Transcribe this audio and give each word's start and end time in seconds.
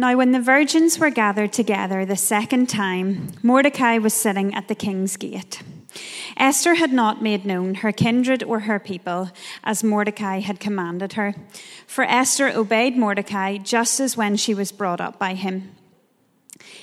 Now, 0.00 0.16
when 0.16 0.32
the 0.32 0.40
virgins 0.40 0.98
were 0.98 1.10
gathered 1.10 1.52
together 1.52 2.06
the 2.06 2.16
second 2.16 2.70
time, 2.70 3.32
Mordecai 3.42 3.98
was 3.98 4.14
sitting 4.14 4.54
at 4.54 4.66
the 4.66 4.74
king's 4.74 5.18
gate. 5.18 5.62
Esther 6.38 6.76
had 6.76 6.90
not 6.90 7.20
made 7.20 7.44
known 7.44 7.74
her 7.74 7.92
kindred 7.92 8.42
or 8.42 8.60
her 8.60 8.78
people, 8.78 9.30
as 9.62 9.84
Mordecai 9.84 10.40
had 10.40 10.58
commanded 10.58 11.12
her, 11.12 11.34
for 11.86 12.04
Esther 12.04 12.48
obeyed 12.48 12.96
Mordecai 12.96 13.58
just 13.58 14.00
as 14.00 14.16
when 14.16 14.36
she 14.36 14.54
was 14.54 14.72
brought 14.72 15.02
up 15.02 15.18
by 15.18 15.34
him. 15.34 15.76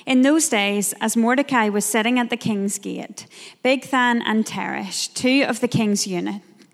In 0.06 0.22
those 0.22 0.48
days, 0.48 0.94
as 1.00 1.16
Mordecai 1.16 1.68
was 1.68 1.84
sitting 1.84 2.20
at 2.20 2.30
the 2.30 2.36
king's 2.36 2.78
gate, 2.78 3.26
Bigthan 3.64 4.22
and 4.26 4.46
Teresh, 4.46 5.12
two 5.12 5.42
of 5.42 5.58
the 5.58 5.66
king's 5.66 6.06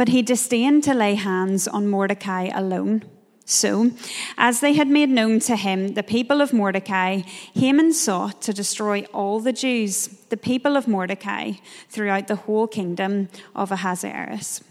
But 0.00 0.08
he 0.08 0.22
disdained 0.22 0.82
to 0.84 0.94
lay 0.94 1.14
hands 1.14 1.68
on 1.68 1.86
Mordecai 1.86 2.48
alone. 2.54 3.04
So, 3.44 3.90
as 4.38 4.60
they 4.60 4.72
had 4.72 4.88
made 4.88 5.10
known 5.10 5.40
to 5.40 5.56
him 5.56 5.88
the 5.88 6.02
people 6.02 6.40
of 6.40 6.54
Mordecai, 6.54 7.20
Haman 7.52 7.92
sought 7.92 8.40
to 8.40 8.54
destroy 8.54 9.02
all 9.12 9.40
the 9.40 9.52
Jews, 9.52 10.06
the 10.30 10.38
people 10.38 10.78
of 10.78 10.88
Mordecai, 10.88 11.52
throughout 11.90 12.28
the 12.28 12.36
whole 12.36 12.66
kingdom 12.66 13.28
of 13.54 13.70
Ahasuerus. 13.70 14.62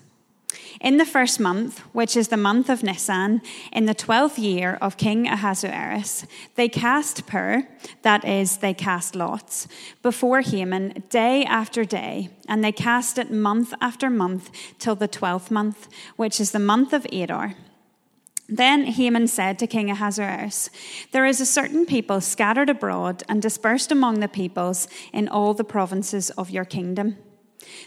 In 0.82 0.98
the 0.98 1.06
first 1.06 1.40
month, 1.40 1.80
which 1.94 2.16
is 2.16 2.30
the 2.30 2.38
month 2.38 2.70
of 2.70 2.84
Nisan, 2.84 3.42
in 3.72 3.86
the 3.86 3.94
twelfth 3.94 4.40
year 4.40 4.78
of 4.82 4.98
King 4.98 5.28
Ahasuerus, 5.28 6.26
they 6.56 6.70
cast 6.70 7.28
pur, 7.28 7.68
that 8.02 8.24
is, 8.24 8.58
they 8.58 8.74
cast 8.74 9.16
lots, 9.16 9.68
before 10.02 10.42
Haman 10.42 11.04
day 11.10 11.44
after 11.44 11.84
day, 11.84 12.30
and 12.48 12.64
they 12.64 12.72
cast 12.72 13.18
it 13.18 13.30
month 13.30 13.74
after 13.82 14.10
month 14.10 14.50
till 14.80 14.96
the 14.96 15.08
twelfth 15.08 15.52
month, 15.52 15.88
which 16.16 16.40
is 16.40 16.52
the 16.52 16.60
month 16.60 16.94
of 16.94 17.06
Adar. 17.12 17.56
Then 18.48 18.86
Haman 18.86 19.28
said 19.28 19.60
to 19.60 19.68
King 19.68 19.92
Ahasuerus, 19.92 20.72
There 21.12 21.26
is 21.26 21.40
a 21.40 21.46
certain 21.46 21.86
people 21.86 22.22
scattered 22.22 22.70
abroad 22.70 23.22
and 23.30 23.42
dispersed 23.42 23.92
among 23.92 24.22
the 24.22 24.28
peoples 24.28 24.88
in 25.14 25.28
all 25.28 25.54
the 25.54 25.64
provinces 25.64 26.32
of 26.32 26.50
your 26.50 26.66
kingdom. 26.66 27.18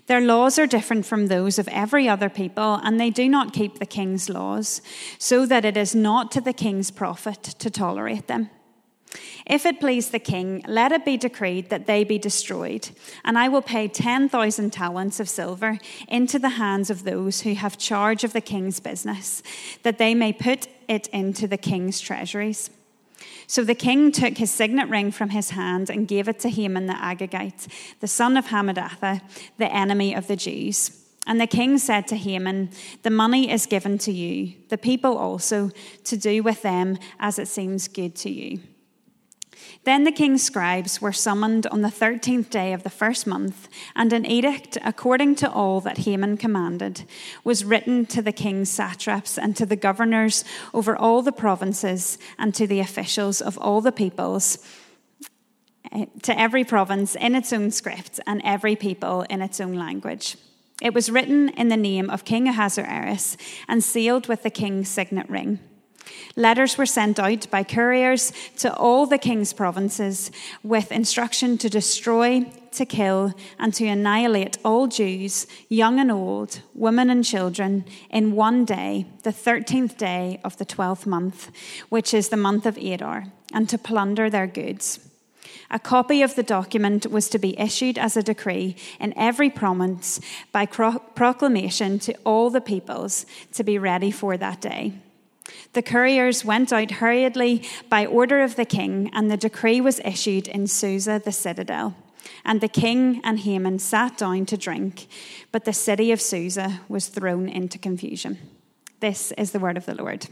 Their 0.06 0.20
laws 0.20 0.59
are 0.59 0.66
different 0.66 1.06
from 1.06 1.26
those 1.26 1.59
of 1.59 1.69
every 1.69 2.09
other 2.09 2.28
people, 2.28 2.81
and 2.82 2.98
they 2.98 3.10
do 3.10 3.28
not 3.28 3.53
keep 3.53 3.78
the 3.78 3.87
king's 3.87 4.28
laws, 4.28 4.82
so 5.19 5.47
that 5.47 5.65
it 5.65 5.76
is 5.76 5.94
not 5.94 6.31
to 6.32 6.41
the 6.41 6.53
king's 6.53 6.91
profit 6.91 7.43
to 7.43 7.70
tolerate 7.70 8.26
them. 8.26 8.50
If 9.47 9.66
it 9.66 9.81
please 9.81 10.10
the 10.10 10.19
king, 10.19 10.65
let 10.66 10.93
it 10.93 11.04
be 11.04 11.16
decreed 11.16 11.69
that 11.70 11.87
they 11.87 12.04
be 12.04 12.19
destroyed, 12.19 12.91
and 13.25 13.37
I 13.37 13.48
will 13.48 13.62
pay 13.62 13.88
10,000 13.88 14.72
talents 14.72 15.20
of 15.20 15.28
silver 15.28 15.78
into 16.09 16.38
the 16.38 16.50
hands 16.50 16.91
of 16.91 17.04
those 17.04 17.43
who 17.43 17.54
have 17.54 17.76
charge 17.76 18.25
of 18.25 18.32
the 18.32 18.41
king's 18.41 18.81
business, 18.81 19.43
that 19.82 19.99
they 19.99 20.14
may 20.14 20.32
put 20.32 20.69
it 20.88 21.09
into 21.09 21.47
the 21.47 21.59
king's 21.59 22.00
treasuries. 22.00 22.70
So 23.53 23.65
the 23.65 23.75
king 23.75 24.13
took 24.13 24.39
his 24.39 24.51
signet 24.51 24.89
ring 24.89 25.11
from 25.11 25.29
his 25.29 25.51
hand 25.51 25.91
and 25.91 26.09
gave 26.09 26.27
it 26.27 26.39
to 26.39 26.49
Haman 26.49 26.87
the 26.87 26.95
Agagite, 26.95 27.69
the 28.01 28.09
son 28.09 28.39
of 28.39 28.47
Hammedatha, 28.47 29.21
the 29.59 29.71
enemy 29.71 30.15
of 30.15 30.27
the 30.27 30.37
Jews. 30.37 31.05
And 31.27 31.39
the 31.39 31.47
king 31.47 31.77
said 31.77 32.09
to 32.09 32.17
Haman, 32.17 32.71
The 33.03 33.11
money 33.11 33.51
is 33.51 33.67
given 33.67 33.99
to 33.99 34.11
you, 34.11 34.55
the 34.71 34.79
people 34.79 35.19
also, 35.19 35.71
to 36.05 36.17
do 36.17 36.43
with 36.43 36.62
them 36.62 36.97
as 37.21 37.39
it 37.39 37.47
seems 37.47 37.89
good 37.89 38.15
to 38.15 38.31
you. 38.31 38.61
Then 39.84 40.04
the 40.04 40.12
king's 40.12 40.44
scribes 40.44 41.00
were 41.00 41.12
summoned 41.12 41.66
on 41.66 41.82
the 41.82 41.91
thirteenth 41.91 42.50
day 42.50 42.72
of 42.72 42.84
the 42.84 42.91
first 42.91 43.26
month, 43.26 43.69
and 43.97 44.12
an 44.12 44.25
edict, 44.25 44.78
according 44.84 45.34
to 45.37 45.50
all 45.50 45.81
that 45.81 45.98
Haman 45.98 46.37
commanded, 46.37 47.03
was 47.43 47.65
written 47.65 48.06
to 48.06 48.22
the 48.22 48.31
king's 48.31 48.70
satraps 48.70 49.37
and 49.37 49.56
to 49.56 49.66
the 49.66 49.75
governors 49.75 50.44
over 50.72 50.97
all 50.97 51.20
the 51.20 51.32
provinces 51.32 52.16
and 52.38 52.54
to 52.54 52.66
the 52.66 52.78
officials 52.78 53.41
of 53.41 53.59
all 53.59 53.81
the 53.81 53.91
peoples, 53.91 54.59
eh, 55.91 56.06
to 56.22 56.38
every 56.38 56.62
province 56.62 57.16
in 57.16 57.34
its 57.34 57.53
own 57.53 57.72
script 57.72 58.20
and 58.25 58.41
every 58.44 58.76
people 58.76 59.22
in 59.22 59.43
its 59.43 59.60
own 59.60 59.75
language. 59.75 60.37
It 60.81 60.94
was 60.94 61.10
written 61.10 61.49
in 61.50 61.69
the 61.69 61.76
name 61.76 62.09
of 62.09 62.25
King 62.25 62.47
Ahasuerus 62.47 63.37
and 63.69 63.82
sealed 63.82 64.28
with 64.28 64.44
the 64.44 64.50
king's 64.50 64.88
signet 64.88 65.28
ring. 65.28 65.59
Letters 66.37 66.79
were 66.79 66.87
sent 66.87 67.19
out 67.19 67.51
by 67.51 67.63
couriers 67.63 68.33
to 68.59 68.75
all 68.75 69.07
the 69.07 69.19
king's 69.19 69.53
provinces 69.53 70.31
with 70.63 70.91
instruction 70.91 71.59
to 71.59 71.69
destroy, 71.69 72.51
to 72.73 72.87
kill, 72.87 73.35
and 73.59 73.75
to 73.75 73.87
annihilate 73.87 74.57
all 74.65 74.87
Jews, 74.87 75.47
young 75.69 76.01
and 76.01 76.11
old, 76.11 76.61
women 76.75 77.11
and 77.11 77.25
children, 77.25 77.85
in 78.11 78.35
one 78.35 78.65
day, 78.65 79.07
the 79.25 79.31
13th 79.31 79.99
day 79.99 80.41
of 80.43 80.57
the 80.57 80.65
12th 80.65 81.05
month, 81.05 81.51
which 81.91 82.15
is 82.15 82.31
the 82.31 82.37
month 82.37 82.65
of 82.65 82.79
Adar, 82.79 83.27
and 83.53 83.69
to 83.69 83.77
plunder 83.77 84.31
their 84.31 84.47
goods. 84.47 85.07
A 85.71 85.79
copy 85.79 86.23
of 86.23 86.35
the 86.35 86.43
document 86.43 87.07
was 87.07 87.29
to 87.31 87.39
be 87.39 87.59
issued 87.59 87.99
as 87.99 88.17
a 88.17 88.23
decree 88.23 88.77
in 89.01 89.12
every 89.17 89.51
province 89.51 90.21
by 90.51 90.67
proclamation 90.67 91.99
to 92.01 92.15
all 92.25 92.51
the 92.51 92.61
peoples 92.61 93.27
to 93.53 93.65
be 93.65 93.79
ready 93.79 94.11
for 94.11 94.37
that 94.37 94.61
day. 94.61 94.95
The 95.73 95.83
couriers 95.83 96.45
went 96.45 96.73
out 96.73 96.91
hurriedly 96.91 97.63
by 97.89 98.07
order 98.07 98.43
of 98.43 98.57
the 98.57 98.65
king, 98.65 99.11
and 99.13 99.31
the 99.31 99.37
decree 99.37 99.81
was 99.81 100.01
issued 100.05 100.49
in 100.49 100.67
Susa, 100.67 101.21
the 101.25 101.33
citadel. 101.33 101.95
And 102.45 102.61
the 102.61 102.69
king 102.69 103.21
and 103.25 103.39
Haman 103.41 103.79
sat 103.79 104.19
down 104.19 104.47
to 104.47 104.57
drink, 104.57 105.07
but 105.51 105.65
the 105.65 105.73
city 105.73 106.12
of 106.12 106.21
Susa 106.21 106.81
was 106.89 107.09
thrown 107.09 107.49
into 107.49 107.79
confusion. 107.79 108.39
This 109.01 109.33
is 109.33 109.53
the 109.53 109.59
word 109.59 109.76
of 109.76 109.87
the 109.87 109.94
Lord. 109.94 110.26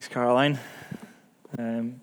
Thanks, 0.00 0.12
Caroline. 0.12 0.58
Um, 1.58 2.00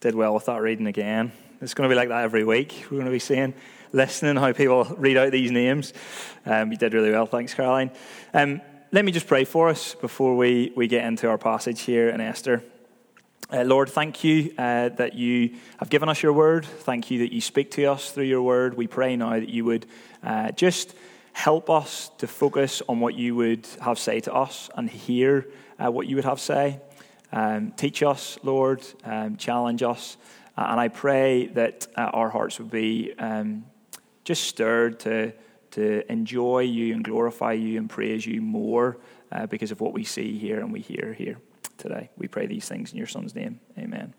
did 0.00 0.14
well 0.14 0.34
with 0.34 0.46
that 0.46 0.60
reading 0.60 0.86
again. 0.86 1.32
It's 1.60 1.74
going 1.74 1.88
to 1.88 1.92
be 1.92 1.96
like 1.96 2.10
that 2.10 2.24
every 2.24 2.44
week. 2.44 2.84
We're 2.84 2.98
going 2.98 3.06
to 3.06 3.10
be 3.10 3.18
seeing, 3.18 3.54
listening 3.92 4.36
how 4.36 4.52
people 4.52 4.84
read 4.98 5.16
out 5.16 5.32
these 5.32 5.50
names. 5.50 5.92
Um, 6.44 6.70
you 6.70 6.76
did 6.76 6.92
really 6.92 7.10
well. 7.10 7.26
Thanks, 7.26 7.54
Caroline. 7.54 7.90
Um, 8.34 8.60
let 8.94 9.04
me 9.04 9.10
just 9.10 9.26
pray 9.26 9.44
for 9.44 9.70
us 9.70 9.96
before 9.96 10.36
we, 10.36 10.72
we 10.76 10.86
get 10.86 11.04
into 11.04 11.28
our 11.28 11.36
passage 11.36 11.80
here 11.80 12.10
in 12.10 12.20
Esther. 12.20 12.62
Uh, 13.52 13.64
Lord, 13.64 13.88
thank 13.88 14.22
you 14.22 14.54
uh, 14.56 14.90
that 14.90 15.14
you 15.14 15.56
have 15.78 15.90
given 15.90 16.08
us 16.08 16.22
your 16.22 16.32
word. 16.32 16.64
Thank 16.64 17.10
you 17.10 17.18
that 17.18 17.32
you 17.32 17.40
speak 17.40 17.72
to 17.72 17.86
us 17.86 18.12
through 18.12 18.26
your 18.26 18.42
word. 18.42 18.76
We 18.76 18.86
pray 18.86 19.16
now 19.16 19.30
that 19.30 19.48
you 19.48 19.64
would 19.64 19.86
uh, 20.22 20.52
just 20.52 20.94
help 21.32 21.70
us 21.70 22.12
to 22.18 22.28
focus 22.28 22.82
on 22.88 23.00
what 23.00 23.14
you 23.14 23.34
would 23.34 23.66
have 23.80 23.98
say 23.98 24.20
to 24.20 24.32
us 24.32 24.70
and 24.76 24.88
hear 24.88 25.48
uh, 25.84 25.90
what 25.90 26.06
you 26.06 26.14
would 26.14 26.24
have 26.24 26.38
say. 26.38 26.78
Um, 27.32 27.72
teach 27.72 28.00
us, 28.04 28.38
Lord, 28.44 28.80
um, 29.02 29.36
challenge 29.38 29.82
us. 29.82 30.16
Uh, 30.56 30.66
and 30.68 30.78
I 30.78 30.86
pray 30.86 31.48
that 31.48 31.88
uh, 31.96 32.02
our 32.12 32.30
hearts 32.30 32.60
would 32.60 32.70
be 32.70 33.12
um, 33.18 33.64
just 34.22 34.44
stirred 34.44 35.00
to 35.00 35.32
to 35.74 36.10
enjoy 36.10 36.60
you 36.60 36.94
and 36.94 37.04
glorify 37.04 37.52
you 37.52 37.78
and 37.78 37.90
praise 37.90 38.24
you 38.26 38.40
more 38.40 38.98
uh, 39.32 39.46
because 39.46 39.70
of 39.70 39.80
what 39.80 39.92
we 39.92 40.04
see 40.04 40.38
here 40.38 40.60
and 40.60 40.72
we 40.72 40.80
hear 40.80 41.12
here 41.12 41.38
today. 41.78 42.10
We 42.16 42.28
pray 42.28 42.46
these 42.46 42.68
things 42.68 42.92
in 42.92 42.98
your 42.98 43.06
Son's 43.06 43.34
name. 43.34 43.60
Amen. 43.78 44.14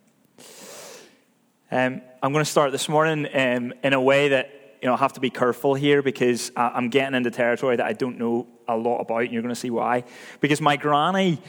Um, 1.71 2.01
I'm 2.21 2.31
going 2.33 2.43
to 2.43 2.49
start 2.49 2.71
this 2.71 2.89
morning 2.89 3.27
um, 3.33 3.73
in 3.83 3.93
a 3.93 4.01
way 4.01 4.29
that 4.29 4.77
you 4.81 4.87
know, 4.87 4.93
I 4.93 4.97
have 4.97 5.13
to 5.13 5.19
be 5.19 5.29
careful 5.29 5.73
here 5.73 6.01
because 6.01 6.51
I'm 6.55 6.89
getting 6.89 7.15
into 7.15 7.31
territory 7.31 7.77
that 7.77 7.85
I 7.85 7.93
don't 7.93 8.19
know 8.19 8.47
a 8.67 8.77
lot 8.77 8.99
about, 8.99 9.21
and 9.21 9.31
you're 9.31 9.41
going 9.41 9.53
to 9.53 9.59
see 9.59 9.71
why. 9.71 10.03
Because 10.41 10.61
my 10.61 10.77
granny, 10.77 11.41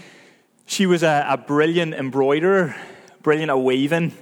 she 0.64 0.86
was 0.86 1.02
a, 1.02 1.26
a 1.28 1.36
brilliant 1.36 1.94
embroiderer, 1.94 2.74
brilliant 3.22 3.50
at 3.50 3.60
weaving, 3.60 4.14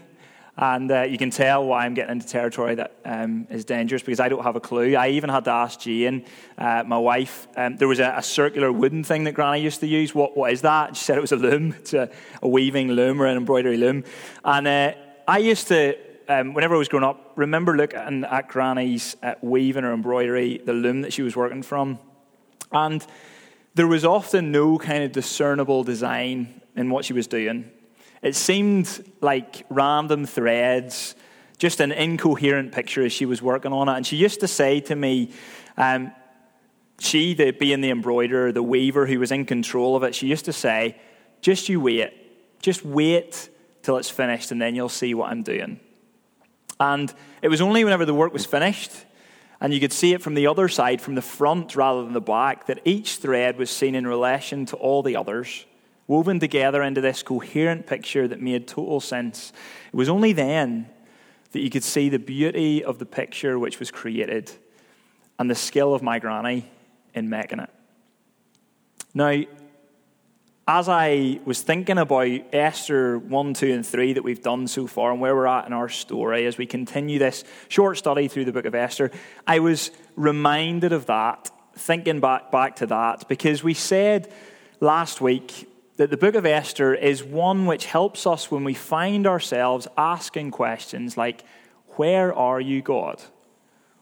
and 0.57 0.91
uh, 0.91 1.03
you 1.03 1.19
can 1.19 1.31
tell 1.31 1.67
why 1.67 1.85
I'm 1.85 1.95
getting 1.95 2.13
into 2.13 2.27
territory 2.27 2.77
that 2.77 2.97
um, 3.05 3.47
is 3.51 3.65
dangerous 3.65 4.03
because 4.03 4.21
I 4.21 4.29
don't 4.29 4.45
have 4.45 4.55
a 4.55 4.61
clue. 4.61 4.95
I 4.95 5.09
even 5.09 5.29
had 5.29 5.45
to 5.47 5.51
ask 5.51 5.81
Jane, 5.81 6.25
uh, 6.57 6.85
my 6.87 6.99
wife. 6.99 7.49
Um, 7.57 7.77
there 7.77 7.89
was 7.89 7.99
a, 7.99 8.15
a, 8.17 8.23
circular 8.23 8.71
wooden 8.71 9.03
thing 9.03 9.25
that 9.25 9.33
Granny 9.33 9.63
used 9.63 9.81
to 9.81 9.89
use. 9.89 10.15
What, 10.15 10.37
what 10.37 10.53
is 10.53 10.63
that? 10.63 10.97
She 10.97 11.05
said 11.05 11.19
it 11.19 11.23
was 11.23 11.33
a 11.33 11.37
loom. 11.37 11.75
It's 11.81 11.93
a, 11.93 12.09
a 12.41 12.49
weaving 12.49 12.93
loom 12.93 13.21
or 13.21 13.27
an 13.27 13.37
embroidery 13.37 13.77
loom. 13.77 14.05
And 14.45 14.69
uh, 14.69 14.93
I 15.27 15.39
used 15.39 15.67
to 15.69 15.97
um, 16.29 16.55
whenever 16.55 16.75
I 16.75 16.79
was 16.79 16.89
growing 16.89 17.05
up, 17.05 17.33
remember 17.37 17.77
looking 17.77 18.25
at 18.25 18.49
Granny's 18.49 19.17
uh, 19.23 19.35
weaving 19.43 19.85
or 19.85 19.93
embroidery, 19.93 20.59
the 20.59 20.73
loom 20.73 21.03
that 21.03 21.13
she 21.13 21.23
was 21.23 21.37
working 21.37 21.63
from. 21.63 21.99
And 22.73 23.05
there 23.75 23.87
was 23.87 24.05
often 24.05 24.53
no 24.53 24.79
kind 24.79 25.03
of 25.03 25.13
discernible 25.13 25.85
design 25.85 26.61
in 26.77 26.91
what 26.91 27.05
she 27.05 27.13
was 27.13 27.27
doing. 27.27 27.71
It 28.25 28.35
seemed 28.35 29.05
like 29.21 29.67
random 29.69 30.25
threads, 30.25 31.15
just 31.59 31.81
an 31.81 31.93
incoherent 31.93 32.73
picture 32.73 33.05
as 33.05 33.13
she 33.13 33.27
was 33.27 33.43
working 33.43 33.71
on 33.71 33.91
it. 33.91 33.97
And 33.97 34.07
she 34.07 34.17
used 34.17 34.41
to 34.41 34.49
say 34.49 34.81
to 34.81 34.97
me, 34.97 35.31
um, 35.77 36.11
she, 36.99 37.35
the, 37.35 37.51
being 37.51 37.83
the 37.83 37.91
embroiderer, 37.91 38.51
the 38.51 38.63
weaver 38.63 39.07
who 39.07 39.21
was 39.21 39.31
in 39.31 39.45
control 39.45 39.95
of 39.95 40.05
it, 40.05 40.15
she 40.15 40.27
used 40.27 40.47
to 40.47 40.55
say, 40.55 40.97
just 41.43 41.69
you 41.69 41.83
wait. 41.83 42.63
Just 42.63 42.83
wait 42.83 43.51
till 43.83 43.99
it's 43.99 44.09
finished 44.09 44.51
and 44.51 44.61
then 44.61 44.75
you'll 44.75 44.89
see 44.89 45.13
what 45.13 45.31
I'm 45.31 45.43
doing. 45.43 45.79
And 46.81 47.13
it 47.43 47.49
was 47.49 47.61
only 47.61 47.85
whenever 47.85 48.07
the 48.07 48.15
work 48.15 48.33
was 48.33 48.47
finished, 48.47 48.91
and 49.61 49.75
you 49.75 49.81
could 49.81 49.93
see 49.93 50.15
it 50.15 50.23
from 50.23 50.35
the 50.35 50.47
other 50.47 50.69
side, 50.69 51.03
from 51.03 51.15
the 51.15 51.23
front 51.23 51.77
rather 51.77 52.03
than 52.03 52.15
the 52.15 52.23
back, 52.23 52.69
that 52.69 52.81
each 52.87 53.17
thread 53.17 53.59
was 53.59 53.69
seen 53.69 53.95
in 53.95 54.07
relation 54.07 54.65
to 54.67 54.77
all 54.77 55.03
the 55.03 55.15
others, 55.15 55.67
woven 56.07 56.39
together 56.39 56.83
into 56.83 57.01
this 57.01 57.23
coherent 57.23 57.87
picture 57.87 58.29
that 58.29 58.41
made 58.41 58.67
total 58.69 59.01
sense. 59.01 59.53
It 59.93 59.97
was 59.97 60.09
only 60.09 60.33
then 60.33 60.89
that 61.53 61.61
you 61.61 61.71
could 61.71 61.85
see 61.85 62.09
the 62.09 62.19
beauty 62.19 62.85
of 62.85 62.99
the 62.99 63.07
picture 63.07 63.59
which 63.59 63.79
was 63.79 63.91
created 63.91 64.51
and 65.39 65.51
the 65.51 65.55
skill 65.55 65.95
of 65.95 66.03
my 66.03 66.19
granny 66.19 66.71
in 67.15 67.29
making 67.29 67.61
it. 67.61 67.71
Now, 69.15 69.43
as 70.67 70.89
I 70.89 71.41
was 71.45 71.61
thinking 71.61 71.99
about 71.99 72.41
Esther 72.53 73.19
1, 73.19 73.55
2, 73.55 73.73
and 73.73 73.87
3 73.87 74.15
that 74.15 74.25
we've 74.25 74.43
done 74.43 74.67
so 74.67 74.87
far 74.87 75.13
and 75.13 75.21
where 75.21 75.35
we're 75.35 75.47
at 75.47 75.67
in 75.67 75.73
our 75.73 75.89
story 75.89 76.47
as 76.47 76.57
we 76.57 76.67
continue 76.67 77.19
this 77.19 77.45
short 77.69 77.99
study 77.99 78.29
through 78.29 78.47
the 78.47 78.53
book 78.53 78.65
of 78.65 78.75
Esther, 78.75 79.11
I 79.47 79.59
was 79.59 79.91
reminded 80.17 80.93
of 80.93 81.07
that, 81.07 81.51
thinking 81.77 82.21
back, 82.21 82.51
back 82.51 82.77
to 82.77 82.87
that, 82.87 83.29
because 83.29 83.63
we 83.63 83.75
said 83.75 84.33
last 84.81 85.21
week 85.21 85.69
that 85.97 86.11
the 86.11 86.17
book 86.17 86.35
of 86.35 86.45
Esther 86.45 86.95
is 86.95 87.23
one 87.23 87.67
which 87.67 87.87
helps 87.87 88.27
us 88.27 88.51
when 88.51 88.65
we 88.65 88.75
find 88.75 89.27
ourselves 89.27 89.87
asking 89.97 90.51
questions 90.51 91.17
like, 91.17 91.45
Where 91.97 92.35
are 92.35 92.61
you, 92.61 92.83
God? 92.83 93.23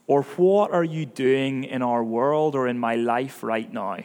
Or 0.07 0.23
what 0.23 0.73
are 0.73 0.85
you 0.85 1.07
doing 1.07 1.65
in 1.65 1.83
our 1.83 2.03
world 2.03 2.55
or 2.55 2.67
in 2.67 2.79
my 2.79 2.97
life 2.97 3.43
right 3.43 3.71
now? 3.73 3.99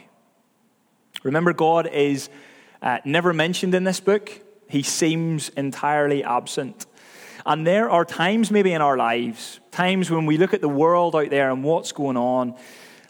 Remember, 1.22 1.52
God 1.52 1.86
is 1.86 2.28
uh, 2.80 2.98
never 3.04 3.32
mentioned 3.32 3.74
in 3.74 3.84
this 3.84 4.00
book. 4.00 4.30
He 4.68 4.82
seems 4.82 5.48
entirely 5.50 6.22
absent. 6.22 6.86
And 7.44 7.66
there 7.66 7.90
are 7.90 8.04
times, 8.04 8.50
maybe 8.50 8.72
in 8.72 8.82
our 8.82 8.96
lives, 8.96 9.60
times 9.70 10.10
when 10.10 10.26
we 10.26 10.36
look 10.36 10.54
at 10.54 10.60
the 10.60 10.68
world 10.68 11.16
out 11.16 11.30
there 11.30 11.50
and 11.50 11.64
what's 11.64 11.92
going 11.92 12.16
on, 12.16 12.54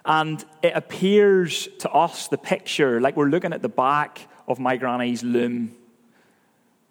and 0.04 0.42
it 0.62 0.72
appears 0.74 1.68
to 1.80 1.90
us, 1.90 2.28
the 2.28 2.38
picture, 2.38 3.00
like 3.00 3.16
we're 3.16 3.26
looking 3.26 3.52
at 3.52 3.62
the 3.62 3.68
back 3.68 4.28
of 4.48 4.58
my 4.58 4.76
granny's 4.76 5.22
loom. 5.22 5.76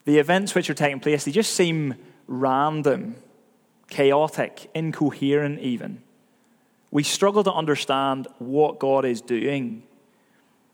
The 0.06 0.20
events 0.20 0.56
which 0.56 0.70
are 0.70 0.74
taking 0.74 1.02
place, 1.02 1.26
they 1.26 1.32
just 1.32 1.54
seem 1.54 1.96
random, 2.28 3.16
chaotic, 3.90 4.70
incoherent, 4.74 5.60
even. 5.60 6.02
We 6.92 7.04
struggle 7.04 7.44
to 7.44 7.52
understand 7.52 8.28
what 8.38 8.80
God 8.80 9.04
is 9.04 9.20
doing 9.20 9.84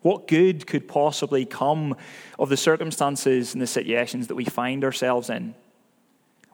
what 0.03 0.27
good 0.27 0.67
could 0.67 0.87
possibly 0.87 1.45
come 1.45 1.95
of 2.37 2.49
the 2.49 2.57
circumstances 2.57 3.53
and 3.53 3.61
the 3.61 3.67
situations 3.67 4.27
that 4.27 4.35
we 4.35 4.45
find 4.45 4.83
ourselves 4.83 5.29
in? 5.29 5.55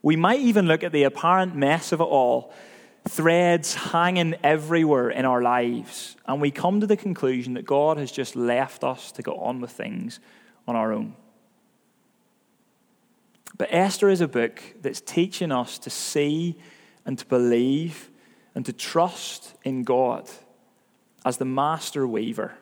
We 0.02 0.16
might 0.16 0.40
even 0.40 0.68
look 0.68 0.84
at 0.84 0.94
the 0.94 1.04
apparent 1.04 1.56
mess 1.56 1.92
of 1.92 2.00
it 2.00 2.06
all, 2.06 2.54
threads 3.10 3.74
hanging 3.74 4.36
everywhere 4.44 5.10
in 5.10 5.26
our 5.26 5.42
lives, 5.42 6.16
and 6.26 6.40
we 6.40 6.52
come 6.52 6.80
to 6.80 6.88
the 6.88 6.98
conclusion 6.98 7.56
that 7.56 7.66
God 7.66 7.98
has 7.98 8.12
just 8.12 8.36
left 8.36 8.84
us 8.84 9.12
to 9.14 9.22
go 9.22 9.36
on 9.38 9.60
with 9.60 9.72
things 9.72 10.20
on 10.68 10.76
our 10.76 10.94
own. 10.94 11.16
But 13.58 13.70
Esther 13.72 14.10
is 14.10 14.22
a 14.22 14.28
book 14.28 14.62
that's 14.82 15.02
teaching 15.02 15.52
us 15.52 15.78
to 15.80 15.90
see 15.90 16.58
and 17.06 17.18
to 17.18 17.26
believe 17.26 18.10
and 18.56 18.66
to 18.66 18.74
trust 18.74 19.56
in 19.64 19.84
God 19.84 20.30
as 21.26 21.38
the 21.38 21.46
master 21.46 22.08
weaver 22.08 22.54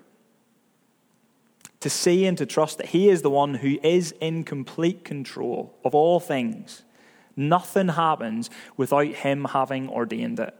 to 1.79 1.89
see 1.89 2.25
and 2.25 2.37
to 2.37 2.45
trust 2.45 2.77
that 2.77 2.87
He 2.87 3.09
is 3.09 3.21
the 3.21 3.29
one 3.29 3.55
who 3.55 3.79
is 3.83 4.13
in 4.19 4.43
complete 4.43 5.03
control 5.03 5.77
of 5.83 5.93
all 5.93 6.19
things. 6.19 6.83
Nothing 7.37 7.89
happens 7.89 8.49
without 8.75 9.07
Him 9.07 9.45
having 9.45 9.87
ordained 9.87 10.39
it. 10.39 10.53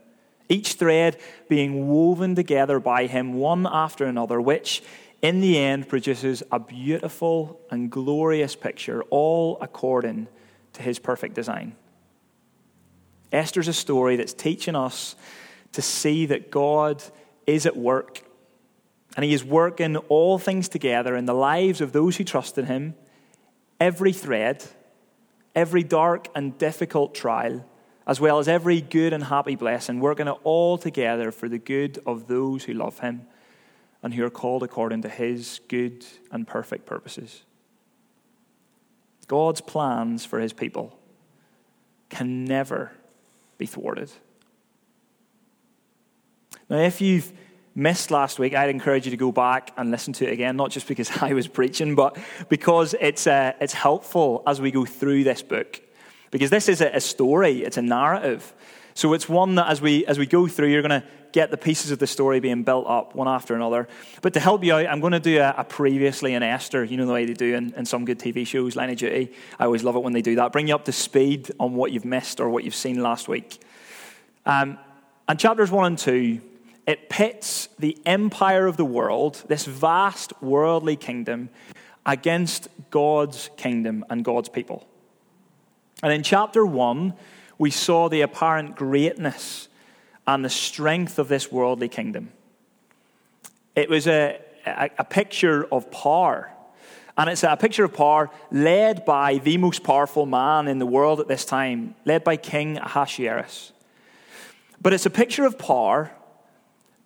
Each 0.48 0.74
thread 0.74 1.18
being 1.48 1.88
woven 1.88 2.34
together 2.34 2.80
by 2.80 3.06
Him, 3.06 3.34
one 3.34 3.66
after 3.66 4.06
another, 4.06 4.40
which 4.40 4.82
in 5.20 5.40
the 5.40 5.58
end 5.58 5.88
produces 5.88 6.42
a 6.50 6.58
beautiful 6.58 7.60
and 7.70 7.90
glorious 7.90 8.56
picture, 8.56 9.02
all 9.10 9.58
according 9.60 10.28
to 10.72 10.82
His 10.82 10.98
perfect 10.98 11.34
design. 11.34 11.74
Esther's 13.30 13.68
a 13.68 13.74
story 13.74 14.16
that's 14.16 14.32
teaching 14.32 14.74
us 14.74 15.16
to 15.72 15.82
see 15.82 16.24
that 16.26 16.50
God 16.50 17.02
is 17.46 17.66
at 17.66 17.76
work 17.76 18.22
and 19.16 19.24
he 19.24 19.32
is 19.32 19.44
working 19.44 19.96
all 19.96 20.38
things 20.38 20.68
together 20.68 21.16
in 21.16 21.26
the 21.26 21.34
lives 21.34 21.80
of 21.80 21.90
those 21.90 22.16
who 22.16 22.22
trust 22.22 22.56
in 22.56 22.66
him, 22.66 22.94
every 23.80 24.12
thread, 24.12 24.64
every 25.58 25.82
dark 25.82 26.28
and 26.36 26.56
difficult 26.56 27.16
trial, 27.16 27.64
as 28.06 28.20
well 28.20 28.38
as 28.38 28.46
every 28.46 28.80
good 28.80 29.12
and 29.12 29.24
happy 29.24 29.56
blessing, 29.56 29.98
working 29.98 30.28
it 30.28 30.36
all 30.44 30.78
together 30.78 31.32
for 31.32 31.48
the 31.48 31.58
good 31.58 31.98
of 32.06 32.28
those 32.28 32.62
who 32.62 32.72
love 32.72 33.00
him 33.00 33.26
and 34.00 34.14
who 34.14 34.24
are 34.24 34.30
called 34.30 34.62
according 34.62 35.02
to 35.02 35.08
his 35.08 35.60
good 35.66 36.06
and 36.30 36.46
perfect 36.46 36.86
purposes. 36.86 37.42
God's 39.26 39.60
plans 39.60 40.24
for 40.24 40.38
his 40.38 40.52
people 40.52 40.96
can 42.08 42.44
never 42.44 42.92
be 43.58 43.66
thwarted. 43.66 44.12
Now, 46.70 46.78
if 46.78 47.00
you've 47.00 47.32
missed 47.78 48.10
last 48.10 48.38
week, 48.38 48.54
I'd 48.54 48.70
encourage 48.70 49.06
you 49.06 49.12
to 49.12 49.16
go 49.16 49.30
back 49.30 49.72
and 49.76 49.90
listen 49.90 50.12
to 50.14 50.26
it 50.26 50.32
again, 50.32 50.56
not 50.56 50.70
just 50.70 50.88
because 50.88 51.10
I 51.22 51.32
was 51.32 51.46
preaching, 51.46 51.94
but 51.94 52.18
because 52.48 52.94
it's, 53.00 53.26
uh, 53.26 53.52
it's 53.60 53.72
helpful 53.72 54.42
as 54.46 54.60
we 54.60 54.70
go 54.70 54.84
through 54.84 55.24
this 55.24 55.40
book. 55.40 55.80
Because 56.30 56.50
this 56.50 56.68
is 56.68 56.82
a, 56.82 57.00
story, 57.00 57.62
it's 57.62 57.78
a 57.78 57.82
narrative. 57.82 58.52
So 58.92 59.14
it's 59.14 59.28
one 59.28 59.54
that 59.54 59.68
as 59.68 59.80
we, 59.80 60.04
as 60.04 60.18
we 60.18 60.26
go 60.26 60.46
through, 60.46 60.68
you're 60.68 60.82
going 60.82 61.00
to 61.00 61.06
get 61.32 61.50
the 61.50 61.56
pieces 61.56 61.90
of 61.90 61.98
the 61.98 62.06
story 62.06 62.40
being 62.40 62.64
built 62.64 62.86
up 62.86 63.14
one 63.14 63.28
after 63.28 63.54
another. 63.54 63.88
But 64.20 64.34
to 64.34 64.40
help 64.40 64.64
you 64.64 64.74
out, 64.74 64.86
I'm 64.86 65.00
going 65.00 65.12
to 65.12 65.20
do 65.20 65.38
a, 65.40 65.54
a 65.58 65.64
previously 65.64 66.34
in 66.34 66.42
Esther. 66.42 66.84
You 66.84 66.96
know 66.98 67.06
the 67.06 67.12
way 67.12 67.24
they 67.24 67.32
do 67.32 67.54
in, 67.54 67.72
in, 67.74 67.86
some 67.86 68.04
good 68.04 68.18
TV 68.18 68.46
shows, 68.46 68.76
Line 68.76 68.90
of 68.90 68.96
Duty. 68.96 69.32
I 69.58 69.64
always 69.64 69.84
love 69.84 69.96
it 69.96 70.02
when 70.02 70.12
they 70.12 70.22
do 70.22 70.34
that. 70.36 70.52
Bring 70.52 70.68
you 70.68 70.74
up 70.74 70.84
to 70.86 70.92
speed 70.92 71.50
on 71.60 71.74
what 71.74 71.92
you've 71.92 72.04
missed 72.04 72.40
or 72.40 72.50
what 72.50 72.64
you've 72.64 72.74
seen 72.74 73.02
last 73.02 73.28
week. 73.28 73.58
Um, 74.44 74.78
and 75.28 75.38
chapters 75.38 75.70
1 75.70 75.86
and 75.86 75.98
2 75.98 76.40
it 76.88 77.10
pits 77.10 77.68
the 77.78 77.98
empire 78.06 78.66
of 78.66 78.78
the 78.78 78.84
world, 78.84 79.44
this 79.46 79.66
vast 79.66 80.32
worldly 80.42 80.96
kingdom, 80.96 81.50
against 82.06 82.68
God's 82.88 83.50
kingdom 83.58 84.06
and 84.08 84.24
God's 84.24 84.48
people. 84.48 84.88
And 86.02 86.10
in 86.14 86.22
chapter 86.22 86.64
1, 86.64 87.12
we 87.58 87.70
saw 87.70 88.08
the 88.08 88.22
apparent 88.22 88.74
greatness 88.74 89.68
and 90.26 90.42
the 90.42 90.48
strength 90.48 91.18
of 91.18 91.28
this 91.28 91.52
worldly 91.52 91.90
kingdom. 91.90 92.32
It 93.76 93.90
was 93.90 94.06
a, 94.06 94.40
a, 94.64 94.88
a 95.00 95.04
picture 95.04 95.66
of 95.70 95.90
power. 95.90 96.50
And 97.18 97.28
it's 97.28 97.42
a 97.42 97.54
picture 97.56 97.84
of 97.84 97.92
power 97.92 98.30
led 98.50 99.04
by 99.04 99.36
the 99.36 99.58
most 99.58 99.84
powerful 99.84 100.24
man 100.24 100.68
in 100.68 100.78
the 100.78 100.86
world 100.86 101.20
at 101.20 101.28
this 101.28 101.44
time, 101.44 101.96
led 102.06 102.24
by 102.24 102.38
King 102.38 102.78
Ahasuerus. 102.78 103.72
But 104.80 104.94
it's 104.94 105.04
a 105.04 105.10
picture 105.10 105.44
of 105.44 105.58
power 105.58 106.12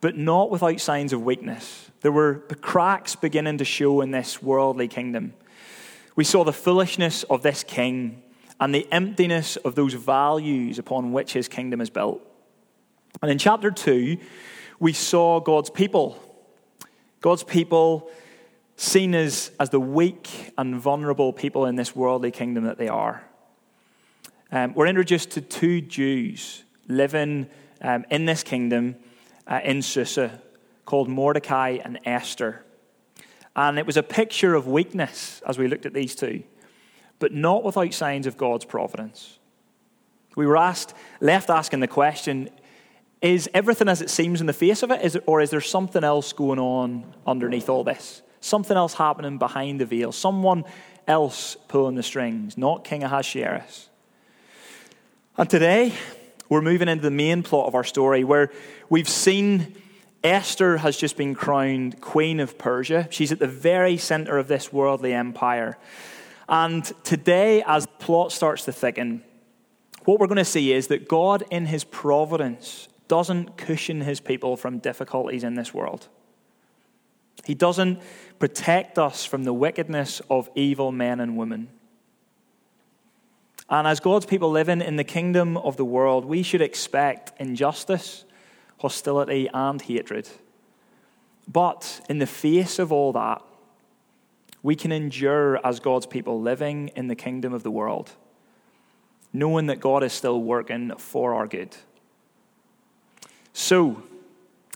but 0.03 0.19
not 0.19 0.51
without 0.51 0.81
signs 0.81 1.13
of 1.13 1.23
weakness. 1.23 1.91
There 2.01 2.13
were 2.13 2.35
cracks 2.61 3.15
beginning 3.15 3.59
to 3.59 3.65
show 3.65 4.01
in 4.01 4.11
this 4.11 4.43
worldly 4.43 4.89
kingdom. 4.89 5.33
We 6.17 6.25
saw 6.25 6.43
the 6.43 6.53
foolishness 6.53 7.23
of 7.23 7.43
this 7.43 7.63
king 7.63 8.21
and 8.61 8.75
the 8.75 8.87
emptiness 8.91 9.57
of 9.57 9.77
those 9.77 9.95
values 9.95 10.81
upon 10.81 11.13
which 11.13 11.33
his 11.33 11.47
kingdom 11.47 11.81
is 11.81 11.89
built. 11.89 12.21
And 13.23 13.31
in 13.31 13.39
chapter 13.39 13.71
2, 13.71 14.19
we 14.81 14.93
saw 14.93 15.39
God's 15.39 15.71
people. 15.71 16.19
God's 17.21 17.45
people 17.45 18.11
seen 18.77 19.15
as, 19.15 19.53
as 19.61 19.71
the 19.71 19.79
weak 19.79 20.53
and 20.59 20.75
vulnerable 20.75 21.33
people 21.33 21.65
in 21.67 21.77
this 21.77 21.95
worldly 21.95 22.33
kingdom 22.33 22.65
that 22.65 22.77
they 22.77 22.89
are. 22.89 23.23
Um, 24.51 24.75
we're 24.75 24.89
introduced 24.89 25.31
to 25.33 25.41
two 25.41 25.81
Jews 25.81 26.65
living 26.89 27.49
um, 27.81 28.05
in 28.11 28.27
this 28.27 28.43
kingdom 28.43 28.97
uh, 29.47 29.61
in 29.65 29.83
Susa 29.83 30.41
called 30.85 31.09
Mordecai 31.09 31.79
and 31.85 31.99
Esther. 32.05 32.65
And 33.55 33.79
it 33.79 33.87
was 33.87 33.97
a 33.97 34.03
picture 34.03 34.55
of 34.55 34.67
weakness 34.67 35.43
as 35.47 35.59
we 35.59 35.69
looked 35.69 35.87
at 35.87 35.93
these 35.93 36.15
two, 36.15 36.43
but 37.19 37.33
not 37.33 37.63
without 37.63 37.93
signs 37.95 38.27
of 38.27 38.37
God's 38.37 38.65
providence. 38.65 39.39
We 40.37 40.47
were 40.47 40.57
asked, 40.57 40.95
left 41.21 41.51
asking 41.51 41.81
the 41.81 41.89
question 41.89 42.49
is 43.21 43.49
everything 43.55 43.89
as 43.89 44.03
it 44.03 44.11
seems 44.11 44.41
in 44.41 44.49
the 44.49 44.53
face 44.53 44.83
of 44.83 44.91
it, 44.91 45.01
is 45.03 45.15
it 45.15 45.23
or 45.27 45.41
is 45.41 45.51
there 45.51 45.61
something 45.61 46.03
else 46.03 46.33
going 46.33 46.59
on 46.59 47.15
underneath 47.25 47.69
all 47.69 47.85
this? 47.85 48.21
Something 48.41 48.77
else 48.77 48.95
happening 48.95 49.39
behind 49.39 49.81
the 49.81 49.87
veil? 49.87 50.11
Someone 50.11 50.65
else 51.07 51.57
pulling 51.69 51.95
the 51.95 52.03
strings, 52.03 52.59
not 52.59 52.83
King 52.83 53.05
Ahasuerus. 53.05 53.89
And 55.39 55.49
today, 55.49 55.93
we're 56.49 56.63
moving 56.63 56.89
into 56.89 57.03
the 57.03 57.11
main 57.11 57.43
plot 57.43 57.67
of 57.67 57.75
our 57.75 57.85
story 57.85 58.25
where 58.25 58.51
we've 58.89 59.09
seen 59.09 59.75
Esther 60.23 60.77
has 60.79 60.97
just 60.97 61.17
been 61.17 61.35
crowned 61.35 62.01
Queen 62.01 62.39
of 62.41 62.57
Persia. 62.59 63.09
She's 63.11 63.33
at 63.33 63.39
the 63.39 63.49
very 63.49 63.97
center 63.97 64.39
of 64.39 64.49
this 64.49 64.73
worldly 64.73 65.13
empire. 65.13 65.79
And 66.49 66.85
today, 67.03 67.63
as 67.67 67.87
the 67.87 67.93
plot 67.93 68.33
starts 68.33 68.65
to 68.67 68.73
thicken, 68.73 69.23
what 70.05 70.21
we're 70.21 70.27
going 70.27 70.37
to 70.37 70.45
see 70.45 70.73
is 70.73 70.89
that 70.89 71.09
God, 71.09 71.45
in 71.51 71.67
his 71.67 71.85
providence, 71.85 72.89
doesn't 73.09 73.57
cushion 73.57 74.01
his 74.01 74.21
people 74.21 74.57
from 74.57 74.79
difficulties 74.79 75.45
in 75.45 75.55
this 75.55 75.75
world. 75.75 76.09
He 77.45 77.55
doesn't 77.55 78.01
protect 78.39 78.99
us 78.99 79.25
from 79.25 79.45
the 79.45 79.53
wickedness 79.53 80.23
of 80.31 80.49
evil 80.55 80.93
men 80.93 81.21
and 81.21 81.37
women. 81.37 81.69
And 83.69 83.87
as 83.87 84.01
God's 84.01 84.27
people 84.27 84.51
living 84.51 84.81
in 84.81 84.97
the 84.97 85.05
kingdom 85.05 85.57
of 85.57 85.77
the 85.77 85.85
world, 85.85 86.25
we 86.25 86.43
should 86.43 86.61
expect 86.61 87.33
injustice 87.41 88.25
hostility, 88.83 89.49
and 89.55 89.81
hatred. 89.81 90.29
But 91.47 92.01
in 92.09 92.19
the 92.19 92.27
face 92.27 92.81
of 92.81 92.91
all 92.91 93.13
that, 93.13 93.41
we 94.61 94.75
can 94.75 94.91
endure 94.91 95.65
as 95.65 95.79
God's 95.79 96.07
people 96.07 96.41
living 96.41 96.89
in 96.97 97.07
the 97.07 97.15
kingdom 97.15 97.53
of 97.53 97.63
the 97.63 97.71
world, 97.71 98.11
knowing 99.33 99.67
that 99.67 99.79
God 99.79 100.03
is 100.03 100.13
still 100.13 100.41
working 100.41 100.93
for 100.99 101.35
our 101.35 101.47
good. 101.47 101.77
So, 103.53 104.03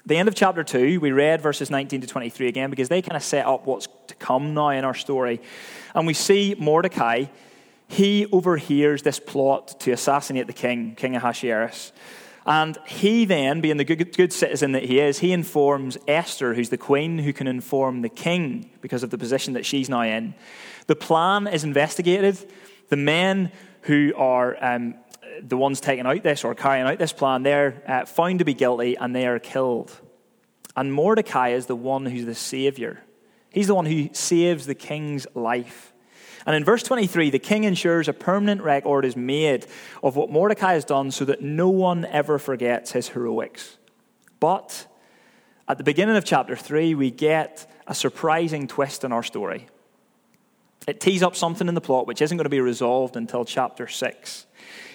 the 0.05 0.17
end 0.17 0.29
of 0.29 0.37
chapter 0.37 0.63
2, 0.63 1.01
we 1.01 1.11
read 1.11 1.41
verses 1.41 1.69
19 1.69 2.03
to 2.03 2.07
23 2.07 2.47
again 2.47 2.71
because 2.71 2.89
they 2.89 3.03
kind 3.03 3.17
of 3.17 3.25
set 3.25 3.45
up 3.45 3.67
what's 3.67 3.89
to 4.07 4.15
come 4.15 4.55
now 4.55 4.69
in 4.69 4.85
our 4.85 4.95
story. 4.95 5.41
And 5.97 6.07
we 6.07 6.15
see 6.15 6.55
Mordecai, 6.57 7.25
he 7.89 8.27
overhears 8.33 9.03
this 9.03 9.21
plot 9.21 9.79
to 9.81 9.93
assassinate 9.93 10.47
the 10.47 10.53
king, 10.53 10.95
King 10.97 11.17
Ahasuerus. 11.17 11.93
And 12.47 12.79
he 12.87 13.25
then, 13.25 13.61
being 13.61 13.77
the 13.77 13.85
good, 13.85 14.17
good, 14.17 14.33
citizen 14.33 14.73
that 14.73 14.85
he 14.85 15.01
is, 15.01 15.19
he 15.19 15.33
informs 15.33 15.99
Esther, 16.07 16.55
who's 16.55 16.69
the 16.69 16.79
queen, 16.79 17.19
who 17.19 17.33
can 17.33 17.49
inform 17.49 18.03
the 18.03 18.09
king 18.09 18.71
because 18.81 19.03
of 19.03 19.11
the 19.11 19.19
position 19.19 19.55
that 19.55 19.67
she's 19.67 19.89
now 19.89 20.03
in. 20.03 20.35
The 20.87 20.95
plan 20.95 21.49
is 21.49 21.65
investigated. 21.65 22.39
The 22.89 22.97
men 22.97 23.51
who 23.83 24.13
are 24.17 24.57
um, 24.65 24.95
the 25.43 25.57
ones 25.57 25.81
taking 25.81 26.07
out 26.07 26.23
this 26.23 26.45
or 26.45 26.55
carrying 26.55 26.87
out 26.87 26.99
this 26.99 27.13
plan, 27.13 27.43
they're 27.43 27.83
uh, 27.87 28.05
found 28.05 28.39
to 28.39 28.45
be 28.45 28.55
guilty 28.55 28.97
and 28.97 29.15
they 29.15 29.27
are 29.27 29.41
killed. 29.41 29.93
And 30.77 30.93
Mordecai 30.93 31.49
is 31.49 31.67
the 31.67 31.77
one 31.77 32.07
who's 32.07 32.27
the 32.27 32.35
savior. 32.35 33.03
He's 33.51 33.67
the 33.67 33.75
one 33.75 33.87
who 33.87 34.11
saves 34.13 34.67
the 34.67 34.75
king's 34.75 35.27
life. 35.35 35.93
And 36.47 36.55
in 36.55 36.65
verse 36.65 36.85
23, 36.85 37.31
the 37.31 37.41
king 37.41 37.65
ensures 37.65 38.07
a 38.07 38.13
permanent 38.13 38.63
record 38.63 39.05
is 39.05 39.17
made 39.17 39.67
of 40.03 40.15
what 40.15 40.31
Mordecai 40.31 40.75
has 40.75 40.85
done 40.85 41.11
so 41.11 41.25
that 41.25 41.43
no 41.43 41.69
one 41.69 42.05
ever 42.05 42.39
forgets 42.39 42.93
his 42.93 43.09
heroics. 43.09 43.79
But 44.39 44.87
at 45.69 45.77
the 45.77 45.85
beginning 45.85 46.17
of 46.17 46.25
chapter 46.25 46.55
3, 46.55 46.95
we 46.95 47.11
get 47.11 47.69
a 47.89 47.95
surprising 47.95 48.69
twist 48.69 49.03
in 49.03 49.11
our 49.11 49.25
story. 49.25 49.67
It 50.87 51.01
tees 51.01 51.25
up 51.25 51.35
something 51.35 51.67
in 51.67 51.75
the 51.75 51.81
plot 51.81 52.07
which 52.07 52.23
isn't 52.23 52.37
going 52.37 52.45
to 52.45 52.49
be 52.51 52.61
resolved 52.61 53.17
until 53.17 53.45
chapter 53.45 53.89
6. 53.89 54.47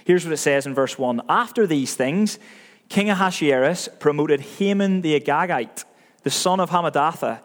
Here's 0.05 0.23
what 0.23 0.33
it 0.33 0.37
says 0.37 0.65
in 0.65 0.73
verse 0.73 0.97
1 0.97 1.21
After 1.27 1.67
these 1.67 1.95
things, 1.95 2.39
King 2.87 3.09
Ahasuerus 3.09 3.89
promoted 3.99 4.39
Haman 4.39 5.01
the 5.01 5.19
Agagite, 5.19 5.83
the 6.23 6.29
son 6.29 6.61
of 6.61 6.69
Hammedatha 6.69 7.41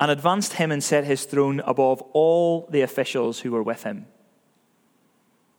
and 0.00 0.10
advanced 0.10 0.54
him 0.54 0.72
and 0.72 0.82
set 0.82 1.04
his 1.04 1.24
throne 1.24 1.60
above 1.60 2.00
all 2.14 2.66
the 2.70 2.80
officials 2.80 3.40
who 3.40 3.52
were 3.52 3.62
with 3.62 3.82
him. 3.82 4.06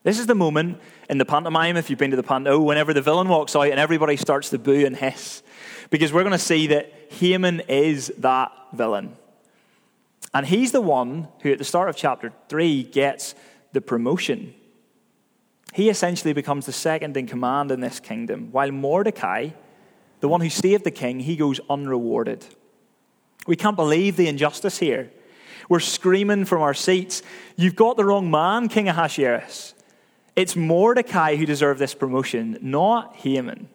This 0.03 0.17
is 0.17 0.25
the 0.25 0.33
moment 0.33 0.81
in 1.11 1.19
the 1.19 1.25
pantomime, 1.25 1.77
if 1.77 1.89
you've 1.89 1.99
been 1.99 2.09
to 2.09 2.17
the 2.17 2.23
panto, 2.23 2.59
whenever 2.59 2.91
the 2.91 3.03
villain 3.03 3.29
walks 3.29 3.55
out 3.55 3.69
and 3.69 3.79
everybody 3.79 4.17
starts 4.17 4.49
to 4.49 4.57
boo 4.57 4.83
and 4.83 4.95
hiss. 4.95 5.43
Because 5.91 6.11
we're 6.11 6.23
going 6.23 6.31
to 6.31 6.39
see 6.39 6.67
that 6.67 6.91
Haman 7.11 7.59
is 7.67 8.11
that 8.17 8.51
villain. 8.73 9.15
And 10.33 10.47
he's 10.47 10.71
the 10.71 10.81
one 10.81 11.27
who, 11.41 11.51
at 11.51 11.59
the 11.59 11.63
start 11.63 11.87
of 11.87 11.95
chapter 11.95 12.33
3, 12.49 12.83
gets 12.83 13.35
the 13.73 13.81
promotion. 13.81 14.55
He 15.73 15.89
essentially 15.89 16.33
becomes 16.33 16.65
the 16.65 16.71
second 16.71 17.15
in 17.15 17.27
command 17.27 17.71
in 17.71 17.79
this 17.79 17.99
kingdom, 17.99 18.51
while 18.51 18.71
Mordecai, 18.71 19.49
the 20.19 20.27
one 20.27 20.41
who 20.41 20.49
saved 20.49 20.83
the 20.83 20.91
king, 20.91 21.19
he 21.19 21.35
goes 21.35 21.59
unrewarded. 21.69 22.43
We 23.47 23.55
can't 23.55 23.75
believe 23.75 24.17
the 24.17 24.27
injustice 24.27 24.77
here. 24.77 25.11
We're 25.69 25.79
screaming 25.79 26.45
from 26.45 26.61
our 26.61 26.73
seats, 26.73 27.23
You've 27.55 27.75
got 27.75 27.95
the 27.95 28.05
wrong 28.05 28.29
man, 28.29 28.67
King 28.67 28.89
Ahasuerus. 28.89 29.73
It's 30.35 30.55
Mordecai 30.55 31.35
who 31.35 31.45
deserved 31.45 31.79
this 31.79 31.93
promotion, 31.93 32.57
not 32.61 33.15
Haman. 33.17 33.69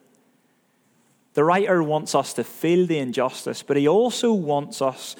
The 1.35 1.45
writer 1.45 1.83
wants 1.83 2.15
us 2.15 2.33
to 2.35 2.45
feel 2.45 2.87
the 2.87 2.99
injustice, 2.99 3.63
but 3.63 3.77
he 3.77 3.87
also 3.87 4.33
wants 4.33 4.81
us 4.81 5.17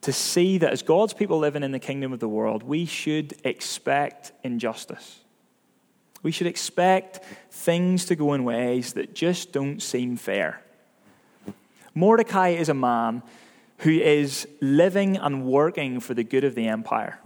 to 0.00 0.12
see 0.12 0.58
that 0.58 0.72
as 0.72 0.82
God's 0.82 1.12
people 1.12 1.38
living 1.38 1.62
in 1.62 1.72
the 1.72 1.78
kingdom 1.78 2.12
of 2.12 2.20
the 2.20 2.28
world, 2.28 2.62
we 2.62 2.86
should 2.86 3.34
expect 3.44 4.32
injustice. 4.42 5.20
We 6.22 6.32
should 6.32 6.46
expect 6.46 7.20
things 7.50 8.06
to 8.06 8.16
go 8.16 8.32
in 8.32 8.44
ways 8.44 8.94
that 8.94 9.14
just 9.14 9.52
don't 9.52 9.80
seem 9.82 10.16
fair. 10.16 10.62
Mordecai 11.94 12.50
is 12.50 12.68
a 12.68 12.74
man 12.74 13.22
who 13.78 13.90
is 13.90 14.48
living 14.60 15.16
and 15.16 15.44
working 15.44 16.00
for 16.00 16.14
the 16.14 16.24
good 16.24 16.44
of 16.44 16.54
the 16.54 16.66
empire. 16.66 17.20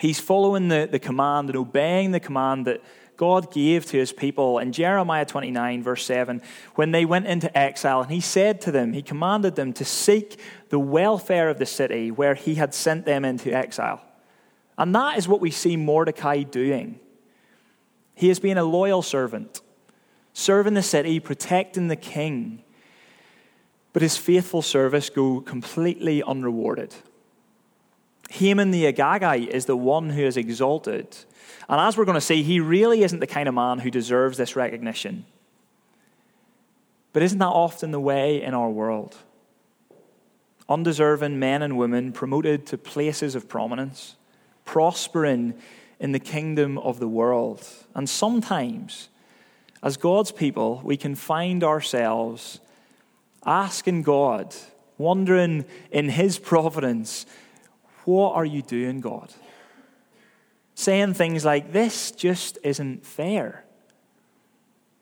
He's 0.00 0.20
following 0.20 0.68
the, 0.68 0.88
the 0.90 0.98
command 0.98 1.48
and 1.48 1.56
obeying 1.56 2.10
the 2.10 2.20
command 2.20 2.66
that 2.66 2.82
God 3.16 3.50
gave 3.50 3.86
to 3.86 3.96
his 3.96 4.12
people 4.12 4.58
in 4.58 4.72
Jeremiah 4.72 5.24
29, 5.24 5.82
verse 5.82 6.04
7, 6.04 6.42
when 6.74 6.90
they 6.90 7.04
went 7.04 7.26
into 7.26 7.56
exile. 7.56 8.02
And 8.02 8.10
he 8.10 8.20
said 8.20 8.60
to 8.62 8.72
them, 8.72 8.92
he 8.92 9.02
commanded 9.02 9.56
them 9.56 9.72
to 9.74 9.84
seek 9.84 10.38
the 10.68 10.78
welfare 10.78 11.48
of 11.48 11.58
the 11.58 11.66
city 11.66 12.10
where 12.10 12.34
he 12.34 12.56
had 12.56 12.74
sent 12.74 13.06
them 13.06 13.24
into 13.24 13.52
exile. 13.52 14.02
And 14.76 14.94
that 14.94 15.16
is 15.16 15.26
what 15.26 15.40
we 15.40 15.50
see 15.50 15.76
Mordecai 15.76 16.42
doing. 16.42 17.00
He 18.14 18.28
has 18.28 18.38
been 18.38 18.58
a 18.58 18.64
loyal 18.64 19.00
servant, 19.00 19.62
serving 20.34 20.74
the 20.74 20.82
city, 20.82 21.20
protecting 21.20 21.88
the 21.88 21.96
king 21.96 22.62
but 23.96 24.02
his 24.02 24.18
faithful 24.18 24.60
service 24.60 25.08
go 25.08 25.40
completely 25.40 26.22
unrewarded. 26.22 26.94
Haman 28.28 28.70
the 28.70 28.92
Agagite 28.92 29.48
is 29.48 29.64
the 29.64 29.74
one 29.74 30.10
who 30.10 30.20
is 30.20 30.36
exalted. 30.36 31.16
And 31.66 31.80
as 31.80 31.96
we're 31.96 32.04
going 32.04 32.16
to 32.16 32.20
see, 32.20 32.42
he 32.42 32.60
really 32.60 33.04
isn't 33.04 33.20
the 33.20 33.26
kind 33.26 33.48
of 33.48 33.54
man 33.54 33.78
who 33.78 33.90
deserves 33.90 34.36
this 34.36 34.54
recognition. 34.54 35.24
But 37.14 37.22
isn't 37.22 37.38
that 37.38 37.46
often 37.46 37.90
the 37.90 37.98
way 37.98 38.42
in 38.42 38.52
our 38.52 38.68
world? 38.68 39.16
Undeserving 40.68 41.38
men 41.38 41.62
and 41.62 41.78
women 41.78 42.12
promoted 42.12 42.66
to 42.66 42.76
places 42.76 43.34
of 43.34 43.48
prominence, 43.48 44.16
prospering 44.66 45.54
in 45.98 46.12
the 46.12 46.20
kingdom 46.20 46.76
of 46.76 47.00
the 47.00 47.08
world. 47.08 47.66
And 47.94 48.10
sometimes, 48.10 49.08
as 49.82 49.96
God's 49.96 50.32
people, 50.32 50.82
we 50.84 50.98
can 50.98 51.14
find 51.14 51.64
ourselves 51.64 52.60
asking 53.44 54.02
God, 54.02 54.54
wondering 54.98 55.64
in 55.90 56.08
His 56.08 56.38
providence, 56.38 57.26
what 58.04 58.34
are 58.34 58.44
you 58.44 58.62
doing, 58.62 59.00
God? 59.00 59.32
Saying 60.74 61.14
things 61.14 61.44
like, 61.44 61.72
this 61.72 62.10
just 62.12 62.58
isn't 62.62 63.04
fair. 63.04 63.64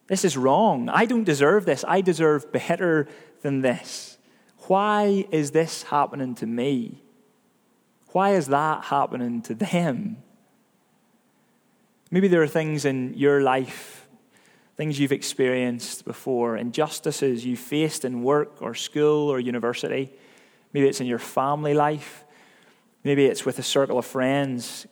This 0.07 0.25
is 0.25 0.37
wrong. 0.37 0.89
I 0.89 1.05
don't 1.07 1.25
deserve 1.25 1.65
this. 1.65 1.85
I 1.87 2.01
deserve 2.01 2.53
better 2.53 3.09
than 3.43 3.63
this. 3.63 4.19
Why 4.67 5.27
is 5.31 5.51
this 5.51 5.85
happening 5.85 6.35
to 6.37 6.47
me? 6.47 7.03
Why 8.09 8.35
is 8.35 8.47
that 8.49 8.85
happening 8.85 9.43
to 9.43 9.55
them? 9.55 10.19
Maybe 12.11 12.29
there 12.29 12.43
are 12.43 12.49
things 12.49 12.85
in 12.85 13.15
your 13.15 13.41
life, 13.41 14.04
things 14.77 14.99
you've 14.99 15.13
experienced 15.13 16.05
before, 16.05 16.57
injustices 16.57 17.45
you've 17.47 17.61
faced 17.61 18.05
in 18.05 18.23
work 18.23 18.61
or 18.61 18.75
school 18.75 19.29
or 19.31 19.39
university. 19.39 20.11
Maybe 20.73 20.89
it's 20.89 21.01
in 21.01 21.07
your 21.07 21.19
family 21.19 21.75
life. 21.75 22.25
Maybe 23.05 23.27
it's 23.27 23.45
with 23.45 23.59
a 23.59 23.63
circle 23.63 23.99
of 23.99 24.07
friends. 24.07 24.87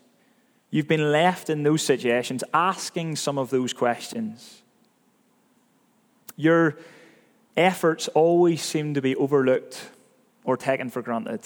You've 0.71 0.89
been 0.89 1.11
left 1.11 1.51
in 1.51 1.65
those 1.65 1.83
situations 1.83 2.45
asking 2.55 3.17
some 3.17 3.39
of 3.39 3.51
those 3.51 3.73
questions. 3.73 4.63
Your 6.37 6.79
efforts 7.57 8.09
always 8.09 8.63
seem 8.63 8.95
to 8.95 9.03
be 9.03 9.17
overlooked 9.17 9.91
or 10.45 10.57
taken 10.57 10.91
for 10.91 11.03
granted. 11.03 11.41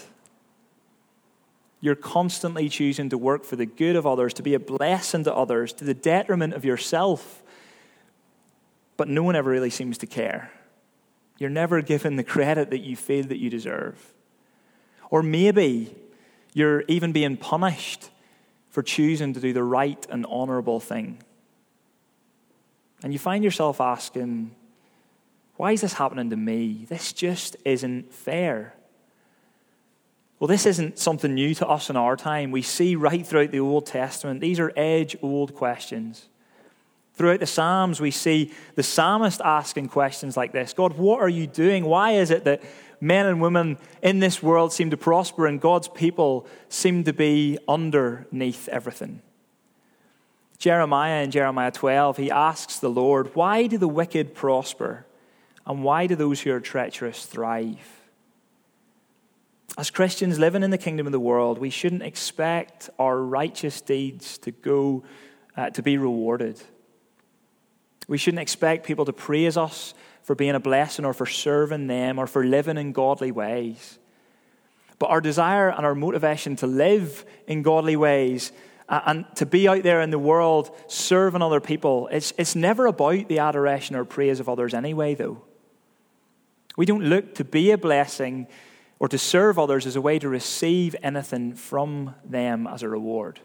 You're 1.81 1.95
constantly 1.95 2.69
choosing 2.69 3.09
to 3.11 3.19
work 3.19 3.45
for 3.45 3.57
the 3.57 3.67
good 3.67 3.97
of 3.97 4.07
others, 4.07 4.35
to 4.35 4.43
be 4.43 4.55
a 4.55 4.61
blessing 4.61 5.25
to 5.25 5.35
others, 5.35 5.73
to 5.75 5.85
the 5.85 5.95
detriment 5.95 6.55
of 6.55 6.65
yourself. 6.65 7.43
But 8.97 9.09
no 9.09 9.23
one 9.23 9.37
ever 9.37 9.51
really 9.51 9.71
seems 9.71 9.99
to 9.99 10.07
care. 10.07 10.51
You're 11.39 11.51
never 11.51 11.83
given 11.83 12.17
the 12.17 12.25
credit 12.25 12.71
that 12.71 12.81
you 12.81 12.97
feel 12.97 13.25
that 13.25 13.39
you 13.39 13.51
deserve. 13.51 14.15
Or 15.11 15.23
maybe 15.23 15.95
you're 16.55 16.83
even 16.89 17.13
being 17.13 17.37
punished 17.37 18.11
for 18.71 18.83
choosing 18.83 19.35
to 19.35 19.41
do 19.41 19.53
the 19.53 19.63
right 19.63 20.07
and 20.11 20.27
honorable 20.29 20.81
thing. 20.81 21.19
And 23.03 23.13
you 23.13 23.19
find 23.19 23.45
yourself 23.45 23.81
asking, 23.81 24.55
why 25.57 25.73
is 25.73 25.83
this 25.83 25.95
happening 25.95 26.31
to 26.31 26.37
me? 26.37 26.87
This 26.89 27.13
just 27.13 27.57
isn't 27.65 28.13
fair. 28.13 28.75
Well, 30.39 30.49
this 30.49 30.67
isn't 30.67 30.99
something 30.99 31.35
new 31.35 31.55
to 31.55 31.67
us 31.67 31.89
in 31.89 31.97
our 31.97 32.17
time. 32.17 32.51
We 32.51 32.63
see 32.63 32.95
right 32.95 33.27
throughout 33.27 33.51
the 33.51 33.61
Old 33.61 33.87
Testament, 33.87 34.41
these 34.41 34.61
are 34.61 34.73
age 34.77 35.17
old 35.23 35.55
questions. 35.55 36.29
Throughout 37.17 37.41
the 37.41 37.47
Psalms, 37.47 37.99
we 37.99 38.11
see 38.11 38.53
the 38.75 38.83
psalmist 38.83 39.41
asking 39.43 39.89
questions 39.89 40.37
like 40.37 40.53
this 40.53 40.75
God, 40.75 40.99
what 40.99 41.21
are 41.21 41.29
you 41.29 41.47
doing? 41.47 41.87
Why 41.87 42.13
is 42.13 42.31
it 42.31 42.45
that 42.45 42.63
men 43.01 43.27
and 43.27 43.41
women 43.41 43.79
in 44.03 44.21
this 44.21 44.43
world 44.43 44.73
seem 44.73 44.91
to 44.91 44.99
prosper 44.99 45.47
and 45.47 45.61
God's 45.61 45.89
people 45.89 46.47
seem 46.69 47.05
to 47.05 47.15
be 47.15 47.59
underneath 47.67 48.69
everything? 48.69 49.23
Jeremiah 50.59 51.23
in 51.23 51.31
Jeremiah 51.31 51.71
12, 51.71 52.19
he 52.19 52.31
asks 52.31 52.79
the 52.79 52.91
Lord, 52.91 53.35
Why 53.35 53.67
do 53.67 53.79
the 53.79 53.89
wicked 53.89 54.35
prosper? 54.35 55.07
And 55.67 55.83
why 55.83 56.07
do 56.07 56.15
those 56.15 56.43
who 56.43 56.53
are 56.53 56.61
treacherous 56.61 57.25
thrive? 57.27 58.03
As 59.79 59.91
Christians 59.91 60.39
living 60.39 60.63
in 60.63 60.71
the 60.71 60.79
kingdom 60.79 61.07
of 61.07 61.13
the 61.13 61.21
world, 61.21 61.59
we 61.59 61.71
shouldn't 61.71 62.03
expect 62.03 62.89
our 62.99 63.19
righteous 63.21 63.81
deeds 63.81 64.39
to 64.39 64.51
go 64.51 65.03
uh, 65.57 65.71
to 65.71 65.83
be 65.83 65.99
rewarded. 65.99 66.63
We 68.09 68.19
shouldn't 68.19 68.43
expect 68.43 68.87
people 68.87 69.05
to 69.05 69.13
praise 69.13 69.57
us 69.57 69.95
for 70.23 70.35
being 70.35 70.55
a 70.55 70.61
blessing 70.61 71.05
or 71.05 71.13
for 71.13 71.27
serving 71.27 71.87
them 71.87 72.19
or 72.19 72.27
for 72.27 72.45
living 72.45 72.79
in 72.79 72.93
godly 72.93 73.31
ways. 73.31 73.99
But 74.99 75.11
our 75.11 75.21
desire 75.21 75.69
and 75.69 75.85
our 75.85 75.95
motivation 75.95 76.57
to 76.57 76.67
live 76.67 77.25
in 77.47 77.63
godly 77.63 77.97
ways 77.97 78.53
uh, 78.89 79.01
and 79.07 79.25
to 79.37 79.47
be 79.47 79.69
out 79.69 79.83
there 79.83 80.01
in 80.01 80.11
the 80.11 80.19
world 80.19 80.71
serving 80.87 81.43
other 81.43 81.61
people, 81.61 82.09
it's, 82.13 82.33
it's 82.39 82.55
never 82.55 82.87
about 82.87 83.29
the 83.29 83.41
adoration 83.41 83.97
or 83.97 84.05
praise 84.05 84.41
of 84.41 84.49
others 84.49 84.75
anyway, 84.75 85.15
though. 85.15 85.43
We 86.77 86.87
don't 86.87 87.05
look 87.05 87.35
to 87.37 87.45
be 87.45 87.71
a 87.73 87.79
blessing 87.79 88.47
or 88.99 89.09
to 89.09 89.19
serve 89.19 89.59
others 89.59 89.87
as 89.87 89.97
a 89.97 90.01
way 90.01 90.19
to 90.19 90.29
receive 90.29 90.95
anything 91.03 91.55
from 91.55 92.15
them 92.25 92.67
as 92.67 92.83
a 92.83 92.89
reward. 92.89 93.41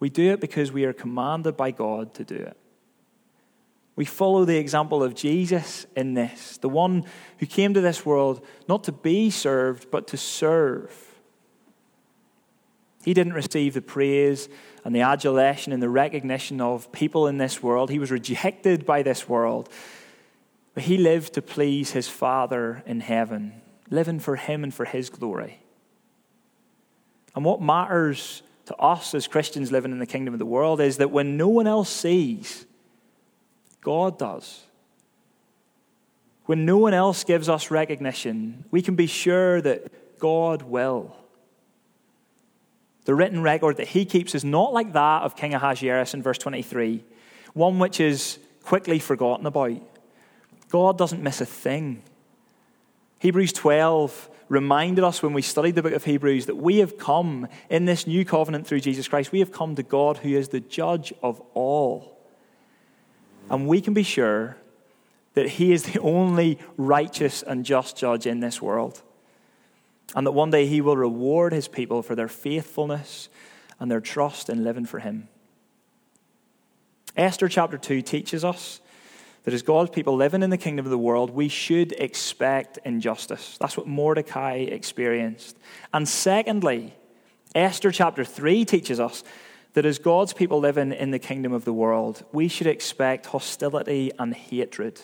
We 0.00 0.08
do 0.08 0.32
it 0.32 0.40
because 0.40 0.72
we 0.72 0.84
are 0.84 0.92
commanded 0.92 1.56
by 1.56 1.72
God 1.72 2.14
to 2.14 2.24
do 2.24 2.36
it. 2.36 2.56
We 3.98 4.04
follow 4.04 4.44
the 4.44 4.56
example 4.56 5.02
of 5.02 5.14
Jesus 5.14 5.86
in 5.96 6.14
this, 6.14 6.56
the 6.58 6.68
one 6.68 7.04
who 7.38 7.46
came 7.46 7.74
to 7.74 7.80
this 7.80 8.06
world 8.06 8.44
not 8.68 8.84
to 8.84 8.92
be 8.92 9.28
served, 9.28 9.90
but 9.90 10.06
to 10.08 10.16
serve. 10.16 10.94
He 13.04 13.12
didn't 13.12 13.32
receive 13.32 13.74
the 13.74 13.82
praise 13.82 14.48
and 14.84 14.94
the 14.94 15.00
adulation 15.00 15.72
and 15.72 15.82
the 15.82 15.88
recognition 15.88 16.60
of 16.60 16.92
people 16.92 17.26
in 17.26 17.38
this 17.38 17.62
world. 17.62 17.90
He 17.90 17.98
was 17.98 18.10
rejected 18.10 18.86
by 18.86 19.02
this 19.02 19.28
world. 19.28 19.68
But 20.74 20.84
he 20.84 20.96
lived 20.96 21.32
to 21.34 21.42
please 21.42 21.90
his 21.90 22.08
Father 22.08 22.84
in 22.86 23.00
heaven 23.00 23.62
living 23.90 24.20
for 24.20 24.36
Him 24.36 24.64
and 24.64 24.72
for 24.72 24.84
His 24.84 25.10
glory. 25.10 25.60
And 27.34 27.44
what 27.44 27.62
matters 27.62 28.42
to 28.66 28.76
us 28.76 29.14
as 29.14 29.26
Christians 29.26 29.72
living 29.72 29.92
in 29.92 29.98
the 29.98 30.06
kingdom 30.06 30.34
of 30.34 30.38
the 30.38 30.46
world 30.46 30.80
is 30.80 30.98
that 30.98 31.10
when 31.10 31.36
no 31.36 31.48
one 31.48 31.66
else 31.66 31.88
sees, 31.88 32.66
God 33.80 34.18
does. 34.18 34.62
When 36.46 36.64
no 36.64 36.78
one 36.78 36.94
else 36.94 37.24
gives 37.24 37.48
us 37.48 37.70
recognition, 37.70 38.64
we 38.70 38.80
can 38.80 38.96
be 38.96 39.06
sure 39.06 39.60
that 39.60 40.18
God 40.18 40.62
will. 40.62 41.14
The 43.04 43.14
written 43.14 43.42
record 43.42 43.78
that 43.78 43.88
he 43.88 44.04
keeps 44.04 44.34
is 44.34 44.44
not 44.44 44.72
like 44.72 44.92
that 44.92 45.22
of 45.22 45.36
King 45.36 45.54
Ahasuerus 45.54 46.14
in 46.14 46.22
verse 46.22 46.38
23, 46.38 47.04
one 47.54 47.78
which 47.78 48.00
is 48.00 48.38
quickly 48.62 48.98
forgotten 48.98 49.46
about. 49.46 49.80
God 50.68 50.98
doesn't 50.98 51.22
miss 51.22 51.40
a 51.40 51.46
thing. 51.46 52.02
Hebrews 53.18 53.52
12 53.52 54.30
reminded 54.48 55.04
us 55.04 55.22
when 55.22 55.32
we 55.32 55.42
studied 55.42 55.74
the 55.74 55.82
book 55.82 55.92
of 55.92 56.04
Hebrews 56.04 56.46
that 56.46 56.56
we 56.56 56.78
have 56.78 56.98
come 56.98 57.48
in 57.68 57.84
this 57.84 58.06
new 58.06 58.24
covenant 58.24 58.66
through 58.66 58.80
Jesus 58.80 59.08
Christ, 59.08 59.32
we 59.32 59.40
have 59.40 59.52
come 59.52 59.74
to 59.76 59.82
God 59.82 60.18
who 60.18 60.30
is 60.30 60.48
the 60.48 60.60
judge 60.60 61.12
of 61.22 61.40
all. 61.54 62.17
And 63.50 63.66
we 63.66 63.80
can 63.80 63.94
be 63.94 64.02
sure 64.02 64.56
that 65.34 65.48
He 65.48 65.72
is 65.72 65.84
the 65.84 66.00
only 66.00 66.58
righteous 66.76 67.42
and 67.42 67.64
just 67.64 67.96
judge 67.96 68.26
in 68.26 68.40
this 68.40 68.60
world. 68.60 69.02
And 70.14 70.26
that 70.26 70.32
one 70.32 70.50
day 70.50 70.66
He 70.66 70.80
will 70.80 70.96
reward 70.96 71.52
His 71.52 71.68
people 71.68 72.02
for 72.02 72.14
their 72.14 72.28
faithfulness 72.28 73.28
and 73.78 73.90
their 73.90 74.00
trust 74.00 74.48
in 74.48 74.64
living 74.64 74.86
for 74.86 74.98
Him. 74.98 75.28
Esther 77.16 77.48
chapter 77.48 77.78
2 77.78 78.02
teaches 78.02 78.44
us 78.44 78.80
that 79.44 79.54
as 79.54 79.62
God's 79.62 79.90
people 79.90 80.14
living 80.14 80.42
in 80.42 80.50
the 80.50 80.58
kingdom 80.58 80.84
of 80.84 80.90
the 80.90 80.98
world, 80.98 81.30
we 81.30 81.48
should 81.48 81.92
expect 81.92 82.78
injustice. 82.84 83.56
That's 83.58 83.76
what 83.76 83.86
Mordecai 83.86 84.56
experienced. 84.56 85.56
And 85.92 86.08
secondly, 86.08 86.94
Esther 87.54 87.90
chapter 87.90 88.24
3 88.24 88.64
teaches 88.64 89.00
us 89.00 89.24
that 89.74 89.84
as 89.84 89.98
God's 89.98 90.32
people 90.32 90.60
living 90.60 90.92
in 90.92 91.10
the 91.10 91.18
kingdom 91.18 91.52
of 91.52 91.64
the 91.64 91.72
world, 91.72 92.24
we 92.32 92.48
should 92.48 92.66
expect 92.66 93.26
hostility 93.26 94.10
and 94.18 94.34
hatred. 94.34 95.00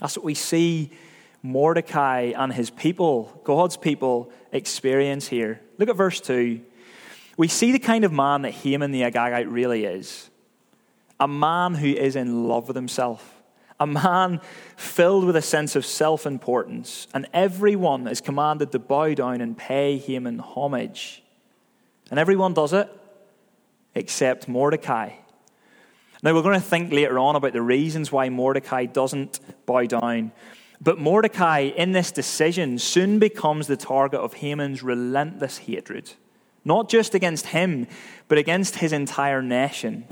That's 0.00 0.16
what 0.16 0.24
we 0.24 0.34
see 0.34 0.90
Mordecai 1.42 2.32
and 2.36 2.52
his 2.52 2.70
people, 2.70 3.40
God's 3.44 3.76
people, 3.76 4.30
experience 4.52 5.28
here. 5.28 5.60
Look 5.78 5.88
at 5.88 5.96
verse 5.96 6.20
2. 6.20 6.60
We 7.36 7.48
see 7.48 7.72
the 7.72 7.78
kind 7.78 8.04
of 8.04 8.12
man 8.12 8.42
that 8.42 8.52
Haman 8.52 8.90
the 8.90 9.02
Agagite 9.02 9.46
really 9.48 9.84
is 9.84 10.30
a 11.20 11.28
man 11.28 11.74
who 11.74 11.88
is 11.88 12.16
in 12.16 12.46
love 12.46 12.68
with 12.68 12.76
himself, 12.76 13.42
a 13.80 13.86
man 13.86 14.40
filled 14.76 15.24
with 15.24 15.36
a 15.36 15.42
sense 15.42 15.76
of 15.76 15.84
self 15.84 16.26
importance, 16.26 17.08
and 17.12 17.26
everyone 17.32 18.06
is 18.06 18.20
commanded 18.20 18.72
to 18.72 18.78
bow 18.78 19.14
down 19.14 19.40
and 19.40 19.56
pay 19.56 19.98
Haman 19.98 20.38
homage. 20.38 21.22
And 22.10 22.18
everyone 22.18 22.54
does 22.54 22.72
it 22.72 22.90
except 23.94 24.48
Mordecai. 24.48 25.10
Now, 26.22 26.34
we're 26.34 26.42
going 26.42 26.60
to 26.60 26.66
think 26.66 26.92
later 26.92 27.18
on 27.18 27.36
about 27.36 27.52
the 27.52 27.62
reasons 27.62 28.10
why 28.10 28.28
Mordecai 28.28 28.86
doesn't 28.86 29.38
bow 29.66 29.86
down. 29.86 30.32
But 30.80 30.98
Mordecai, 30.98 31.60
in 31.60 31.92
this 31.92 32.10
decision, 32.10 32.78
soon 32.78 33.18
becomes 33.18 33.66
the 33.66 33.76
target 33.76 34.20
of 34.20 34.34
Haman's 34.34 34.82
relentless 34.82 35.58
hatred, 35.58 36.12
not 36.64 36.88
just 36.88 37.14
against 37.14 37.46
him, 37.46 37.86
but 38.26 38.38
against 38.38 38.76
his 38.76 38.92
entire 38.92 39.42
nation. 39.42 40.06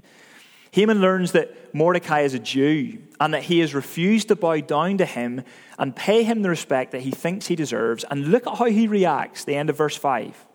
Haman 0.72 1.00
learns 1.00 1.32
that 1.32 1.74
Mordecai 1.74 2.20
is 2.20 2.35
a 2.35 2.38
Jew 2.38 2.98
and 3.20 3.32
that 3.32 3.44
he 3.44 3.61
has 3.61 3.74
refused 3.74 4.28
to 4.28 4.37
bow 4.37 4.61
down 4.61 4.98
to 4.98 5.06
him 5.06 5.42
and 5.78 5.96
pay 5.96 6.22
him 6.22 6.42
the 6.42 6.50
respect 6.50 6.92
that 6.92 7.02
he 7.02 7.11
thinks 7.11 7.46
he 7.46 7.56
deserves. 7.56 8.04
And 8.11 8.28
look 8.28 8.46
at 8.46 8.59
how 8.59 8.66
he 8.66 8.87
reacts, 8.87 9.44
the 9.44 9.54
end 9.54 9.70
of 9.70 9.76
verse 9.76 9.96
5. 9.96 10.45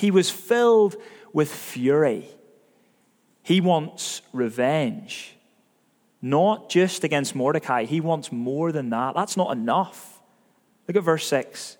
He 0.00 0.10
was 0.10 0.30
filled 0.30 0.96
with 1.34 1.52
fury. 1.52 2.24
He 3.42 3.60
wants 3.60 4.22
revenge, 4.32 5.36
not 6.22 6.70
just 6.70 7.04
against 7.04 7.34
Mordecai, 7.34 7.84
he 7.84 8.00
wants 8.00 8.32
more 8.32 8.72
than 8.72 8.88
that. 8.90 9.14
That's 9.14 9.36
not 9.36 9.52
enough. 9.52 10.22
Look 10.88 10.96
at 10.96 11.02
verse 11.02 11.26
6. 11.26 11.76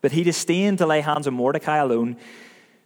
But 0.00 0.12
he 0.12 0.22
disdained 0.22 0.78
to 0.78 0.86
lay 0.86 1.02
hands 1.02 1.26
on 1.26 1.34
Mordecai 1.34 1.76
alone 1.76 2.16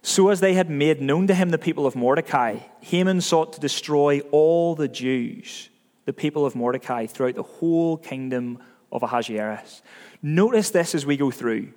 So, 0.01 0.27
as 0.29 0.41
they 0.41 0.53
had 0.55 0.69
made 0.69 1.01
known 1.01 1.25
to 1.27 1.33
him 1.33 1.49
the 1.49 1.57
people 1.57 1.87
of 1.87 1.95
Mordecai, 1.95 2.59
Haman 2.81 3.21
sought 3.21 3.53
to 3.53 3.59
destroy 3.59 4.19
all 4.31 4.75
the 4.75 4.89
Jews, 4.89 5.69
the 6.03 6.13
people 6.13 6.45
of 6.45 6.53
Mordecai, 6.53 7.07
throughout 7.07 7.35
the 7.35 7.43
whole 7.43 7.97
kingdom 7.97 8.59
of 8.91 9.03
Ahasuerus. 9.03 9.81
Notice 10.21 10.69
this 10.69 10.93
as 10.93 11.05
we 11.05 11.17
go 11.17 11.31
through. 11.31 11.71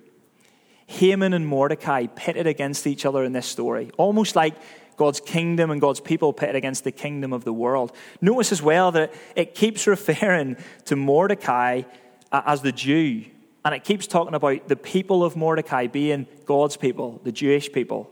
Haman 0.89 1.33
and 1.33 1.45
Mordecai 1.45 2.07
pitted 2.07 2.47
against 2.47 2.87
each 2.87 3.05
other 3.05 3.23
in 3.23 3.31
this 3.31 3.45
story, 3.45 3.91
almost 3.97 4.35
like 4.35 4.55
God's 4.97 5.19
kingdom 5.19 5.69
and 5.69 5.79
God's 5.79 5.99
people 5.99 6.33
pitted 6.33 6.55
against 6.55 6.83
the 6.83 6.91
kingdom 6.91 7.31
of 7.31 7.43
the 7.43 7.53
world. 7.53 7.95
Notice 8.21 8.51
as 8.51 8.63
well 8.63 8.91
that 8.93 9.13
it 9.35 9.53
keeps 9.53 9.85
referring 9.95 10.57
to 10.85 10.95
Mordecai 10.95 11.83
uh, 12.31 12.41
as 12.43 12.63
the 12.63 12.71
Jew, 12.71 13.25
and 13.63 13.75
it 13.75 13.83
keeps 13.83 14.07
talking 14.07 14.33
about 14.33 14.67
the 14.67 14.75
people 14.75 15.23
of 15.23 15.35
Mordecai 15.35 15.85
being 15.85 16.25
God's 16.45 16.75
people, 16.75 17.21
the 17.23 17.31
Jewish 17.31 17.71
people. 17.71 18.09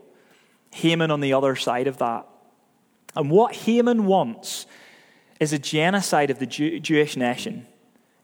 Haman 0.70 1.10
on 1.10 1.20
the 1.20 1.32
other 1.32 1.56
side 1.56 1.88
of 1.88 1.98
that. 1.98 2.28
And 3.16 3.28
what 3.28 3.56
Haman 3.56 4.06
wants 4.06 4.66
is 5.40 5.52
a 5.52 5.58
genocide 5.58 6.30
of 6.30 6.38
the 6.38 6.46
Jew- 6.46 6.78
Jewish 6.78 7.16
nation. 7.16 7.66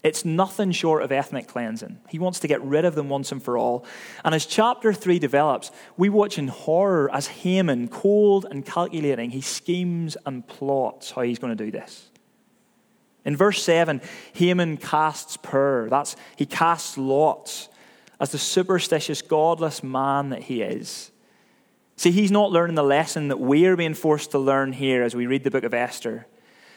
It's 0.05 0.23
nothing 0.23 0.71
short 0.71 1.03
of 1.03 1.11
ethnic 1.11 1.49
cleansing. 1.49 1.99
He 2.11 2.19
wants 2.19 2.39
to 2.41 2.47
get 2.47 2.63
rid 2.63 2.85
of 2.85 2.95
them 2.95 3.09
once 3.09 3.33
and 3.33 3.43
for 3.43 3.57
all. 3.57 3.87
And 4.23 4.35
as 4.35 4.45
chapter 4.45 4.93
3 4.93 5.19
develops, 5.19 5.71
we 5.97 6.11
watch 6.11 6.37
in 6.39 6.49
horror 6.49 7.11
as 7.11 7.27
Haman, 7.27 7.89
cold 7.89 8.47
and 8.51 8.67
calculating, 8.67 9.31
he 9.31 9.41
schemes 9.41 10.19
and 10.27 10.47
plots 10.47 11.13
how 11.13 11.23
he's 11.23 11.39
going 11.39 11.57
to 11.57 11.65
do 11.65 11.71
this. 11.71 12.11
In 13.25 13.35
verse 13.35 13.63
7, 13.63 14.03
Haman 14.35 14.77
casts 14.77 15.39
pur. 15.39 15.89
That's 15.89 16.17
he 16.37 16.45
casts 16.45 16.99
lots 16.99 17.71
as 18.21 18.31
the 18.31 18.39
superstitious, 18.39 19.23
godless 19.23 19.83
man 19.83 20.29
that 20.29 20.43
he 20.43 20.61
is. 20.61 21.11
See, 21.97 22.11
he's 22.11 22.31
not 22.31 22.53
learning 22.53 22.75
the 22.75 22.83
lesson 22.83 23.29
that 23.29 23.41
we're 23.41 23.77
being 23.77 23.95
forced 23.95 24.33
to 24.33 24.39
learn 24.39 24.75
here 24.75 25.03
as 25.03 25.17
we 25.17 25.27
read 25.27 25.45
the 25.45 25.51
book 25.51 25.65
of 25.65 25.73
Esther 25.73 26.27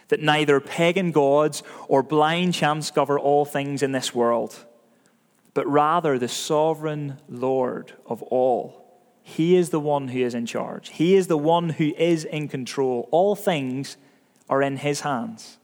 that 0.09 0.21
neither 0.21 0.59
pagan 0.59 1.11
gods 1.11 1.63
or 1.87 2.01
blind 2.03 2.53
chance 2.53 2.91
govern 2.91 3.17
all 3.17 3.45
things 3.45 3.83
in 3.83 3.91
this 3.91 4.13
world, 4.15 4.65
but 5.53 5.67
rather 5.67 6.17
the 6.17 6.27
sovereign 6.27 7.17
Lord 7.27 7.93
of 8.05 8.21
all. 8.23 8.83
He 9.23 9.57
is 9.57 9.71
the 9.71 9.79
one 9.79 10.07
who 10.07 10.19
is 10.19 10.33
in 10.33 10.45
charge, 10.45 10.89
He 10.89 11.15
is 11.15 11.27
the 11.27 11.37
one 11.37 11.69
who 11.69 11.93
is 11.97 12.23
in 12.23 12.47
control. 12.47 13.09
All 13.11 13.35
things 13.35 13.97
are 14.49 14.61
in 14.61 14.77
His 14.77 15.01
hands. 15.01 15.57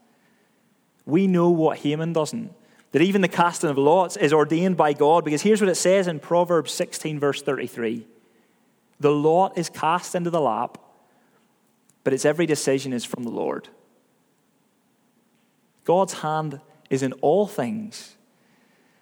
We 1.06 1.26
know 1.26 1.50
what 1.50 1.78
Haman 1.78 2.12
doesn't. 2.12 2.52
That 2.92 3.02
even 3.02 3.22
the 3.22 3.28
casting 3.28 3.70
of 3.70 3.78
lots 3.78 4.16
is 4.16 4.32
ordained 4.32 4.76
by 4.76 4.92
God, 4.92 5.24
because 5.24 5.42
here's 5.42 5.60
what 5.60 5.70
it 5.70 5.74
says 5.76 6.06
in 6.06 6.20
Proverbs 6.20 6.72
16, 6.72 7.18
verse 7.18 7.42
33. 7.42 8.06
The 9.00 9.10
lot 9.10 9.58
is 9.58 9.68
cast 9.68 10.14
into 10.14 10.30
the 10.30 10.40
lap, 10.40 10.78
but 12.04 12.12
its 12.12 12.24
every 12.24 12.46
decision 12.46 12.92
is 12.92 13.04
from 13.04 13.24
the 13.24 13.30
Lord. 13.30 13.68
God's 15.84 16.14
hand 16.14 16.60
is 16.90 17.02
in 17.02 17.12
all 17.14 17.46
things. 17.46 18.16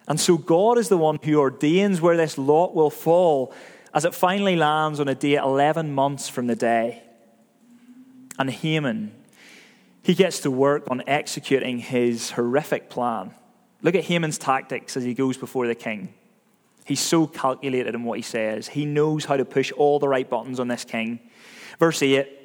And 0.07 0.19
so 0.19 0.37
God 0.37 0.77
is 0.77 0.89
the 0.89 0.97
one 0.97 1.17
who 1.23 1.39
ordains 1.39 2.01
where 2.01 2.17
this 2.17 2.37
lot 2.37 2.75
will 2.75 2.89
fall 2.89 3.53
as 3.93 4.05
it 4.05 4.13
finally 4.13 4.55
lands 4.55 4.99
on 4.99 5.07
a 5.07 5.15
day 5.15 5.35
11 5.35 5.93
months 5.93 6.27
from 6.27 6.47
the 6.47 6.55
day. 6.55 7.03
And 8.37 8.49
Haman, 8.49 9.13
he 10.01 10.13
gets 10.13 10.39
to 10.41 10.51
work 10.51 10.83
on 10.89 11.03
executing 11.07 11.77
his 11.79 12.31
horrific 12.31 12.89
plan. 12.89 13.31
Look 13.81 13.95
at 13.95 14.05
Haman's 14.05 14.37
tactics 14.37 14.97
as 14.97 15.03
he 15.03 15.13
goes 15.13 15.37
before 15.37 15.67
the 15.67 15.75
king. 15.75 16.13
He's 16.85 16.99
so 16.99 17.27
calculated 17.27 17.95
in 17.95 18.03
what 18.03 18.17
he 18.17 18.23
says. 18.23 18.67
He 18.67 18.85
knows 18.85 19.25
how 19.25 19.37
to 19.37 19.45
push 19.45 19.71
all 19.71 19.99
the 19.99 20.07
right 20.07 20.29
buttons 20.29 20.59
on 20.59 20.67
this 20.67 20.83
king. 20.83 21.19
Verse 21.79 22.01
8 22.01 22.42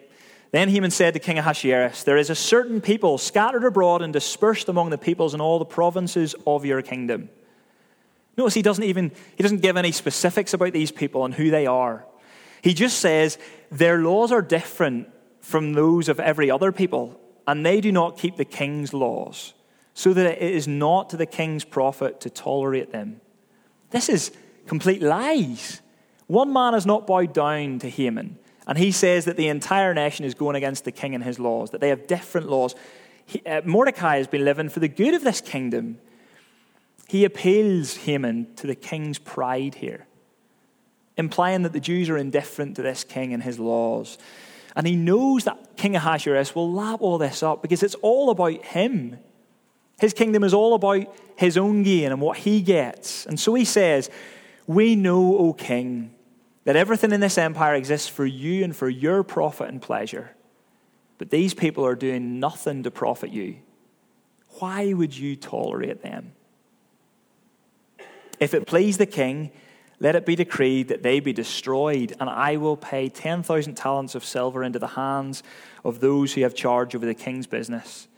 Then 0.51 0.69
Haman 0.71 0.91
said 0.91 1.15
to 1.15 1.21
King 1.21 1.39
Ahasuerus, 1.39 2.05
There 2.05 2.17
is 2.17 2.31
a 2.31 2.35
certain 2.35 2.81
people 2.81 3.19
scattered 3.19 3.65
abroad 3.65 4.01
and 4.01 4.13
dispersed 4.13 4.69
among 4.69 4.91
the 4.91 4.99
peoples 4.99 5.35
in 5.35 5.41
all 5.41 5.59
the 5.59 5.65
provinces 5.65 6.35
of 6.47 6.65
your 6.65 6.81
kingdom. 6.81 7.29
Notice 8.37 8.55
he 8.55 8.63
doesn't 8.63 8.85
even 8.85 9.11
he 9.37 9.43
doesn't 9.43 9.63
give 9.63 9.77
any 9.77 9.93
specifics 9.93 10.55
about 10.55 10.73
these 10.73 10.93
people 10.93 11.25
and 11.25 11.35
who 11.35 11.51
they 11.51 11.67
are. 11.67 12.07
He 12.63 12.73
just 12.73 12.99
says 12.99 13.37
their 13.71 13.99
laws 13.99 14.33
are 14.33 14.43
different 14.43 15.09
from 15.41 15.73
those 15.73 16.09
of 16.09 16.21
every 16.21 16.51
other 16.51 16.73
people, 16.73 17.21
and 17.47 17.65
they 17.65 17.81
do 17.81 17.93
not 17.93 18.19
keep 18.19 18.37
the 18.37 18.45
king's 18.45 18.95
laws, 18.95 19.55
so 19.93 20.15
that 20.15 20.43
it 20.43 20.55
is 20.55 20.69
not 20.69 21.11
to 21.11 21.17
the 21.17 21.27
king's 21.27 21.65
profit 21.65 22.21
to 22.21 22.31
tolerate 22.31 22.93
them. 22.93 23.21
This 23.91 24.09
is 24.09 24.31
complete 24.67 25.03
lies. 25.03 25.81
One 26.27 26.53
man 26.53 26.75
has 26.75 26.87
not 26.87 27.07
bowed 27.07 27.33
down 27.33 27.79
to 27.81 27.91
Haman, 27.91 28.39
and 28.69 28.77
he 28.77 28.93
says 28.93 29.25
that 29.25 29.39
the 29.39 29.49
entire 29.49 29.95
nation 29.95 30.27
is 30.27 30.35
going 30.35 30.55
against 30.55 30.85
the 30.85 30.93
king 30.93 31.15
and 31.15 31.25
his 31.25 31.39
laws, 31.39 31.71
that 31.71 31.81
they 31.81 31.89
have 31.89 32.07
different 32.07 32.51
laws. 32.51 32.75
He, 33.25 33.41
uh, 33.47 33.63
Mordecai 33.65 34.19
has 34.19 34.27
been 34.27 34.45
living 34.45 34.69
for 34.69 34.81
the 34.81 34.89
good 34.89 35.15
of 35.15 35.25
this 35.25 35.41
kingdom. 35.41 35.99
He 37.09 37.25
appeals 37.25 37.97
Haman 37.97 38.55
to 38.57 38.67
the 38.67 38.75
king's 38.75 39.19
pride 39.19 39.77
here, 39.77 40.07
implying 41.17 41.63
that 41.63 41.73
the 41.73 41.81
Jews 41.81 42.11
are 42.11 42.19
indifferent 42.19 42.77
to 42.77 42.83
this 42.83 43.05
king 43.05 43.33
and 43.33 43.43
his 43.43 43.59
laws. 43.59 44.19
And 44.77 44.87
he 44.87 44.97
knows 44.97 45.45
that 45.45 45.79
King 45.79 45.97
Ahasuerus 45.97 46.55
will 46.55 46.71
lap 46.71 47.01
all 47.01 47.17
this 47.17 47.43
up 47.43 47.63
because 47.63 47.83
it's 47.83 47.97
all 47.97 48.29
about 48.29 48.63
him. 48.67 49.19
His 49.99 50.13
kingdom 50.13 50.45
is 50.45 50.53
all 50.53 50.75
about 50.75 51.13
his 51.37 51.57
own 51.57 51.83
gain 51.83 52.13
and 52.13 52.21
what 52.21 52.37
he 52.37 52.61
gets. 52.61 53.25
And 53.25 53.41
so 53.41 53.55
he 53.55 53.65
says, 53.65 54.11
We 54.67 54.95
know, 54.95 55.39
O 55.39 55.53
king, 55.55 56.15
that 56.69 56.77
everything 56.77 57.13
in 57.13 57.21
this 57.21 57.39
empire 57.39 57.75
exists 57.75 58.09
for 58.09 58.27
you 58.27 58.63
and 58.63 58.77
for 58.77 58.91
your 58.91 59.23
profit 59.23 59.71
and 59.71 59.81
pleasure. 59.81 60.37
But 61.17 61.31
these 61.31 61.55
people 61.55 61.87
are 61.87 61.95
doing 61.95 62.41
nothing 62.41 62.83
to 62.83 62.91
profit 62.91 63.31
you. 63.31 63.57
Why 64.59 64.93
would 64.93 65.17
you 65.17 65.35
tolerate 65.35 66.03
them? 66.03 66.33
If 68.39 68.53
it 68.53 68.67
please 68.67 68.99
the 68.99 69.07
king, 69.07 69.51
let 69.99 70.15
it 70.15 70.27
be 70.27 70.37
decreed 70.37 70.89
that 70.89 71.03
they 71.03 71.21
be 71.21 71.33
destroyed, 71.33 72.15
and 72.21 72.29
I 72.29 72.59
will 72.59 72.77
pay 72.77 73.09
10,000 73.09 73.75
talents 73.75 74.15
of 74.15 74.23
silver 74.23 74.63
into 74.63 74.79
the 74.79 74.89
hands 74.89 75.43
of 75.87 76.01
those 76.01 76.35
who 76.35 76.43
have 76.43 76.55
charge 76.55 76.95
over 76.95 77.07
the 77.07 77.15
king's 77.15 77.47
business 77.47 78.09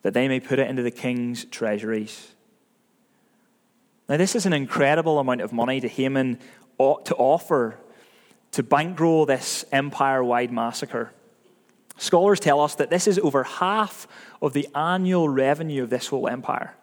that 0.00 0.14
they 0.14 0.28
may 0.28 0.40
put 0.40 0.58
it 0.58 0.70
into 0.70 0.82
the 0.82 0.90
king's 0.90 1.44
treasuries. 1.44 2.32
Now, 4.08 4.16
this 4.16 4.34
is 4.34 4.46
an 4.46 4.54
incredible 4.54 5.18
amount 5.18 5.42
of 5.42 5.52
money 5.52 5.78
to 5.80 5.88
Haman 5.88 6.38
to 6.78 7.14
offer 7.16 7.78
to 8.52 8.62
bankroll 8.62 9.26
this 9.26 9.64
empire 9.72 10.22
wide 10.22 10.52
massacre. 10.52 11.12
Scholars 11.98 12.40
tell 12.40 12.60
us 12.60 12.74
that 12.76 12.90
this 12.90 13.06
is 13.06 13.18
over 13.18 13.44
half 13.44 14.06
of 14.42 14.52
the 14.52 14.68
annual 14.74 15.28
revenue 15.28 15.82
of 15.82 15.90
this 15.90 16.08
whole 16.08 16.28
empire. 16.28 16.74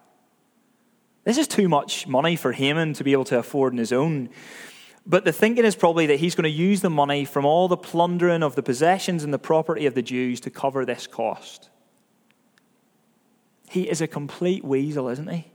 This 1.23 1.38
is 1.38 1.47
too 1.47 1.69
much 1.69 2.08
money 2.08 2.36
for 2.36 2.51
Haman 2.51 2.93
to 2.93 3.03
be 3.03 3.12
able 3.12 3.23
to 3.25 3.39
afford 3.39 3.73
on 3.73 3.77
his 3.77 3.93
own. 3.93 4.29
But 5.06 5.25
the 5.25 5.32
thinking 5.32 5.65
is 5.65 5.75
probably 5.75 6.08
that 6.08 6.19
he's 6.19 6.36
going 6.36 6.43
to 6.43 6.49
use 6.49 6.82
the 6.82 6.89
money 6.89 7.25
from 7.25 7.45
all 7.45 7.67
the 7.67 7.77
plundering 7.77 8.43
of 8.43 8.56
the 8.56 8.63
possessions 8.63 9.23
and 9.23 9.34
the 9.34 9.39
property 9.39 9.86
of 9.86 9.95
the 9.95 10.01
Jews 10.01 10.39
to 10.41 10.49
cover 10.49 10.86
this 10.86 11.08
cost. 11.08 11.69
He 13.69 13.89
is 13.89 14.01
a 14.01 14.08
complete 14.08 14.63
weasel, 14.63 15.10
isn't 15.10 15.29
he? 15.29 15.52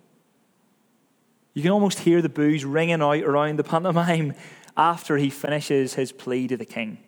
You 1.58 1.62
can 1.62 1.72
almost 1.72 1.98
hear 1.98 2.22
the 2.22 2.28
boos 2.28 2.64
ringing 2.64 3.02
out 3.02 3.24
around 3.24 3.58
the 3.58 3.64
pantomime 3.64 4.34
after 4.76 5.16
he 5.16 5.28
finishes 5.28 5.94
his 5.94 6.12
plea 6.12 6.46
to 6.46 6.56
the 6.56 6.64
king. 6.64 6.98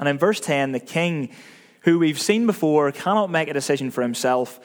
And 0.00 0.08
in 0.08 0.18
verse 0.18 0.40
10, 0.40 0.72
the 0.72 0.80
king, 0.80 1.30
who 1.82 2.00
we've 2.00 2.20
seen 2.20 2.48
before, 2.48 2.90
cannot 2.90 3.30
make 3.30 3.46
a 3.46 3.52
decision 3.54 3.92
for 3.92 4.02
himself. 4.02 4.58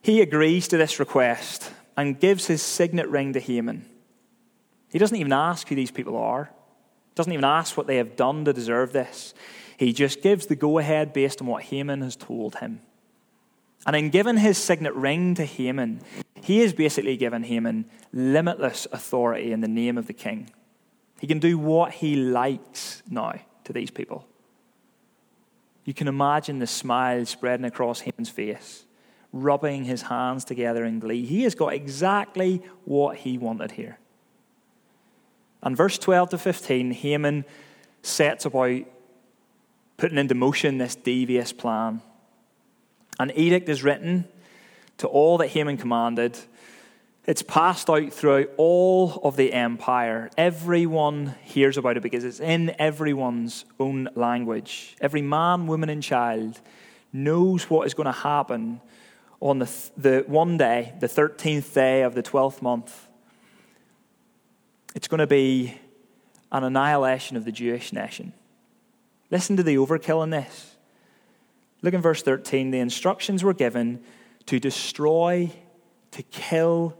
He 0.00 0.20
agrees 0.20 0.68
to 0.68 0.76
this 0.76 1.00
request 1.00 1.72
and 1.96 2.20
gives 2.20 2.46
his 2.46 2.62
signet 2.62 3.08
ring 3.08 3.32
to 3.32 3.40
Haman. 3.40 3.84
He 4.92 5.00
doesn't 5.00 5.18
even 5.18 5.32
ask 5.32 5.66
who 5.66 5.74
these 5.74 5.90
people 5.90 6.16
are, 6.16 6.52
doesn't 7.16 7.32
even 7.32 7.44
ask 7.44 7.76
what 7.76 7.88
they 7.88 7.96
have 7.96 8.14
done 8.14 8.44
to 8.44 8.52
deserve 8.52 8.92
this. 8.92 9.34
He 9.76 9.92
just 9.92 10.22
gives 10.22 10.46
the 10.46 10.54
go 10.54 10.78
ahead 10.78 11.12
based 11.12 11.40
on 11.40 11.48
what 11.48 11.64
Haman 11.64 12.02
has 12.02 12.14
told 12.14 12.54
him. 12.58 12.82
And 13.86 13.94
in 13.94 14.10
giving 14.10 14.36
his 14.36 14.58
signet 14.58 14.94
ring 14.94 15.36
to 15.36 15.44
Haman, 15.44 16.00
he 16.42 16.58
has 16.58 16.72
basically 16.72 17.16
given 17.16 17.44
Haman 17.44 17.86
limitless 18.12 18.86
authority 18.90 19.52
in 19.52 19.60
the 19.60 19.68
name 19.68 19.96
of 19.96 20.08
the 20.08 20.12
king. 20.12 20.50
He 21.20 21.28
can 21.28 21.38
do 21.38 21.56
what 21.56 21.92
he 21.92 22.16
likes 22.16 23.02
now 23.08 23.34
to 23.64 23.72
these 23.72 23.90
people. 23.90 24.26
You 25.84 25.94
can 25.94 26.08
imagine 26.08 26.58
the 26.58 26.66
smile 26.66 27.24
spreading 27.26 27.64
across 27.64 28.00
Haman's 28.00 28.28
face, 28.28 28.84
rubbing 29.32 29.84
his 29.84 30.02
hands 30.02 30.44
together 30.44 30.84
in 30.84 30.98
glee. 30.98 31.24
He 31.24 31.44
has 31.44 31.54
got 31.54 31.72
exactly 31.72 32.62
what 32.84 33.18
he 33.18 33.38
wanted 33.38 33.70
here. 33.70 33.98
And 35.62 35.76
verse 35.76 35.96
12 35.96 36.30
to 36.30 36.38
15, 36.38 36.90
Haman 36.90 37.44
sets 38.02 38.44
about 38.44 38.82
putting 39.96 40.18
into 40.18 40.34
motion 40.34 40.78
this 40.78 40.96
devious 40.96 41.52
plan. 41.52 42.02
An 43.18 43.32
edict 43.34 43.68
is 43.68 43.82
written 43.82 44.26
to 44.98 45.06
all 45.06 45.38
that 45.38 45.48
Haman 45.48 45.76
commanded. 45.76 46.38
It's 47.24 47.42
passed 47.42 47.90
out 47.90 48.12
throughout 48.12 48.48
all 48.56 49.20
of 49.24 49.36
the 49.36 49.52
empire. 49.52 50.30
Everyone 50.36 51.34
hears 51.42 51.76
about 51.76 51.96
it 51.96 52.02
because 52.02 52.24
it's 52.24 52.40
in 52.40 52.74
everyone's 52.78 53.64
own 53.80 54.08
language. 54.14 54.96
Every 55.00 55.22
man, 55.22 55.66
woman, 55.66 55.88
and 55.88 56.02
child 56.02 56.60
knows 57.12 57.64
what 57.64 57.86
is 57.86 57.94
going 57.94 58.06
to 58.06 58.12
happen 58.12 58.80
on 59.40 59.58
the, 59.58 59.70
the 59.96 60.24
one 60.26 60.56
day, 60.56 60.94
the 61.00 61.08
13th 61.08 61.72
day 61.72 62.02
of 62.02 62.14
the 62.14 62.22
12th 62.22 62.62
month. 62.62 63.06
It's 64.94 65.08
going 65.08 65.18
to 65.18 65.26
be 65.26 65.78
an 66.52 66.64
annihilation 66.64 67.36
of 67.36 67.44
the 67.44 67.52
Jewish 67.52 67.92
nation. 67.92 68.32
Listen 69.30 69.56
to 69.56 69.62
the 69.62 69.76
overkill 69.76 70.22
in 70.22 70.30
this. 70.30 70.75
Look 71.86 71.94
in 71.94 72.02
verse 72.02 72.20
13. 72.20 72.72
The 72.72 72.80
instructions 72.80 73.44
were 73.44 73.54
given 73.54 74.02
to 74.46 74.58
destroy, 74.58 75.52
to 76.10 76.22
kill, 76.24 76.98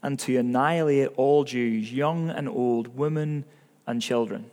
and 0.00 0.16
to 0.20 0.36
annihilate 0.36 1.08
all 1.16 1.42
Jews, 1.42 1.92
young 1.92 2.30
and 2.30 2.48
old, 2.48 2.96
women 2.96 3.44
and 3.84 4.00
children. 4.00 4.48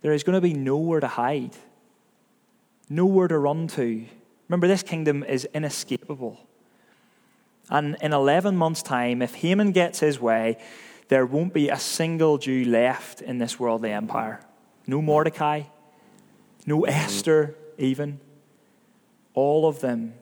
There 0.00 0.14
is 0.14 0.22
going 0.22 0.32
to 0.32 0.40
be 0.40 0.54
nowhere 0.54 1.00
to 1.00 1.08
hide, 1.08 1.58
nowhere 2.88 3.28
to 3.28 3.38
run 3.38 3.68
to. 3.68 4.06
Remember, 4.48 4.66
this 4.66 4.82
kingdom 4.82 5.22
is 5.22 5.46
inescapable. 5.52 6.40
And 7.68 7.98
in 8.00 8.14
11 8.14 8.56
months' 8.56 8.82
time, 8.82 9.20
if 9.20 9.34
Haman 9.34 9.72
gets 9.72 10.00
his 10.00 10.18
way, 10.18 10.56
there 11.08 11.26
won't 11.26 11.52
be 11.52 11.68
a 11.68 11.78
single 11.78 12.38
Jew 12.38 12.64
left 12.64 13.20
in 13.20 13.36
this 13.36 13.60
worldly 13.60 13.92
empire. 13.92 14.40
No 14.86 15.02
Mordecai, 15.02 15.64
no 16.64 16.80
mm-hmm. 16.80 16.88
Esther, 16.88 17.56
even. 17.78 18.20
All 19.34 19.66
of 19.66 19.80
them 19.80 20.14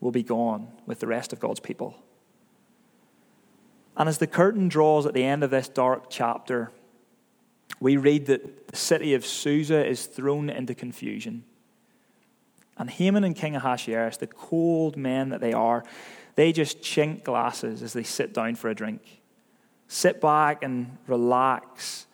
will 0.00 0.10
be 0.10 0.22
gone 0.22 0.68
with 0.86 1.00
the 1.00 1.06
rest 1.06 1.32
of 1.32 1.40
God's 1.40 1.60
people. 1.60 1.96
And 3.96 4.08
as 4.08 4.18
the 4.18 4.26
curtain 4.26 4.68
draws 4.68 5.06
at 5.06 5.14
the 5.14 5.24
end 5.24 5.44
of 5.44 5.50
this 5.50 5.68
dark 5.68 6.10
chapter, 6.10 6.72
we 7.80 7.96
read 7.96 8.26
that 8.26 8.68
the 8.68 8.76
city 8.76 9.14
of 9.14 9.24
Susa 9.24 9.86
is 9.86 10.06
thrown 10.06 10.50
into 10.50 10.74
confusion. 10.74 11.44
And 12.76 12.90
Haman 12.90 13.24
and 13.24 13.36
King 13.36 13.54
Ahasuerus, 13.56 14.16
the 14.16 14.26
cold 14.26 14.96
men 14.96 15.28
that 15.28 15.40
they 15.40 15.52
are, 15.52 15.84
they 16.34 16.52
just 16.52 16.80
chink 16.80 17.22
glasses 17.22 17.82
as 17.82 17.92
they 17.92 18.02
sit 18.02 18.34
down 18.34 18.56
for 18.56 18.68
a 18.68 18.74
drink. 18.74 19.22
Sit 19.86 20.20
back 20.20 20.62
and 20.62 20.98
relax, 21.06 22.06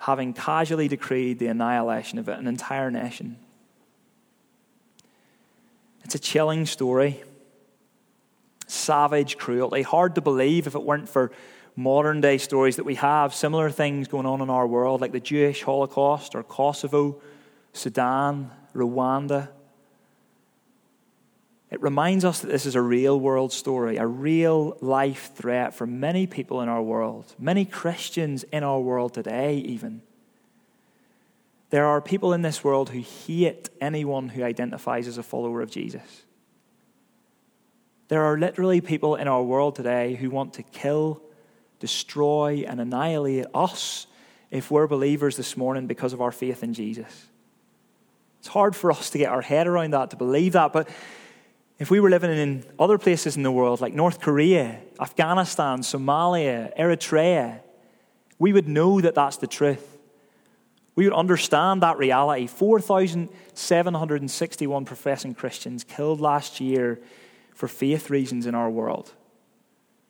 having 0.00 0.32
casually 0.32 0.88
decreed 0.88 1.38
the 1.38 1.46
annihilation 1.46 2.18
of 2.18 2.28
an 2.28 2.48
entire 2.48 2.90
nation. 2.90 3.38
It's 6.08 6.14
a 6.14 6.18
chilling 6.18 6.64
story 6.64 7.22
savage 8.66 9.36
cruelty. 9.36 9.82
Hard 9.82 10.14
to 10.14 10.22
believe 10.22 10.66
if 10.66 10.74
it 10.74 10.82
weren't 10.82 11.06
for 11.06 11.30
modern 11.76 12.22
day 12.22 12.38
stories 12.38 12.76
that 12.76 12.84
we 12.84 12.94
have 12.94 13.34
similar 13.34 13.68
things 13.68 14.08
going 14.08 14.24
on 14.24 14.40
in 14.40 14.48
our 14.48 14.66
world, 14.66 15.02
like 15.02 15.12
the 15.12 15.20
Jewish 15.20 15.62
Holocaust 15.62 16.34
or 16.34 16.42
Kosovo, 16.42 17.20
Sudan, 17.74 18.50
Rwanda. 18.74 19.48
It 21.70 21.82
reminds 21.82 22.24
us 22.24 22.40
that 22.40 22.48
this 22.48 22.64
is 22.64 22.74
a 22.74 22.80
real 22.80 23.20
world 23.20 23.52
story, 23.52 23.98
a 23.98 24.06
real 24.06 24.78
life 24.80 25.32
threat 25.34 25.74
for 25.74 25.86
many 25.86 26.26
people 26.26 26.62
in 26.62 26.70
our 26.70 26.80
world, 26.80 27.34
many 27.38 27.66
Christians 27.66 28.44
in 28.44 28.64
our 28.64 28.80
world 28.80 29.12
today, 29.12 29.58
even. 29.58 30.00
There 31.70 31.86
are 31.86 32.00
people 32.00 32.32
in 32.32 32.42
this 32.42 32.64
world 32.64 32.90
who 32.90 33.00
hate 33.00 33.68
anyone 33.80 34.30
who 34.30 34.42
identifies 34.42 35.06
as 35.06 35.18
a 35.18 35.22
follower 35.22 35.60
of 35.60 35.70
Jesus. 35.70 36.24
There 38.08 38.24
are 38.24 38.38
literally 38.38 38.80
people 38.80 39.16
in 39.16 39.28
our 39.28 39.42
world 39.42 39.76
today 39.76 40.14
who 40.14 40.30
want 40.30 40.54
to 40.54 40.62
kill, 40.62 41.22
destroy, 41.78 42.64
and 42.66 42.80
annihilate 42.80 43.46
us 43.52 44.06
if 44.50 44.70
we're 44.70 44.86
believers 44.86 45.36
this 45.36 45.58
morning 45.58 45.86
because 45.86 46.14
of 46.14 46.22
our 46.22 46.32
faith 46.32 46.62
in 46.62 46.72
Jesus. 46.72 47.26
It's 48.38 48.48
hard 48.48 48.74
for 48.74 48.90
us 48.90 49.10
to 49.10 49.18
get 49.18 49.30
our 49.30 49.42
head 49.42 49.66
around 49.66 49.92
that, 49.92 50.10
to 50.10 50.16
believe 50.16 50.54
that, 50.54 50.72
but 50.72 50.88
if 51.78 51.90
we 51.90 52.00
were 52.00 52.08
living 52.08 52.30
in 52.30 52.64
other 52.78 52.96
places 52.96 53.36
in 53.36 53.42
the 53.42 53.52
world, 53.52 53.80
like 53.80 53.92
North 53.92 54.20
Korea, 54.20 54.80
Afghanistan, 54.98 55.80
Somalia, 55.80 56.76
Eritrea, 56.78 57.60
we 58.38 58.54
would 58.54 58.68
know 58.68 59.00
that 59.00 59.14
that's 59.14 59.36
the 59.36 59.46
truth. 59.46 59.97
We 60.98 61.04
would 61.04 61.14
understand 61.14 61.82
that 61.84 61.96
reality. 61.96 62.48
4,761 62.48 64.84
professing 64.84 65.32
Christians 65.32 65.84
killed 65.84 66.20
last 66.20 66.58
year 66.58 66.98
for 67.54 67.68
faith 67.68 68.10
reasons 68.10 68.46
in 68.46 68.56
our 68.56 68.68
world. 68.68 69.12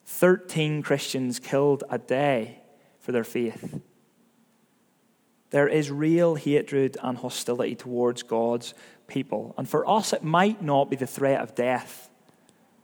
13 0.07 0.81
Christians 0.81 1.40
killed 1.40 1.85
a 1.90 1.98
day 1.98 2.61
for 3.01 3.12
their 3.12 3.22
faith. 3.22 3.83
There 5.51 5.68
is 5.68 5.90
real 5.90 6.37
hatred 6.37 6.96
and 7.03 7.18
hostility 7.18 7.74
towards 7.74 8.22
God's 8.22 8.72
people. 9.09 9.55
And 9.59 9.68
for 9.68 9.87
us, 9.87 10.14
it 10.14 10.24
might 10.24 10.62
not 10.62 10.88
be 10.88 10.96
the 10.96 11.07
threat 11.07 11.42
of 11.42 11.55
death. 11.55 12.09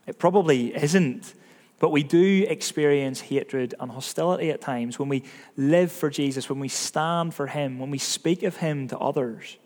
It 0.06 0.18
probably 0.18 0.76
isn't. 0.76 1.32
But 1.84 1.90
we 1.90 2.02
do 2.02 2.46
experience 2.48 3.20
hatred 3.20 3.74
and 3.78 3.90
hostility 3.90 4.50
at 4.50 4.62
times 4.62 4.98
when 4.98 5.10
we 5.10 5.22
live 5.58 5.92
for 5.92 6.08
Jesus, 6.08 6.48
when 6.48 6.58
we 6.58 6.68
stand 6.68 7.34
for 7.34 7.46
Him, 7.46 7.78
when 7.78 7.90
we 7.90 7.98
speak 7.98 8.42
of 8.42 8.56
Him 8.56 8.88
to 8.88 8.98
others. 8.98 9.58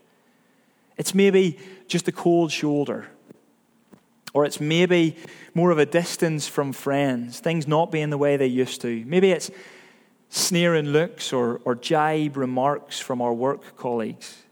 It's 0.97 1.15
maybe 1.15 1.61
just 1.87 2.09
a 2.09 2.11
cold 2.11 2.51
shoulder 2.51 3.07
or 4.35 4.45
it's 4.45 4.61
maybe 4.61 5.17
more 5.55 5.71
of 5.71 5.79
a 5.79 5.87
distance 5.87 6.49
from 6.49 6.73
friends, 6.73 7.39
things 7.39 7.69
not 7.69 7.93
being 7.93 8.11
the 8.11 8.19
way 8.19 8.37
they 8.37 8.49
used 8.49 8.81
to. 8.81 9.05
Maybe 9.07 9.31
it's 9.31 9.53
sneering 10.29 10.87
looks 10.87 11.33
or, 11.33 11.61
or 11.65 11.77
jibe 11.77 12.37
remarks 12.37 12.99
from 12.99 13.23
our 13.23 13.33
work 13.33 13.77
colleagues. 13.77 14.43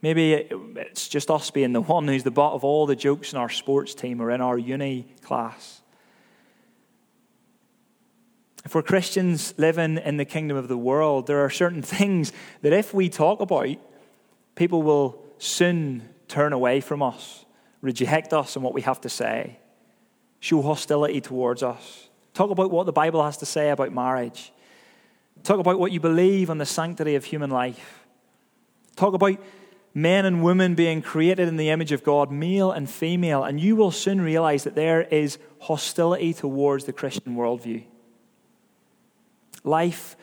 Maybe 0.00 0.32
it's 0.32 1.08
just 1.08 1.30
us 1.30 1.50
being 1.50 1.72
the 1.72 1.80
one 1.80 2.06
who's 2.06 2.22
the 2.22 2.30
butt 2.30 2.52
of 2.52 2.64
all 2.64 2.86
the 2.86 2.96
jokes 2.96 3.32
in 3.32 3.38
our 3.38 3.48
sports 3.48 3.94
team 3.94 4.20
or 4.20 4.30
in 4.30 4.40
our 4.40 4.56
uni 4.56 5.06
class. 5.22 5.82
If 8.64 8.74
we're 8.74 8.82
Christians 8.82 9.54
living 9.56 9.98
in 9.98 10.18
the 10.18 10.24
kingdom 10.24 10.56
of 10.56 10.68
the 10.68 10.78
world, 10.78 11.26
there 11.26 11.44
are 11.44 11.50
certain 11.50 11.82
things 11.82 12.32
that 12.62 12.72
if 12.72 12.94
we 12.94 13.08
talk 13.08 13.40
about, 13.40 13.76
people 14.54 14.82
will 14.82 15.24
soon 15.38 16.08
turn 16.28 16.52
away 16.52 16.80
from 16.80 17.02
us 17.02 17.44
reject 17.80 18.32
us 18.32 18.56
and 18.56 18.64
what 18.64 18.74
we 18.74 18.82
have 18.82 19.00
to 19.02 19.08
say, 19.08 19.58
show 20.40 20.62
hostility 20.62 21.20
towards 21.20 21.62
us. 21.62 22.08
Talk 22.34 22.50
about 22.50 22.70
what 22.70 22.86
the 22.86 22.92
Bible 22.92 23.22
has 23.24 23.36
to 23.38 23.46
say 23.46 23.70
about 23.70 23.92
marriage. 23.92 24.52
Talk 25.42 25.58
about 25.58 25.78
what 25.78 25.92
you 25.92 26.00
believe 26.00 26.50
on 26.50 26.58
the 26.58 26.66
sanctity 26.66 27.14
of 27.14 27.24
human 27.24 27.50
life. 27.50 28.04
Talk 28.96 29.14
about 29.14 29.36
men 29.94 30.24
and 30.24 30.42
women 30.42 30.74
being 30.74 31.02
created 31.02 31.48
in 31.48 31.56
the 31.56 31.70
image 31.70 31.92
of 31.92 32.04
God, 32.04 32.30
male 32.30 32.70
and 32.70 32.88
female, 32.88 33.44
and 33.44 33.60
you 33.60 33.76
will 33.76 33.90
soon 33.90 34.20
realize 34.20 34.64
that 34.64 34.74
there 34.74 35.02
is 35.02 35.38
hostility 35.60 36.32
towards 36.32 36.84
the 36.84 36.92
Christian 36.92 37.36
worldview. 37.36 37.84
Life 39.64 40.16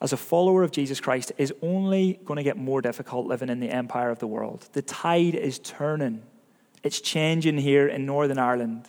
as 0.00 0.12
a 0.12 0.16
follower 0.16 0.62
of 0.62 0.72
Jesus 0.72 1.00
Christ 1.00 1.32
is 1.36 1.52
only 1.62 2.18
going 2.24 2.38
to 2.38 2.42
get 2.42 2.56
more 2.56 2.80
difficult 2.80 3.26
living 3.26 3.50
in 3.50 3.60
the 3.60 3.70
empire 3.70 4.10
of 4.10 4.18
the 4.18 4.26
world. 4.26 4.68
The 4.72 4.82
tide 4.82 5.34
is 5.34 5.58
turning. 5.58 6.22
It's 6.82 7.00
changing 7.00 7.58
here 7.58 7.86
in 7.86 8.06
Northern 8.06 8.38
Ireland. 8.38 8.88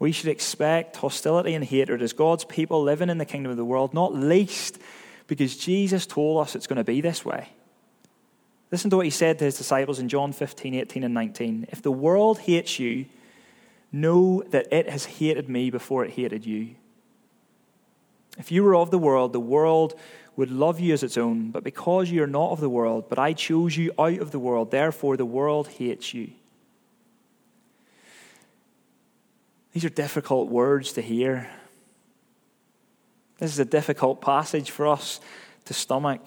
We 0.00 0.12
should 0.12 0.28
expect 0.28 0.96
hostility 0.96 1.54
and 1.54 1.64
hatred 1.64 2.02
as 2.02 2.12
God's 2.12 2.44
people 2.44 2.82
living 2.82 3.10
in 3.10 3.18
the 3.18 3.24
kingdom 3.24 3.50
of 3.50 3.56
the 3.56 3.64
world, 3.64 3.94
not 3.94 4.14
least 4.14 4.78
because 5.26 5.56
Jesus 5.56 6.06
told 6.06 6.40
us 6.40 6.54
it's 6.54 6.66
going 6.66 6.76
to 6.76 6.84
be 6.84 7.00
this 7.00 7.24
way. 7.24 7.48
Listen 8.70 8.90
to 8.90 8.96
what 8.96 9.06
he 9.06 9.10
said 9.10 9.38
to 9.38 9.44
his 9.44 9.56
disciples 9.56 9.98
in 9.98 10.08
John 10.08 10.32
15, 10.32 10.74
18, 10.74 11.04
and 11.04 11.14
19. 11.14 11.68
If 11.70 11.82
the 11.82 11.92
world 11.92 12.40
hates 12.40 12.78
you, 12.78 13.06
know 13.90 14.42
that 14.50 14.72
it 14.72 14.88
has 14.90 15.06
hated 15.06 15.48
me 15.48 15.70
before 15.70 16.04
it 16.04 16.12
hated 16.12 16.44
you. 16.44 16.74
If 18.38 18.52
you 18.52 18.62
were 18.62 18.76
of 18.76 18.90
the 18.90 18.98
world, 18.98 19.32
the 19.32 19.40
world 19.40 19.98
would 20.36 20.50
love 20.50 20.78
you 20.78 20.92
as 20.92 21.02
its 21.02 21.16
own, 21.16 21.50
but 21.50 21.64
because 21.64 22.10
you 22.10 22.22
are 22.22 22.28
not 22.28 22.52
of 22.52 22.60
the 22.60 22.68
world, 22.68 23.06
but 23.08 23.18
I 23.18 23.32
chose 23.32 23.76
you 23.76 23.92
out 23.98 24.18
of 24.18 24.30
the 24.30 24.38
world, 24.38 24.70
therefore 24.70 25.16
the 25.16 25.24
world 25.24 25.66
hates 25.66 26.14
you. 26.14 26.30
These 29.72 29.84
are 29.84 29.90
difficult 29.90 30.48
words 30.48 30.92
to 30.92 31.02
hear. 31.02 31.48
This 33.38 33.52
is 33.52 33.58
a 33.58 33.64
difficult 33.64 34.20
passage 34.20 34.70
for 34.70 34.86
us 34.86 35.20
to 35.64 35.74
stomach. 35.74 36.20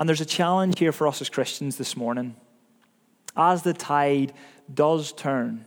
And 0.00 0.08
there's 0.08 0.22
a 0.22 0.26
challenge 0.26 0.78
here 0.78 0.92
for 0.92 1.06
us 1.06 1.20
as 1.20 1.28
Christians 1.28 1.76
this 1.76 1.94
morning. 1.94 2.34
As 3.36 3.62
the 3.62 3.74
tide 3.74 4.32
does 4.72 5.12
turn, 5.12 5.66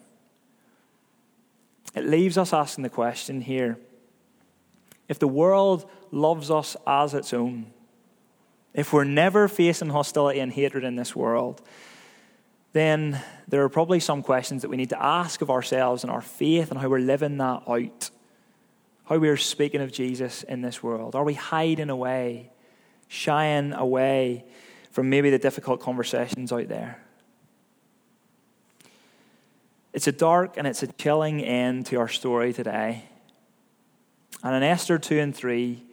it 1.96 2.06
leaves 2.06 2.36
us 2.36 2.52
asking 2.52 2.82
the 2.82 2.89
question 2.89 3.41
here 3.41 3.78
if 5.08 5.19
the 5.19 5.28
world 5.28 5.88
loves 6.10 6.50
us 6.50 6.76
as 6.88 7.13
its 7.13 7.32
own, 7.32 7.67
if 8.74 8.91
we're 8.91 9.04
never 9.04 9.48
facing 9.48 9.89
hostility 9.89 10.39
and 10.39 10.52
hatred 10.52 10.84
in 10.84 10.96
this 10.96 11.15
world, 11.15 11.62
then 12.72 13.22
there 13.48 13.62
are 13.62 13.69
probably 13.69 14.00
some 14.00 14.24
questions 14.24 14.63
that 14.63 14.69
we 14.69 14.78
need 14.78 14.89
to 14.89 15.04
ask 15.04 15.43
of 15.43 15.52
ourselves 15.52 16.04
and 16.04 16.12
our 16.12 16.22
faith 16.22 16.72
and 16.72 16.80
how 16.80 16.89
we're 16.89 16.98
living 16.98 17.38
that 17.38 17.62
out. 17.67 18.10
How 19.04 19.17
we're 19.19 19.38
speaking 19.38 19.82
of 19.82 19.91
Jesus 19.91 20.41
in 20.41 20.62
this 20.62 20.82
world. 20.82 21.13
Are 21.13 21.26
we 21.26 21.36
hiding 21.36 21.91
away, 21.91 22.53
shying 23.13 23.73
away 23.73 24.43
from 24.89 25.08
maybe 25.10 25.30
the 25.30 25.38
difficult 25.38 25.80
conversations 25.80 26.52
out 26.52 26.67
there? 26.67 26.99
It's 29.93 30.08
a 30.08 30.12
dark 30.12 30.58
and 30.58 30.65
it's 30.65 30.82
a 30.82 30.88
chilling 30.88 31.43
end 31.43 31.86
to 31.88 31.97
our 31.97 32.08
story 32.08 32.52
today. 32.52 33.04
And 34.43 34.56
in 34.56 34.63
Esther 34.63 34.97
2 34.97 35.19
and 35.19 35.36
3, 35.36 35.84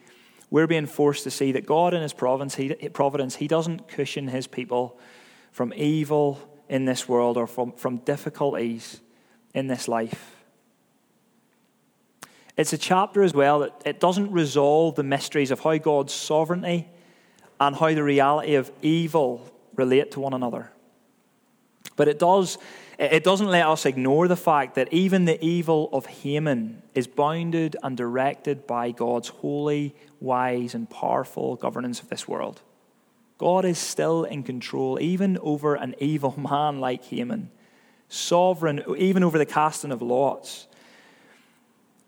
we're 0.48 0.66
being 0.66 0.87
forced 0.87 1.24
to 1.24 1.30
see 1.30 1.52
that 1.52 1.66
God 1.66 1.92
in 1.92 2.00
His 2.00 2.14
providence, 2.14 2.54
He, 2.54 3.46
doesn't 3.46 3.87
cushion 3.87 4.28
His 4.28 4.46
people 4.46 4.98
from 5.52 5.74
evil 5.76 6.40
in 6.70 6.87
this 6.87 7.06
world 7.06 7.37
or 7.37 7.46
from, 7.46 7.72
from 7.72 7.98
difficulties 7.98 9.00
in 9.52 9.66
this 9.66 9.87
life. 9.87 10.37
It's 12.56 12.72
a 12.72 12.78
chapter 12.78 13.22
as 13.22 13.35
well 13.35 13.61
that 13.61 13.83
it 13.85 14.00
doesn't 14.00 14.33
resolve 14.33 14.94
the 14.94 15.02
mysteries 15.02 15.50
of 15.50 15.61
how 15.61 15.76
God's 15.76 16.14
sovereignty 16.14 16.88
and 17.61 17.77
how 17.77 17.94
the 17.94 18.03
reality 18.03 18.55
of 18.55 18.73
evil 18.83 19.46
relate 19.77 20.11
to 20.12 20.20
one 20.20 20.33
another. 20.33 20.73
But 21.96 22.09
it 22.09 22.18
does 22.18 22.59
it 23.01 23.25
doesn't 23.25 23.46
let 23.46 23.66
us 23.66 23.87
ignore 23.87 24.29
the 24.29 24.37
fact 24.37 24.75
that 24.75 24.92
even 24.92 25.25
the 25.25 25.42
evil 25.42 25.88
of 25.90 26.05
Haman 26.05 26.83
is 26.94 27.07
bounded 27.07 27.75
and 27.83 27.96
directed 27.96 28.66
by 28.66 28.90
God's 28.90 29.29
holy, 29.29 29.94
wise, 30.20 30.75
and 30.75 30.88
powerful 30.88 31.57
governance 31.57 32.03
of 32.03 32.11
this 32.11 32.29
world. 32.29 32.61
God 33.38 33.64
is 33.64 33.79
still 33.79 34.25
in 34.25 34.42
control, 34.42 34.99
even 35.01 35.38
over 35.38 35.77
an 35.77 35.94
evil 35.99 36.35
man 36.51 36.79
like 36.79 37.03
Haman, 37.05 37.51
sovereign, 38.11 38.85
even 38.99 39.25
over 39.25 39.38
the 39.38 39.46
casting 39.46 39.92
of 39.92 40.03
lots. 40.03 40.66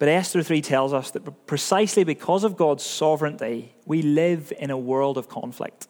But 0.03 0.09
Esther 0.09 0.43
3 0.43 0.63
tells 0.63 0.93
us 0.93 1.13
that 1.13 1.47
precisely 1.47 2.03
because 2.03 2.43
of 2.43 2.57
God's 2.57 2.83
sovereignty, 2.83 3.73
we 3.87 4.03
live 4.03 4.53
in 4.59 4.73
a 4.73 4.77
world 4.77 5.17
of 5.17 5.29
conflict. 5.29 5.87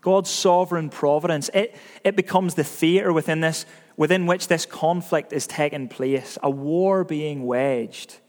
God's 0.00 0.30
sovereign 0.30 0.88
providence, 0.88 1.50
it, 1.52 1.74
it 2.04 2.14
becomes 2.14 2.54
the 2.54 2.62
theater 2.62 3.12
within, 3.12 3.40
this, 3.40 3.66
within 3.96 4.26
which 4.26 4.46
this 4.46 4.66
conflict 4.66 5.32
is 5.32 5.48
taking 5.48 5.88
place, 5.88 6.38
a 6.44 6.48
war 6.48 7.02
being 7.02 7.44
waged, 7.44 8.20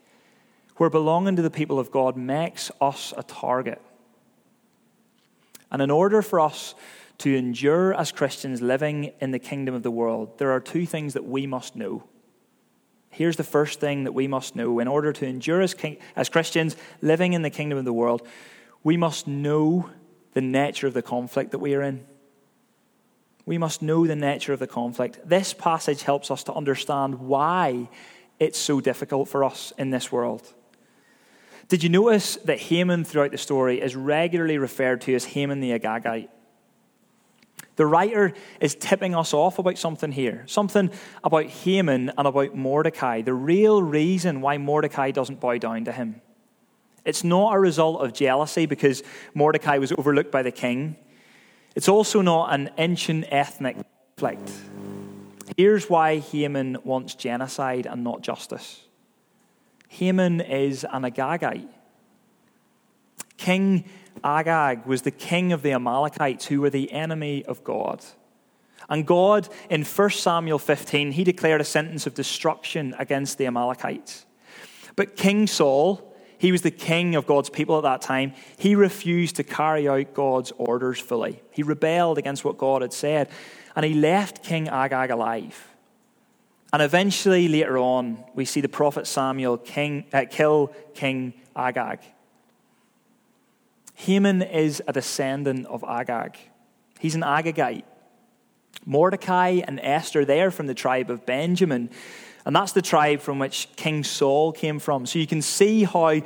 where 0.77 0.89
belonging 0.89 1.35
to 1.35 1.43
the 1.43 1.51
people 1.51 1.77
of 1.77 1.91
God 1.91 2.17
makes 2.17 2.71
us 2.81 3.13
a 3.15 3.21
target. 3.21 3.79
And 5.71 5.83
in 5.83 5.91
order 5.91 6.23
for 6.23 6.39
us 6.39 6.73
to 7.19 7.37
endure 7.37 7.93
as 7.93 8.11
Christians 8.11 8.59
living 8.59 9.11
in 9.19 9.29
the 9.29 9.37
kingdom 9.37 9.75
of 9.75 9.83
the 9.83 9.91
world, 9.91 10.39
there 10.39 10.49
are 10.49 10.59
two 10.59 10.87
things 10.87 11.13
that 11.13 11.25
we 11.25 11.45
must 11.45 11.75
know. 11.75 12.05
Here's 13.13 13.37
the 13.37 13.43
first 13.43 13.79
thing 13.79 14.05
that 14.05 14.13
we 14.13 14.27
must 14.27 14.55
know. 14.55 14.79
In 14.79 14.87
order 14.87 15.13
to 15.13 15.25
endure 15.25 15.61
as, 15.61 15.75
king, 15.75 15.97
as 16.15 16.29
Christians 16.29 16.75
living 17.01 17.33
in 17.33 17.43
the 17.43 17.51
kingdom 17.51 17.77
of 17.77 17.85
the 17.85 17.93
world, 17.93 18.27
we 18.83 18.97
must 18.97 19.27
know 19.27 19.89
the 20.33 20.41
nature 20.41 20.87
of 20.87 20.95
the 20.95 21.03
conflict 21.03 21.51
that 21.51 21.59
we 21.59 21.75
are 21.75 21.83
in. 21.83 22.05
We 23.45 23.59
must 23.59 23.83
know 23.83 24.07
the 24.07 24.15
nature 24.15 24.51
of 24.51 24.59
the 24.59 24.67
conflict. 24.67 25.19
This 25.23 25.53
passage 25.53 26.01
helps 26.01 26.31
us 26.31 26.43
to 26.45 26.53
understand 26.53 27.19
why 27.19 27.87
it's 28.39 28.57
so 28.57 28.81
difficult 28.81 29.29
for 29.29 29.43
us 29.43 29.71
in 29.77 29.91
this 29.91 30.11
world. 30.11 30.51
Did 31.67 31.83
you 31.83 31.89
notice 31.89 32.37
that 32.37 32.59
Haman 32.59 33.03
throughout 33.03 33.31
the 33.31 33.37
story 33.37 33.79
is 33.79 33.95
regularly 33.95 34.57
referred 34.57 35.01
to 35.01 35.13
as 35.13 35.25
Haman 35.25 35.59
the 35.59 35.77
Agagite? 35.77 36.29
The 37.75 37.85
writer 37.85 38.33
is 38.59 38.75
tipping 38.75 39.15
us 39.15 39.33
off 39.33 39.59
about 39.59 39.77
something 39.77 40.11
here, 40.11 40.43
something 40.47 40.91
about 41.23 41.45
Haman 41.45 42.11
and 42.17 42.27
about 42.27 42.55
Mordecai, 42.55 43.21
the 43.21 43.33
real 43.33 43.81
reason 43.81 44.41
why 44.41 44.57
Mordecai 44.57 45.11
doesn't 45.11 45.39
bow 45.39 45.57
down 45.57 45.85
to 45.85 45.91
him. 45.91 46.21
It's 47.05 47.23
not 47.23 47.55
a 47.55 47.59
result 47.59 48.01
of 48.01 48.13
jealousy 48.13 48.65
because 48.65 49.03
Mordecai 49.33 49.77
was 49.77 49.91
overlooked 49.91 50.31
by 50.31 50.43
the 50.43 50.51
king. 50.51 50.95
It's 51.75 51.89
also 51.89 52.21
not 52.21 52.53
an 52.53 52.69
ancient 52.77 53.25
ethnic 53.29 53.77
conflict. 54.15 54.51
Here's 55.57 55.89
why 55.89 56.19
Haman 56.19 56.77
wants 56.83 57.15
genocide 57.15 57.85
and 57.85 58.03
not 58.03 58.21
justice 58.21 58.81
Haman 59.89 60.41
is 60.41 60.85
an 60.91 61.03
Agagite. 61.03 61.69
King 63.37 63.85
Agag 64.23 64.85
was 64.85 65.01
the 65.01 65.11
king 65.11 65.51
of 65.51 65.61
the 65.61 65.73
Amalekites 65.73 66.45
who 66.45 66.61
were 66.61 66.69
the 66.69 66.91
enemy 66.91 67.43
of 67.45 67.63
God. 67.63 68.03
And 68.89 69.05
God, 69.05 69.47
in 69.69 69.83
1 69.83 70.09
Samuel 70.11 70.59
15, 70.59 71.13
he 71.13 71.23
declared 71.23 71.61
a 71.61 71.65
sentence 71.65 72.05
of 72.05 72.13
destruction 72.13 72.95
against 72.99 73.37
the 73.37 73.47
Amalekites. 73.47 74.25
But 74.95 75.15
King 75.15 75.47
Saul, 75.47 76.13
he 76.37 76.51
was 76.51 76.61
the 76.61 76.71
king 76.71 77.15
of 77.15 77.25
God's 77.25 77.49
people 77.49 77.77
at 77.77 77.83
that 77.83 78.01
time. 78.01 78.33
He 78.57 78.75
refused 78.75 79.37
to 79.37 79.43
carry 79.43 79.87
out 79.87 80.13
God's 80.13 80.51
orders 80.57 80.99
fully. 80.99 81.41
He 81.51 81.63
rebelled 81.63 82.17
against 82.17 82.43
what 82.43 82.57
God 82.57 82.81
had 82.81 82.93
said, 82.93 83.29
and 83.75 83.85
he 83.85 83.93
left 83.93 84.43
King 84.43 84.67
Agag 84.67 85.09
alive. 85.09 85.69
And 86.73 86.81
eventually, 86.81 87.47
later 87.47 87.77
on, 87.77 88.23
we 88.33 88.45
see 88.45 88.59
the 88.59 88.67
prophet 88.67 89.07
Samuel 89.07 89.57
king, 89.57 90.05
uh, 90.11 90.25
kill 90.29 90.73
King 90.93 91.33
Agag. 91.55 91.99
Haman 94.03 94.41
is 94.41 94.81
a 94.87 94.93
descendant 94.93 95.65
of 95.67 95.83
Agag. 95.83 96.37
He's 96.99 97.15
an 97.15 97.21
Agagite. 97.21 97.83
Mordecai 98.85 99.61
and 99.65 99.79
Esther, 99.81 100.25
they 100.25 100.41
are 100.41 100.51
from 100.51 100.67
the 100.67 100.73
tribe 100.73 101.09
of 101.09 101.25
Benjamin. 101.25 101.89
And 102.45 102.53
that's 102.53 102.73
the 102.73 102.81
tribe 102.81 103.21
from 103.21 103.39
which 103.39 103.69
King 103.77 104.03
Saul 104.03 104.51
came 104.51 104.79
from. 104.79 105.05
So 105.05 105.19
you 105.19 105.27
can 105.27 105.41
see 105.41 105.85
how 105.85 106.21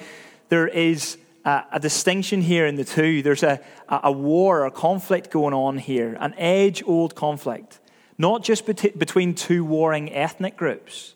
there 0.49 0.67
is 0.67 1.17
a, 1.45 1.63
a 1.73 1.79
distinction 1.79 2.41
here 2.41 2.65
in 2.65 2.77
the 2.77 2.83
two. 2.83 3.21
There's 3.21 3.43
a, 3.43 3.61
a 3.87 4.11
war, 4.11 4.65
a 4.65 4.71
conflict 4.71 5.29
going 5.29 5.53
on 5.53 5.77
here, 5.77 6.17
an 6.19 6.33
age 6.39 6.81
old 6.85 7.13
conflict, 7.13 7.79
not 8.17 8.43
just 8.43 8.65
bet- 8.65 8.97
between 8.97 9.35
two 9.35 9.63
warring 9.63 10.11
ethnic 10.11 10.57
groups. 10.57 11.13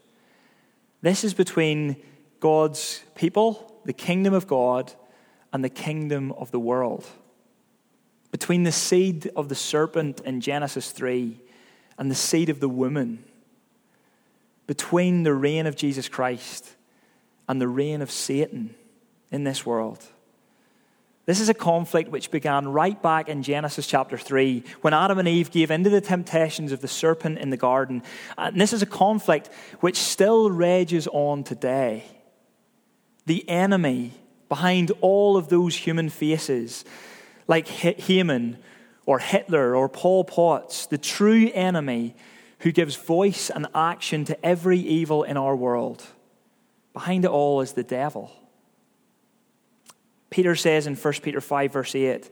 This 1.01 1.23
is 1.23 1.33
between 1.33 1.95
God's 2.39 3.03
people, 3.15 3.81
the 3.85 3.93
kingdom 3.93 4.35
of 4.35 4.45
God, 4.45 4.93
and 5.53 5.63
the 5.63 5.69
kingdom 5.69 6.31
of 6.33 6.51
the 6.51 6.59
world. 6.59 7.05
Between 8.31 8.63
the 8.63 8.71
seed 8.71 9.29
of 9.35 9.49
the 9.49 9.55
serpent 9.55 10.21
in 10.21 10.41
Genesis 10.41 10.91
3 10.91 11.39
and 11.97 12.09
the 12.09 12.15
seed 12.15 12.49
of 12.49 12.59
the 12.59 12.69
woman 12.69 13.23
between 14.71 15.23
the 15.23 15.33
reign 15.33 15.67
of 15.67 15.75
Jesus 15.75 16.07
Christ 16.07 16.77
and 17.49 17.59
the 17.59 17.67
reign 17.67 18.01
of 18.01 18.09
Satan 18.09 18.73
in 19.29 19.43
this 19.43 19.65
world. 19.65 20.01
This 21.25 21.41
is 21.41 21.49
a 21.49 21.53
conflict 21.53 22.09
which 22.09 22.31
began 22.31 22.69
right 22.69 22.99
back 23.01 23.27
in 23.27 23.43
Genesis 23.43 23.85
chapter 23.85 24.17
3 24.17 24.63
when 24.79 24.93
Adam 24.93 25.19
and 25.19 25.27
Eve 25.27 25.51
gave 25.51 25.71
into 25.71 25.89
the 25.89 25.99
temptations 25.99 26.71
of 26.71 26.79
the 26.79 26.87
serpent 26.87 27.37
in 27.39 27.49
the 27.49 27.57
garden. 27.57 28.01
And 28.37 28.59
this 28.59 28.71
is 28.71 28.81
a 28.81 28.85
conflict 28.85 29.49
which 29.81 29.97
still 29.97 30.49
rages 30.49 31.05
on 31.07 31.43
today. 31.43 32.05
The 33.25 33.47
enemy 33.49 34.13
behind 34.51 34.91
all 34.99 35.37
of 35.37 35.47
those 35.47 35.77
human 35.77 36.09
faces, 36.09 36.83
like 37.47 37.69
Haman 37.69 38.57
or 39.05 39.17
Hitler 39.17 39.73
or 39.73 39.87
Pol 39.87 40.25
Pot, 40.25 40.87
the 40.89 40.97
true 40.97 41.49
enemy 41.53 42.13
who 42.59 42.73
gives 42.73 42.97
voice 42.97 43.49
and 43.49 43.65
action 43.73 44.25
to 44.25 44.45
every 44.45 44.77
evil 44.77 45.23
in 45.23 45.37
our 45.37 45.55
world. 45.55 46.03
Behind 46.91 47.23
it 47.23 47.31
all 47.31 47.61
is 47.61 47.71
the 47.71 47.83
devil. 47.83 48.29
Peter 50.29 50.57
says 50.57 50.85
in 50.85 50.97
1 50.97 51.13
Peter 51.23 51.39
5, 51.39 51.71
verse 51.71 51.95
8, 51.95 52.29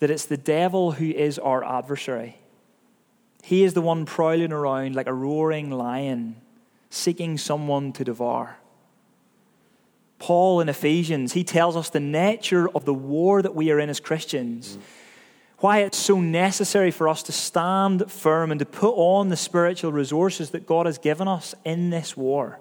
that 0.00 0.10
it's 0.10 0.26
the 0.26 0.36
devil 0.36 0.92
who 0.92 1.06
is 1.06 1.38
our 1.38 1.64
adversary. 1.64 2.36
He 3.42 3.64
is 3.64 3.72
the 3.72 3.80
one 3.80 4.04
prowling 4.04 4.52
around 4.52 4.94
like 4.94 5.06
a 5.06 5.14
roaring 5.14 5.70
lion, 5.70 6.36
seeking 6.90 7.38
someone 7.38 7.94
to 7.94 8.04
devour. 8.04 8.58
Paul 10.18 10.60
in 10.60 10.68
Ephesians, 10.68 11.34
he 11.34 11.44
tells 11.44 11.76
us 11.76 11.90
the 11.90 12.00
nature 12.00 12.68
of 12.70 12.84
the 12.84 12.94
war 12.94 13.42
that 13.42 13.54
we 13.54 13.70
are 13.70 13.78
in 13.78 13.90
as 13.90 14.00
Christians. 14.00 14.76
Mm 14.76 14.82
why 15.58 15.78
it's 15.78 15.98
so 15.98 16.20
necessary 16.20 16.90
for 16.90 17.08
us 17.08 17.22
to 17.24 17.32
stand 17.32 18.10
firm 18.10 18.50
and 18.50 18.58
to 18.58 18.66
put 18.66 18.92
on 18.94 19.28
the 19.30 19.36
spiritual 19.36 19.90
resources 19.90 20.50
that 20.50 20.66
God 20.66 20.86
has 20.86 20.98
given 20.98 21.28
us 21.28 21.54
in 21.64 21.90
this 21.90 22.16
war. 22.16 22.58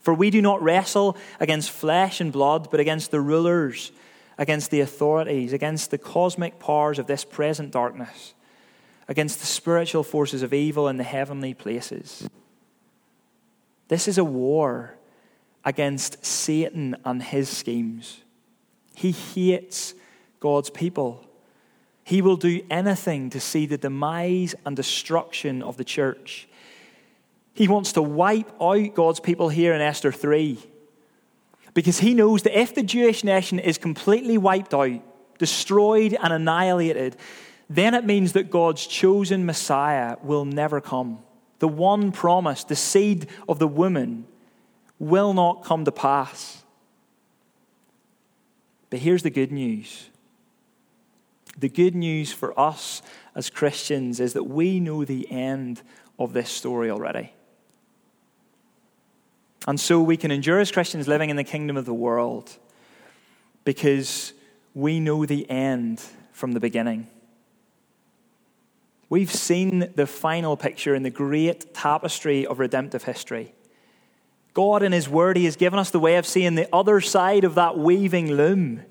For 0.00 0.12
we 0.12 0.30
do 0.30 0.42
not 0.42 0.62
wrestle 0.62 1.16
against 1.38 1.70
flesh 1.70 2.20
and 2.20 2.32
blood, 2.32 2.70
but 2.70 2.80
against 2.80 3.10
the 3.10 3.20
rulers, 3.20 3.92
against 4.36 4.70
the 4.70 4.80
authorities, 4.80 5.52
against 5.52 5.90
the 5.90 5.98
cosmic 5.98 6.58
powers 6.58 6.98
of 6.98 7.06
this 7.06 7.24
present 7.24 7.70
darkness, 7.70 8.34
against 9.06 9.40
the 9.40 9.46
spiritual 9.46 10.02
forces 10.02 10.42
of 10.42 10.52
evil 10.52 10.88
in 10.88 10.96
the 10.96 11.04
heavenly 11.04 11.54
places. 11.54 12.28
This 13.88 14.08
is 14.08 14.18
a 14.18 14.24
war 14.24 14.94
against 15.64 16.24
Satan 16.24 16.96
and 17.04 17.22
his 17.22 17.48
schemes. 17.48 18.20
He 18.94 19.12
hates 19.12 19.94
God's 20.40 20.70
people. 20.70 21.26
He 22.04 22.20
will 22.20 22.36
do 22.36 22.62
anything 22.70 23.30
to 23.30 23.40
see 23.40 23.66
the 23.66 23.78
demise 23.78 24.54
and 24.66 24.76
destruction 24.76 25.62
of 25.62 25.76
the 25.76 25.84
church. 25.84 26.48
He 27.54 27.68
wants 27.68 27.92
to 27.92 28.02
wipe 28.02 28.50
out 28.60 28.94
God's 28.94 29.20
people 29.20 29.48
here 29.48 29.74
in 29.74 29.80
Esther 29.80 30.12
3 30.12 30.58
because 31.72 31.98
he 32.00 32.14
knows 32.14 32.42
that 32.42 32.58
if 32.58 32.74
the 32.74 32.82
Jewish 32.82 33.24
nation 33.24 33.58
is 33.58 33.78
completely 33.78 34.38
wiped 34.38 34.74
out, 34.74 35.00
destroyed, 35.38 36.16
and 36.22 36.32
annihilated, 36.32 37.16
then 37.68 37.94
it 37.94 38.04
means 38.04 38.32
that 38.32 38.50
God's 38.50 38.86
chosen 38.86 39.46
Messiah 39.46 40.16
will 40.22 40.44
never 40.44 40.80
come. 40.80 41.20
The 41.58 41.68
one 41.68 42.12
promised, 42.12 42.68
the 42.68 42.76
seed 42.76 43.28
of 43.48 43.58
the 43.58 43.68
woman, 43.68 44.26
will 44.98 45.34
not 45.34 45.64
come 45.64 45.84
to 45.84 45.92
pass. 45.92 46.62
But 48.90 49.00
here's 49.00 49.22
the 49.22 49.30
good 49.30 49.52
news 49.52 50.08
the 51.58 51.68
good 51.68 51.94
news 51.94 52.32
for 52.32 52.58
us 52.58 53.00
as 53.34 53.48
Christians 53.48 54.18
is 54.18 54.32
that 54.32 54.44
we 54.44 54.80
know 54.80 55.04
the 55.04 55.30
end 55.30 55.82
of 56.18 56.32
this 56.32 56.50
story 56.50 56.90
already. 56.90 57.32
And 59.66 59.80
so 59.80 60.02
we 60.02 60.16
can 60.16 60.30
endure 60.30 60.58
as 60.58 60.70
Christians 60.70 61.08
living 61.08 61.30
in 61.30 61.36
the 61.36 61.44
kingdom 61.44 61.76
of 61.76 61.86
the 61.86 61.94
world 61.94 62.56
because 63.64 64.32
we 64.74 65.00
know 65.00 65.24
the 65.24 65.48
end 65.48 66.02
from 66.32 66.52
the 66.52 66.60
beginning. 66.60 67.06
We've 69.08 69.32
seen 69.32 69.92
the 69.94 70.06
final 70.06 70.56
picture 70.56 70.94
in 70.94 71.02
the 71.02 71.10
great 71.10 71.72
tapestry 71.72 72.46
of 72.46 72.58
redemptive 72.58 73.04
history. 73.04 73.53
God, 74.54 74.82
in 74.82 74.92
His 74.92 75.08
Word, 75.08 75.36
He 75.36 75.44
has 75.44 75.56
given 75.56 75.78
us 75.78 75.90
the 75.90 76.00
way 76.00 76.16
of 76.16 76.26
seeing 76.26 76.54
the 76.54 76.68
other 76.72 77.00
side 77.00 77.44
of 77.44 77.56
that 77.56 77.76
weaving 77.76 78.32
loom 78.32 78.82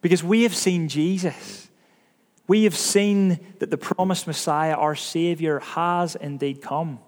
because 0.00 0.22
we 0.22 0.44
have 0.44 0.54
seen 0.54 0.88
Jesus. 0.88 1.68
We 2.46 2.64
have 2.64 2.76
seen 2.76 3.40
that 3.58 3.70
the 3.70 3.78
promised 3.78 4.26
Messiah, 4.26 4.74
our 4.74 4.94
Savior, 4.94 5.60
has 5.60 6.16
indeed 6.16 6.62
come. 6.62 7.00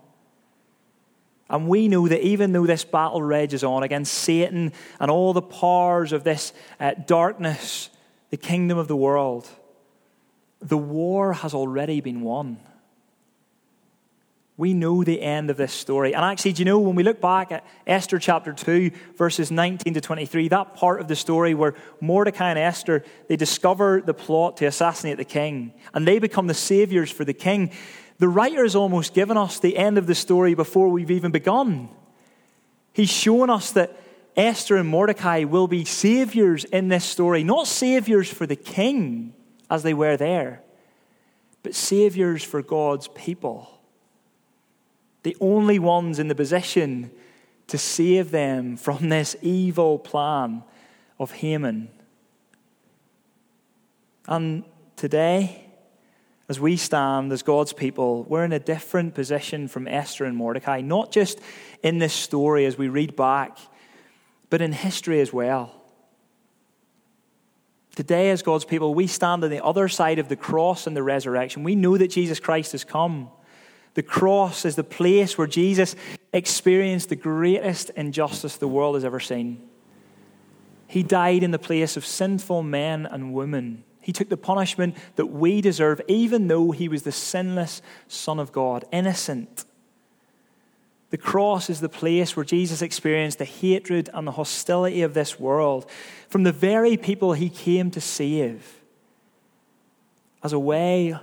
And 1.48 1.68
we 1.68 1.88
know 1.88 2.08
that 2.08 2.24
even 2.24 2.52
though 2.52 2.66
this 2.66 2.84
battle 2.84 3.22
rages 3.22 3.62
on 3.62 3.82
against 3.82 4.14
Satan 4.14 4.72
and 4.98 5.10
all 5.10 5.32
the 5.32 5.42
powers 5.42 6.12
of 6.12 6.24
this 6.24 6.52
uh, 6.80 6.94
darkness, 7.06 7.90
the 8.30 8.36
kingdom 8.36 8.78
of 8.78 8.88
the 8.88 8.96
world, 8.96 9.48
the 10.60 10.78
war 10.78 11.34
has 11.34 11.52
already 11.52 12.00
been 12.00 12.22
won. 12.22 12.58
We 14.56 14.72
know 14.72 15.02
the 15.02 15.20
end 15.20 15.50
of 15.50 15.56
this 15.56 15.72
story. 15.72 16.14
And 16.14 16.24
actually, 16.24 16.52
do 16.52 16.60
you 16.60 16.64
know, 16.64 16.78
when 16.78 16.94
we 16.94 17.02
look 17.02 17.20
back 17.20 17.50
at 17.50 17.66
Esther 17.88 18.20
chapter 18.20 18.52
2, 18.52 18.92
verses 19.16 19.50
19 19.50 19.94
to 19.94 20.00
23, 20.00 20.48
that 20.48 20.74
part 20.74 21.00
of 21.00 21.08
the 21.08 21.16
story 21.16 21.54
where 21.54 21.74
Mordecai 22.00 22.50
and 22.50 22.58
Esther, 22.58 23.04
they 23.28 23.34
discover 23.34 24.00
the 24.00 24.14
plot 24.14 24.58
to 24.58 24.66
assassinate 24.66 25.16
the 25.16 25.24
king, 25.24 25.72
and 25.92 26.06
they 26.06 26.20
become 26.20 26.46
the 26.46 26.54
saviors 26.54 27.10
for 27.10 27.24
the 27.24 27.32
king. 27.32 27.72
The 28.18 28.28
writer 28.28 28.62
has 28.62 28.76
almost 28.76 29.12
given 29.12 29.36
us 29.36 29.58
the 29.58 29.76
end 29.76 29.98
of 29.98 30.06
the 30.06 30.14
story 30.14 30.54
before 30.54 30.88
we've 30.88 31.10
even 31.10 31.32
begun. 31.32 31.88
He's 32.92 33.10
shown 33.10 33.50
us 33.50 33.72
that 33.72 33.98
Esther 34.36 34.76
and 34.76 34.88
Mordecai 34.88 35.42
will 35.42 35.66
be 35.66 35.84
saviors 35.84 36.64
in 36.64 36.86
this 36.86 37.04
story, 37.04 37.42
not 37.42 37.66
saviors 37.66 38.32
for 38.32 38.46
the 38.46 38.54
king 38.54 39.34
as 39.68 39.82
they 39.82 39.94
were 39.94 40.16
there, 40.16 40.62
but 41.64 41.74
saviors 41.74 42.44
for 42.44 42.62
God's 42.62 43.08
people 43.08 43.73
the 45.24 45.36
only 45.40 45.78
ones 45.78 46.18
in 46.18 46.28
the 46.28 46.34
position 46.34 47.10
to 47.66 47.78
save 47.78 48.30
them 48.30 48.76
from 48.76 49.08
this 49.08 49.34
evil 49.42 49.98
plan 49.98 50.62
of 51.18 51.32
Haman. 51.32 51.88
And 54.28 54.64
today, 54.96 55.64
as 56.48 56.60
we 56.60 56.76
stand 56.76 57.32
as 57.32 57.42
God's 57.42 57.72
people, 57.72 58.24
we're 58.24 58.44
in 58.44 58.52
a 58.52 58.58
different 58.58 59.14
position 59.14 59.66
from 59.66 59.88
Esther 59.88 60.26
and 60.26 60.36
Mordecai, 60.36 60.82
not 60.82 61.10
just 61.10 61.40
in 61.82 61.98
this 61.98 62.12
story 62.12 62.66
as 62.66 62.76
we 62.76 62.88
read 62.88 63.16
back, 63.16 63.58
but 64.50 64.60
in 64.60 64.72
history 64.72 65.20
as 65.20 65.32
well. 65.32 65.74
Today, 67.96 68.30
as 68.30 68.42
God's 68.42 68.64
people, 68.64 68.94
we 68.94 69.06
stand 69.06 69.42
on 69.42 69.50
the 69.50 69.64
other 69.64 69.88
side 69.88 70.18
of 70.18 70.28
the 70.28 70.36
cross 70.36 70.86
and 70.86 70.96
the 70.96 71.02
resurrection. 71.02 71.64
We 71.64 71.76
know 71.76 71.96
that 71.96 72.08
Jesus 72.08 72.40
Christ 72.40 72.72
has 72.72 72.84
come. 72.84 73.30
The 73.94 74.02
cross 74.02 74.64
is 74.64 74.76
the 74.76 74.84
place 74.84 75.38
where 75.38 75.46
Jesus 75.46 75.94
experienced 76.32 77.08
the 77.08 77.16
greatest 77.16 77.90
injustice 77.90 78.56
the 78.56 78.68
world 78.68 78.96
has 78.96 79.04
ever 79.04 79.20
seen. 79.20 79.62
He 80.86 81.02
died 81.02 81.42
in 81.42 81.52
the 81.52 81.58
place 81.58 81.96
of 81.96 82.04
sinful 82.04 82.62
men 82.62 83.06
and 83.06 83.32
women. 83.32 83.84
He 84.02 84.12
took 84.12 84.28
the 84.28 84.36
punishment 84.36 84.96
that 85.16 85.26
we 85.26 85.60
deserve, 85.60 86.00
even 86.08 86.48
though 86.48 86.72
he 86.72 86.88
was 86.88 87.04
the 87.04 87.12
sinless 87.12 87.80
Son 88.06 88.38
of 88.38 88.52
God, 88.52 88.84
innocent. 88.92 89.64
The 91.10 91.16
cross 91.18 91.70
is 91.70 91.80
the 91.80 91.88
place 91.88 92.36
where 92.36 92.44
Jesus 92.44 92.82
experienced 92.82 93.38
the 93.38 93.44
hatred 93.44 94.10
and 94.12 94.26
the 94.26 94.32
hostility 94.32 95.02
of 95.02 95.14
this 95.14 95.38
world 95.38 95.88
from 96.28 96.42
the 96.42 96.52
very 96.52 96.96
people 96.96 97.32
he 97.32 97.48
came 97.48 97.90
to 97.92 98.00
save 98.00 98.82
as 100.42 100.52
a 100.52 100.58
way 100.58 101.16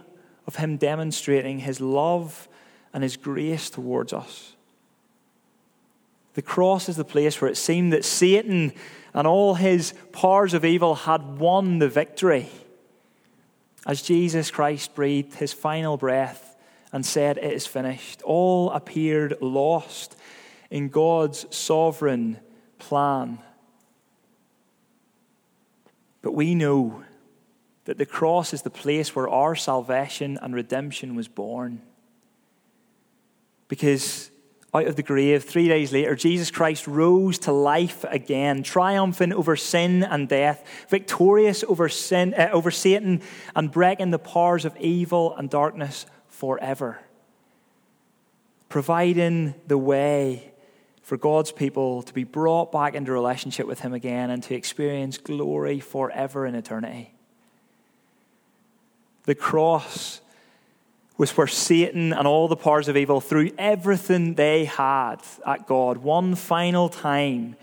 of 0.48 0.56
him 0.56 0.78
demonstrating 0.78 1.60
his 1.60 1.82
love 1.82 2.48
and 2.94 3.04
his 3.04 3.18
grace 3.18 3.70
towards 3.70 4.14
us. 4.14 4.54
The 6.34 6.42
cross 6.42 6.88
is 6.88 6.96
the 6.96 7.04
place 7.04 7.42
where 7.42 7.52
it 7.52 7.58
seemed 7.58 7.92
that 7.94 8.06
Satan 8.06 8.72
and 9.14 9.28
all 9.28 9.56
his 9.56 9.94
powers 10.12 10.54
of 10.54 10.64
evil 10.64 10.96
had 10.96 11.40
won 11.40 11.80
the 11.80 11.90
victory. 11.90 12.50
As 13.86 14.02
Jesus 14.02 14.52
Christ 14.52 14.96
breathed 14.96 15.36
his 15.36 15.54
final 15.54 15.98
breath 15.98 16.56
and 16.94 17.06
said, 17.06 17.38
It 17.38 17.52
is 17.52 17.68
finished, 17.68 18.22
all 18.22 18.72
appeared 18.72 19.42
lost 19.42 20.16
in 20.70 20.90
God's 20.90 21.46
sovereign 21.56 22.40
plan. 22.80 23.40
But 26.22 26.34
we 26.34 26.56
know 26.56 27.04
that 27.86 27.98
the 27.98 28.06
cross 28.06 28.54
is 28.54 28.62
the 28.62 28.70
place 28.70 29.16
where 29.16 29.28
our 29.28 29.56
salvation 29.56 30.38
and 30.42 30.54
redemption 30.54 31.16
was 31.16 31.28
born. 31.28 31.82
Because 33.72 34.32
out 34.74 34.86
of 34.86 34.98
the 34.98 35.02
grave, 35.02 35.46
three 35.46 35.70
days 35.70 35.94
later, 35.94 36.14
Jesus 36.14 36.52
Christ 36.52 36.88
rose 36.88 37.40
to 37.40 37.54
life 37.54 38.04
again, 38.04 38.64
triumphant 38.64 39.32
over 39.32 39.56
sin 39.56 40.04
and 40.04 40.28
death, 40.28 40.68
victorious 40.90 41.64
over, 41.64 41.88
sin, 41.88 42.34
uh, 42.34 42.50
over 42.52 42.70
Satan, 42.70 43.22
and 43.56 43.72
breaking 43.72 44.12
the 44.12 44.20
powers 44.20 44.66
of 44.66 44.76
evil 44.76 45.34
and 45.38 45.50
darkness 45.50 46.06
forever. 46.28 47.00
Providing 48.68 49.56
the 49.68 49.78
way 49.78 50.52
for 51.02 51.16
God's 51.16 51.54
people 51.54 52.02
to 52.02 52.14
be 52.14 52.26
brought 52.26 52.74
back 52.74 52.94
into 52.94 53.14
relationship 53.14 53.68
with 53.68 53.80
Him 53.80 53.94
again 53.94 54.32
and 54.32 54.44
to 54.44 54.54
experience 54.54 55.18
glory 55.18 55.80
forever 55.80 56.46
in 56.46 56.56
eternity. 56.56 57.14
The 59.24 59.36
cross 59.36 60.20
was 61.18 61.38
where 61.38 61.48
Satan 61.48 62.14
and 62.14 62.28
all 62.28 62.48
the 62.48 62.56
powers 62.56 62.88
of 62.88 62.98
evil 62.98 63.22
threw 63.22 63.52
everything 63.58 64.36
they 64.36 64.66
had 64.66 65.18
at 65.46 65.68
God 65.68 65.98
one 65.98 66.36
final 66.36 66.90
time, 66.90 67.56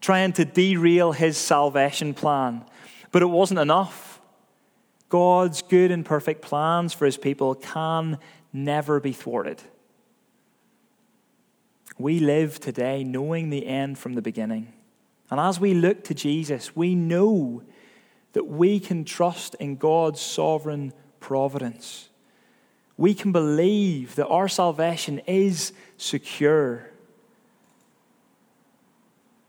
trying 0.00 0.32
to 0.34 0.44
derail 0.44 1.12
his 1.12 1.36
salvation 1.36 2.14
plan. 2.14 2.64
But 3.12 3.22
it 3.22 3.26
wasn't 3.26 3.60
enough. 3.60 4.20
God's 5.08 5.62
good 5.62 5.90
and 5.90 6.04
perfect 6.04 6.42
plans 6.42 6.92
for 6.92 7.06
his 7.06 7.16
people 7.16 7.54
can 7.54 8.18
never 8.52 9.00
be 9.00 9.12
thwarted. 9.12 9.62
We 11.98 12.18
live 12.18 12.60
today 12.60 13.04
knowing 13.04 13.48
the 13.48 13.66
end 13.66 13.98
from 13.98 14.14
the 14.14 14.22
beginning. 14.22 14.72
And 15.30 15.40
as 15.40 15.58
we 15.58 15.72
look 15.74 16.04
to 16.04 16.14
Jesus, 16.14 16.76
we 16.76 16.94
know 16.94 17.62
that 18.34 18.46
we 18.46 18.78
can 18.78 19.04
trust 19.04 19.54
in 19.54 19.76
God's 19.76 20.20
sovereign 20.20 20.92
providence 21.20 22.10
we 22.98 23.14
can 23.14 23.32
believe 23.32 24.14
that 24.14 24.26
our 24.26 24.48
salvation 24.48 25.20
is 25.26 25.72
secure. 25.98 26.90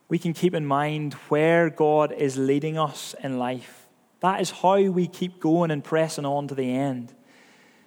We 0.09 0.19
can 0.19 0.33
keep 0.33 0.53
in 0.53 0.65
mind 0.65 1.13
where 1.29 1.69
God 1.69 2.11
is 2.11 2.37
leading 2.37 2.77
us 2.77 3.15
in 3.23 3.39
life. 3.39 3.87
That 4.21 4.41
is 4.41 4.51
how 4.51 4.81
we 4.81 5.07
keep 5.07 5.39
going 5.39 5.71
and 5.71 5.83
pressing 5.83 6.25
on 6.25 6.47
to 6.47 6.55
the 6.55 6.73
end. 6.73 7.13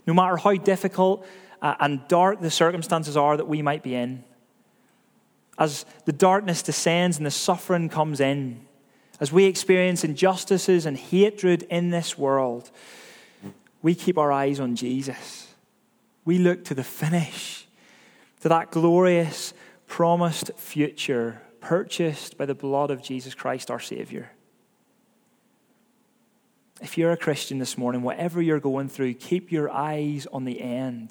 No 0.06 0.14
matter 0.14 0.36
how 0.36 0.54
difficult 0.54 1.26
uh, 1.60 1.74
and 1.80 2.06
dark 2.08 2.40
the 2.40 2.50
circumstances 2.50 3.16
are 3.16 3.36
that 3.36 3.48
we 3.48 3.62
might 3.62 3.82
be 3.82 3.94
in, 3.94 4.24
as 5.58 5.84
the 6.06 6.12
darkness 6.12 6.62
descends 6.62 7.18
and 7.18 7.26
the 7.26 7.30
suffering 7.30 7.90
comes 7.90 8.20
in, 8.20 8.66
as 9.20 9.30
we 9.30 9.44
experience 9.44 10.04
injustices 10.04 10.86
and 10.86 10.96
hatred 10.96 11.64
in 11.64 11.90
this 11.90 12.16
world, 12.16 12.70
we 13.82 13.94
keep 13.94 14.16
our 14.16 14.32
eyes 14.32 14.58
on 14.58 14.74
Jesus. 14.74 15.49
We 16.30 16.38
look 16.38 16.64
to 16.66 16.76
the 16.76 16.84
finish, 16.84 17.66
to 18.42 18.48
that 18.48 18.70
glorious, 18.70 19.52
promised 19.88 20.52
future 20.54 21.42
purchased 21.60 22.38
by 22.38 22.46
the 22.46 22.54
blood 22.54 22.92
of 22.92 23.02
Jesus 23.02 23.34
Christ, 23.34 23.68
our 23.68 23.80
Savior. 23.80 24.30
If 26.80 26.96
you're 26.96 27.10
a 27.10 27.16
Christian 27.16 27.58
this 27.58 27.76
morning, 27.76 28.02
whatever 28.02 28.40
you're 28.40 28.60
going 28.60 28.88
through, 28.88 29.14
keep 29.14 29.50
your 29.50 29.72
eyes 29.72 30.28
on 30.32 30.44
the 30.44 30.60
end. 30.60 31.10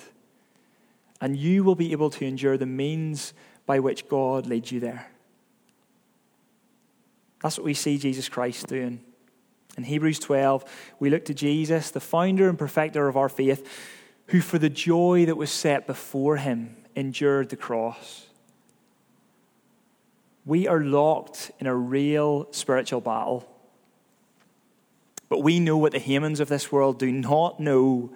And 1.20 1.36
you 1.36 1.66
will 1.66 1.76
be 1.76 1.92
able 1.92 2.12
to 2.12 2.26
endure 2.26 2.58
the 2.58 2.66
means 2.66 3.34
by 3.66 3.80
which 3.82 4.08
God 4.08 4.46
leads 4.46 4.72
you 4.72 4.80
there. 4.80 5.12
That's 7.44 7.58
what 7.58 7.66
we 7.66 7.74
see 7.74 7.98
Jesus 7.98 8.30
Christ 8.30 8.68
doing. 8.68 9.02
In 9.76 9.84
Hebrews 9.84 10.20
12, 10.20 10.64
we 10.98 11.10
look 11.10 11.26
to 11.26 11.34
Jesus, 11.34 11.92
the 11.92 12.00
founder 12.00 12.48
and 12.48 12.58
perfecter 12.58 13.10
of 13.10 13.18
our 13.18 13.28
faith, 13.28 13.98
who 14.30 14.42
for 14.42 14.60
the 14.60 14.70
joy 14.70 15.26
that 15.26 15.38
was 15.38 15.52
set 15.52 15.88
before 15.88 16.38
him 16.38 16.76
endured 16.96 17.50
the 17.50 17.56
cross. 17.56 18.28
We 20.46 20.68
are 20.68 20.82
locked 20.82 21.52
in 21.60 21.68
a 21.68 21.76
real 21.76 22.48
spiritual 22.52 23.02
battle. 23.02 23.48
But 25.30 25.40
we 25.44 25.60
know 25.60 25.78
what 25.78 25.92
the 25.92 26.00
Hamans 26.00 26.40
of 26.40 26.50
this 26.50 26.72
world 26.72 27.00
do 27.00 27.12
not 27.12 27.60
know. 27.60 28.12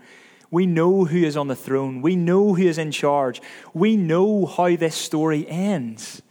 We 0.50 0.66
know 0.66 1.06
who 1.06 1.24
is 1.24 1.38
on 1.38 1.48
the 1.48 1.56
throne. 1.56 2.02
We 2.02 2.16
know 2.16 2.54
who 2.54 2.64
is 2.64 2.78
in 2.78 2.92
charge. 2.92 3.42
We 3.74 3.98
know 3.98 4.46
how 4.46 4.76
this 4.76 4.96
story 4.96 5.48
ends 5.48 6.22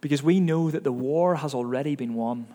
because 0.00 0.22
we 0.22 0.40
know 0.40 0.70
that 0.70 0.84
the 0.84 0.92
war 0.92 1.36
has 1.36 1.54
already 1.54 1.96
been 1.96 2.14
won. 2.14 2.46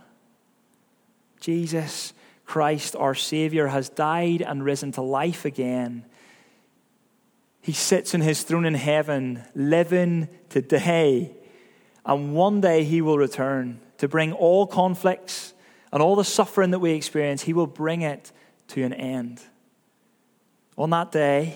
Jesus 1.40 2.14
Christ, 2.50 2.96
our 2.96 3.14
Savior, 3.14 3.68
has 3.68 3.90
died 3.90 4.42
and 4.42 4.66
risen 4.66 4.92
to 4.94 5.04
life 5.04 5.46
again. 5.46 6.04
He 7.62 7.74
sits 7.74 8.16
in 8.16 8.22
his 8.22 8.42
throne 8.42 8.66
in 8.66 8.74
heaven, 8.74 9.44
living 9.54 10.30
today. 10.50 11.32
And 12.04 12.34
one 12.34 12.60
day 12.60 12.86
he 12.86 13.04
will 13.04 13.20
return 13.20 13.80
to 14.00 14.08
bring 14.08 14.34
all 14.34 14.66
conflicts 14.66 15.54
and 15.92 16.02
all 16.02 16.16
the 16.16 16.24
suffering 16.24 16.72
that 16.72 16.80
we 16.80 16.94
experience, 16.94 17.44
he 17.44 17.54
will 17.54 17.68
bring 17.68 18.02
it 18.02 18.32
to 18.70 18.82
an 18.82 18.94
end. 18.94 19.42
On 20.76 20.90
that 20.90 21.12
day, 21.12 21.56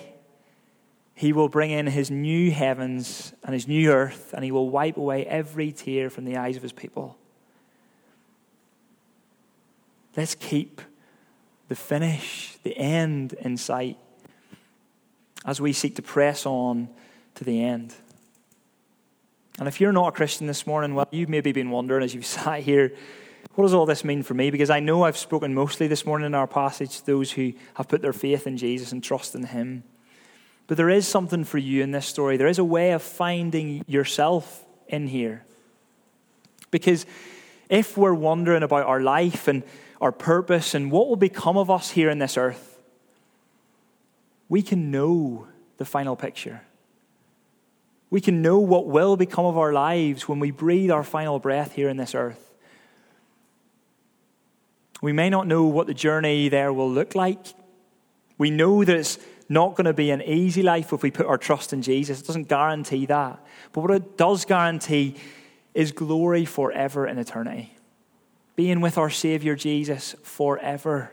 he 1.16 1.34
will 1.34 1.50
bring 1.50 1.72
in 1.72 1.88
his 1.88 2.12
new 2.12 2.52
heavens 2.52 3.34
and 3.44 3.56
his 3.56 3.68
new 3.68 3.92
earth, 3.92 4.32
and 4.32 4.46
he 4.46 4.52
will 4.52 4.70
wipe 4.70 4.98
away 4.98 5.26
every 5.26 5.72
tear 5.72 6.12
from 6.12 6.26
the 6.26 6.38
eyes 6.38 6.56
of 6.56 6.62
his 6.62 6.72
people. 6.72 7.18
Let's 10.16 10.36
keep 10.36 10.82
the 11.70 11.76
finish, 11.76 12.58
the 12.64 12.78
end 12.78 13.34
in 13.34 13.58
sight 13.58 13.98
as 15.46 15.60
we 15.60 15.74
seek 15.74 15.96
to 15.96 16.02
press 16.02 16.46
on 16.46 16.88
to 17.36 17.44
the 17.44 17.64
end. 17.64 17.94
And 19.60 19.68
if 19.68 19.82
you're 19.82 19.92
not 19.92 20.10
a 20.10 20.12
Christian 20.12 20.48
this 20.48 20.66
morning, 20.66 20.96
well, 20.96 21.08
you've 21.12 21.30
maybe 21.30 21.52
been 21.52 21.70
wondering 21.70 22.04
as 22.04 22.14
you've 22.14 22.26
sat 22.38 22.62
here, 22.62 22.94
what 23.56 23.66
does 23.66 23.74
all 23.74 23.86
this 23.86 24.04
mean 24.04 24.24
for 24.24 24.34
me? 24.34 24.50
Because 24.50 24.70
I 24.70 24.80
know 24.80 25.04
I've 25.04 25.18
spoken 25.18 25.54
mostly 25.54 25.88
this 25.88 26.06
morning 26.06 26.26
in 26.26 26.34
our 26.34 26.48
passage 26.48 27.00
to 27.00 27.06
those 27.06 27.32
who 27.32 27.54
have 27.76 27.88
put 27.88 28.02
their 28.02 28.14
faith 28.14 28.48
in 28.48 28.58
Jesus 28.58 28.92
and 28.92 29.04
trust 29.04 29.36
in 29.36 29.46
Him. 29.46 29.84
But 30.66 30.78
there 30.78 30.90
is 30.90 31.08
something 31.08 31.44
for 31.44 31.58
you 31.58 31.84
in 31.84 31.92
this 31.92 32.06
story. 32.06 32.38
There 32.38 32.48
is 32.48 32.58
a 32.58 32.64
way 32.64 32.92
of 32.94 33.04
finding 33.04 33.84
yourself 33.86 34.66
in 34.88 35.08
here. 35.08 35.44
Because 36.72 37.06
if 37.70 37.98
we're 37.98 38.14
wondering 38.14 38.64
about 38.64 38.86
our 38.86 39.02
life 39.02 39.48
and 39.48 39.64
our 40.02 40.12
purpose 40.12 40.74
and 40.74 40.92
what 40.92 41.08
will 41.08 41.16
become 41.16 41.58
of 41.58 41.70
us 41.70 41.92
here 41.92 42.10
in 42.10 42.20
this 42.20 42.38
earth, 42.38 42.82
we 44.50 44.62
can 44.62 44.92
know 44.92 45.48
the 45.78 45.86
final 45.86 46.16
picture. 46.16 46.62
We 48.10 48.22
can 48.22 48.42
know 48.42 48.60
what 48.60 48.86
will 48.86 49.18
become 49.18 49.46
of 49.46 49.58
our 49.58 49.74
lives 49.74 50.28
when 50.28 50.40
we 50.40 50.52
breathe 50.52 50.92
our 50.92 51.04
final 51.04 51.40
breath 51.40 51.74
here 51.74 51.90
in 51.90 51.98
this 51.98 52.14
earth. 52.14 52.54
We 55.02 55.12
may 55.12 55.30
not 55.30 55.48
know 55.48 55.64
what 55.64 55.88
the 55.88 55.94
journey 55.94 56.48
there 56.48 56.72
will 56.72 56.92
look 56.92 57.16
like. 57.16 57.40
We 58.38 58.52
know 58.52 58.84
that 58.84 58.96
it's 58.96 59.18
not 59.50 59.76
going 59.76 59.86
to 59.86 59.94
be 59.94 60.12
an 60.12 60.22
easy 60.22 60.62
life 60.62 60.94
if 60.94 61.04
we 61.04 61.12
put 61.12 61.26
our 61.26 61.38
trust 61.38 61.74
in 61.74 61.82
Jesus. 61.82 62.22
It 62.22 62.28
doesn't 62.28 62.48
guarantee 62.48 63.06
that. 63.08 63.44
But 63.72 63.82
what 63.82 63.92
it 63.92 64.18
does 64.18 64.46
guarantee 64.46 65.16
is 65.74 65.92
glory 65.92 66.46
forever 66.46 67.08
in 67.08 67.18
eternity. 67.18 67.74
Being 68.56 68.82
with 68.82 68.98
our 68.98 69.10
Savior 69.10 69.56
Jesus 69.56 70.16
forever. 70.24 71.12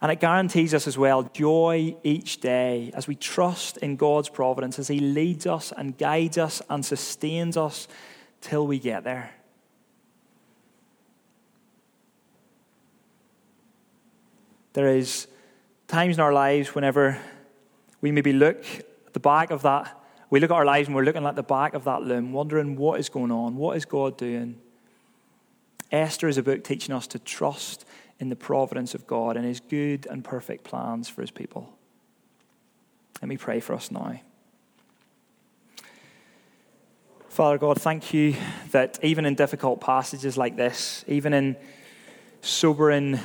And 0.00 0.10
it 0.10 0.20
guarantees 0.20 0.74
us 0.74 0.88
as 0.88 0.98
well 0.98 1.22
joy 1.22 1.96
each 2.02 2.40
day 2.40 2.90
as 2.94 3.06
we 3.06 3.14
trust 3.14 3.76
in 3.76 3.96
God's 3.96 4.28
providence, 4.28 4.78
as 4.78 4.88
He 4.88 4.98
leads 4.98 5.46
us 5.46 5.72
and 5.76 5.96
guides 5.96 6.38
us 6.38 6.60
and 6.68 6.84
sustains 6.84 7.56
us 7.56 7.86
till 8.40 8.66
we 8.66 8.78
get 8.78 9.04
there. 9.04 9.32
There 14.72 14.88
is 14.96 15.28
times 15.86 16.16
in 16.16 16.20
our 16.20 16.32
lives 16.32 16.74
whenever 16.74 17.18
we 18.00 18.10
maybe 18.10 18.32
look 18.32 18.64
at 19.06 19.12
the 19.12 19.20
back 19.20 19.50
of 19.50 19.62
that, 19.62 19.98
we 20.30 20.40
look 20.40 20.50
at 20.50 20.54
our 20.54 20.64
lives 20.64 20.88
and 20.88 20.96
we're 20.96 21.04
looking 21.04 21.26
at 21.26 21.36
the 21.36 21.42
back 21.42 21.74
of 21.74 21.84
that 21.84 22.02
loom, 22.02 22.32
wondering 22.32 22.76
what 22.76 22.98
is 22.98 23.10
going 23.10 23.30
on, 23.30 23.54
what 23.54 23.76
is 23.76 23.84
God 23.84 24.16
doing. 24.16 24.58
Esther 25.92 26.26
is 26.26 26.38
a 26.38 26.42
book 26.42 26.64
teaching 26.64 26.94
us 26.94 27.06
to 27.08 27.18
trust 27.18 27.84
in 28.18 28.30
the 28.30 28.36
providence 28.36 28.94
of 28.94 29.06
God 29.06 29.36
and 29.36 29.44
his 29.44 29.60
good 29.60 30.06
and 30.10 30.24
perfect 30.24 30.64
plans 30.64 31.08
for 31.08 31.20
his 31.20 31.30
people. 31.30 31.72
Let 33.20 33.28
me 33.28 33.36
pray 33.36 33.60
for 33.60 33.74
us 33.74 33.90
now. 33.90 34.20
Father 37.28 37.58
God, 37.58 37.80
thank 37.80 38.12
you 38.12 38.34
that 38.72 38.98
even 39.02 39.24
in 39.24 39.34
difficult 39.34 39.80
passages 39.80 40.36
like 40.36 40.56
this, 40.56 41.04
even 41.08 41.32
in 41.32 41.56
sobering 42.42 43.18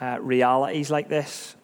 uh, 0.00 0.18
realities 0.20 0.90
like 0.90 1.08
this, 1.08 1.54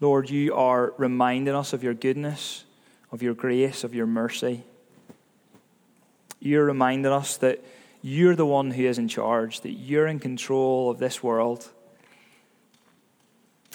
Lord, 0.00 0.28
you 0.28 0.54
are 0.54 0.92
reminding 0.98 1.54
us 1.54 1.72
of 1.72 1.82
your 1.82 1.94
goodness, 1.94 2.64
of 3.10 3.22
your 3.22 3.34
grace, 3.34 3.84
of 3.84 3.94
your 3.94 4.06
mercy. 4.06 4.64
You're 6.40 6.64
reminding 6.64 7.12
us 7.12 7.36
that 7.38 7.64
you're 8.02 8.36
the 8.36 8.46
one 8.46 8.72
who 8.72 8.84
is 8.84 8.98
in 8.98 9.08
charge, 9.08 9.60
that 9.60 9.72
you're 9.72 10.06
in 10.06 10.18
control 10.18 10.90
of 10.90 10.98
this 10.98 11.22
world. 11.22 11.70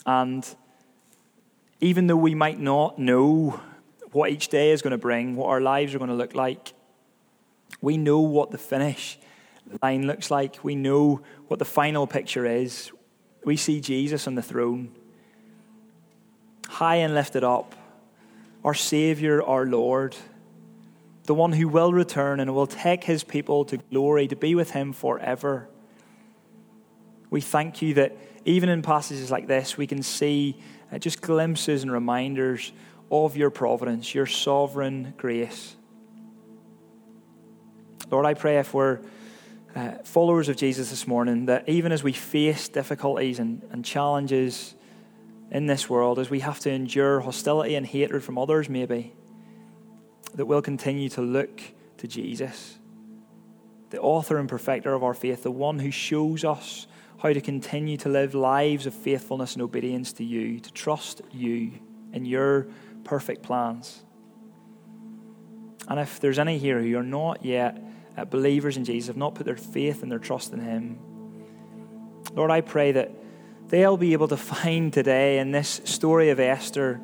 And 0.06 0.48
even 1.80 2.08
though 2.08 2.18
we 2.18 2.36
might 2.36 2.60
not 2.60 3.00
know 3.00 3.62
what 4.12 4.32
each 4.32 4.50
day 4.50 4.72
is 4.72 4.82
going 4.82 4.92
to 4.92 4.98
bring, 4.98 5.36
what 5.36 5.48
our 5.48 5.62
lives 5.62 5.96
are 5.96 5.98
going 5.98 6.10
to 6.10 6.16
look 6.16 6.36
like, 6.36 6.74
we 7.82 7.98
know 7.98 8.20
what 8.20 8.52
the 8.52 8.58
finish 8.58 9.18
line 9.82 10.08
looks 10.08 10.30
like. 10.30 10.64
We 10.64 10.76
know 10.76 11.22
what 11.48 11.60
the 11.60 11.66
final 11.66 12.08
picture 12.08 12.46
is. 12.46 12.92
We 13.44 13.58
see 13.58 13.82
Jesus 13.82 14.28
on 14.28 14.36
the 14.36 14.42
throne 14.42 14.92
high 16.68 16.98
and 16.98 17.16
lifted 17.16 17.44
up, 17.44 17.76
our 18.64 18.74
Savior, 18.74 19.42
our 19.42 19.66
Lord, 19.66 20.16
the 21.28 21.36
one 21.36 21.54
who 21.54 21.68
will 21.68 21.94
return 21.94 22.40
and 22.40 22.54
will 22.56 22.66
take 22.66 23.04
his 23.04 23.24
people 23.24 23.64
to 23.66 23.78
glory 23.78 24.28
to 24.28 24.36
be 24.36 24.56
with 24.56 24.72
him 24.72 24.94
forever. 24.94 25.70
We 27.30 27.42
thank 27.42 27.82
you 27.82 27.94
that 27.96 28.18
even 28.46 28.70
in 28.70 28.82
passages 28.82 29.30
like 29.30 29.46
this, 29.46 29.78
we 29.78 29.86
can 29.86 30.02
see 30.02 30.58
uh, 30.92 30.98
just 30.98 31.22
glimpses 31.22 31.84
and 31.84 31.92
reminders 31.92 32.72
of 33.12 33.38
your 33.38 33.50
providence, 33.50 34.16
your 34.16 34.26
sovereign 34.26 35.14
grace. 35.18 35.76
Lord, 38.10 38.26
I 38.26 38.34
pray 38.34 38.58
if 38.58 38.74
we're 38.74 39.00
uh, 39.76 39.92
followers 40.06 40.50
of 40.50 40.56
Jesus 40.56 40.90
this 40.90 41.06
morning, 41.06 41.46
that 41.46 41.70
even 41.70 41.92
as 41.92 42.04
we 42.04 42.14
face 42.14 42.68
difficulties 42.70 43.38
and, 43.40 43.62
and 43.72 43.86
challenges, 43.86 44.74
in 45.52 45.66
this 45.66 45.90
world 45.90 46.20
as 46.20 46.30
we 46.30 46.42
have 46.42 46.60
to 46.60 46.70
endure 46.70 47.22
hostility 47.22 47.76
and 47.76 47.86
hatred 47.86 48.24
from 48.24 48.38
others, 48.38 48.70
maybe, 48.70 49.14
that 50.38 50.46
we'll 50.46 50.62
continue 50.62 51.10
to 51.10 51.22
look 51.22 51.62
to 51.98 52.08
Jesus, 52.08 52.78
the 53.90 54.00
author 54.00 54.38
and 54.38 54.48
perfecter 54.48 54.94
of 54.94 55.04
our 55.04 55.14
faith, 55.14 55.44
the 55.44 55.52
one 55.52 55.80
who 55.80 55.92
shows 55.92 56.46
us 56.46 56.88
how 57.18 57.34
to 57.34 57.42
continue 57.42 57.98
to 57.98 58.10
live 58.10 58.36
lives 58.36 58.86
of 58.86 58.94
faithfulness 58.94 59.54
and 59.54 59.64
obedience 59.64 60.14
to 60.14 60.24
you, 60.24 60.60
to 60.60 60.72
trust 60.72 61.22
you 61.32 61.72
in 62.14 62.24
your 62.26 62.68
perfect 63.04 63.42
plans. 63.42 64.04
And 65.88 66.00
if 66.00 66.20
there's 66.20 66.38
any 66.38 66.60
here 66.60 66.82
who 66.82 66.98
are 66.98 67.04
not 67.04 67.44
yet 67.44 67.82
uh, 68.16 68.26
believers 68.26 68.78
in 68.78 68.86
Jesus, 68.86 69.08
have 69.08 69.18
not 69.18 69.36
put 69.36 69.46
their 69.46 69.56
faith 69.56 70.04
and 70.04 70.12
their 70.12 70.20
trust 70.20 70.54
in 70.54 70.60
Him, 70.60 71.00
Lord, 72.34 72.52
I 72.52 72.62
pray 72.62 72.92
that 72.92 73.12
they'll 73.70 73.98
be 73.98 74.14
able 74.14 74.28
to 74.28 74.38
find 74.38 74.94
today 74.94 75.40
in 75.40 75.52
this 75.52 75.82
story 75.86 76.30
of 76.30 76.40
Esther, 76.40 77.02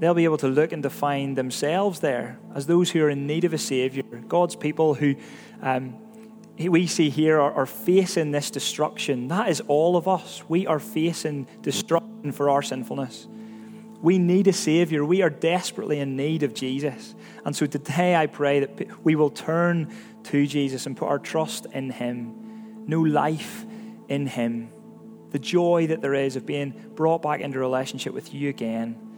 they'll 0.00 0.14
be 0.14 0.24
able 0.24 0.38
to 0.38 0.48
look 0.48 0.72
and 0.72 0.82
define 0.82 1.34
themselves 1.34 2.00
there 2.00 2.38
as 2.54 2.66
those 2.66 2.90
who 2.90 3.02
are 3.04 3.10
in 3.10 3.26
need 3.26 3.44
of 3.44 3.52
a 3.52 3.58
Savior, 3.58 4.02
God's 4.02 4.56
people 4.56 4.94
who 4.94 5.14
um, 5.62 5.96
we 6.58 6.86
see 6.86 7.08
here 7.10 7.40
are, 7.40 7.52
are 7.52 7.66
facing 7.66 8.32
this 8.32 8.50
destruction. 8.50 9.28
That 9.28 9.48
is 9.48 9.62
all 9.68 9.96
of 9.96 10.08
us. 10.08 10.42
We 10.48 10.66
are 10.66 10.78
facing 10.78 11.46
destruction 11.62 12.32
for 12.32 12.50
our 12.50 12.62
sinfulness. 12.62 13.28
We 14.02 14.18
need 14.18 14.46
a 14.48 14.52
Savior. 14.52 15.04
We 15.04 15.22
are 15.22 15.30
desperately 15.30 16.00
in 16.00 16.16
need 16.16 16.42
of 16.42 16.54
Jesus. 16.54 17.14
And 17.44 17.54
so 17.54 17.66
today 17.66 18.16
I 18.16 18.26
pray 18.26 18.60
that 18.60 19.04
we 19.04 19.14
will 19.14 19.30
turn 19.30 19.92
to 20.24 20.46
Jesus 20.46 20.86
and 20.86 20.96
put 20.96 21.08
our 21.08 21.18
trust 21.18 21.66
in 21.72 21.90
Him. 21.90 22.84
new 22.86 23.06
life 23.06 23.64
in 24.08 24.26
Him, 24.26 24.70
the 25.30 25.38
joy 25.38 25.86
that 25.86 26.00
there 26.00 26.14
is 26.14 26.36
of 26.36 26.44
being 26.44 26.74
brought 26.94 27.22
back 27.22 27.40
into 27.40 27.58
relationship 27.58 28.12
with 28.12 28.34
you 28.34 28.48
again, 28.48 29.09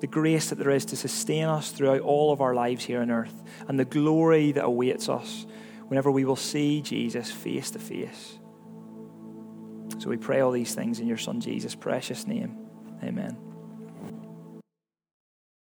the 0.00 0.06
grace 0.06 0.50
that 0.50 0.58
there 0.58 0.70
is 0.70 0.84
to 0.86 0.96
sustain 0.96 1.44
us 1.44 1.70
throughout 1.70 2.00
all 2.00 2.32
of 2.32 2.40
our 2.40 2.54
lives 2.54 2.84
here 2.84 3.00
on 3.00 3.10
earth, 3.10 3.42
and 3.68 3.78
the 3.78 3.84
glory 3.84 4.52
that 4.52 4.64
awaits 4.64 5.08
us 5.08 5.46
whenever 5.88 6.10
we 6.10 6.24
will 6.24 6.36
see 6.36 6.82
Jesus 6.82 7.30
face 7.30 7.70
to 7.70 7.78
face. 7.78 8.38
So 9.98 10.10
we 10.10 10.16
pray 10.16 10.40
all 10.40 10.52
these 10.52 10.74
things 10.74 11.00
in 11.00 11.06
your 11.06 11.16
Son 11.16 11.40
Jesus' 11.40 11.74
precious 11.74 12.26
name. 12.26 12.58
Amen. 13.02 13.45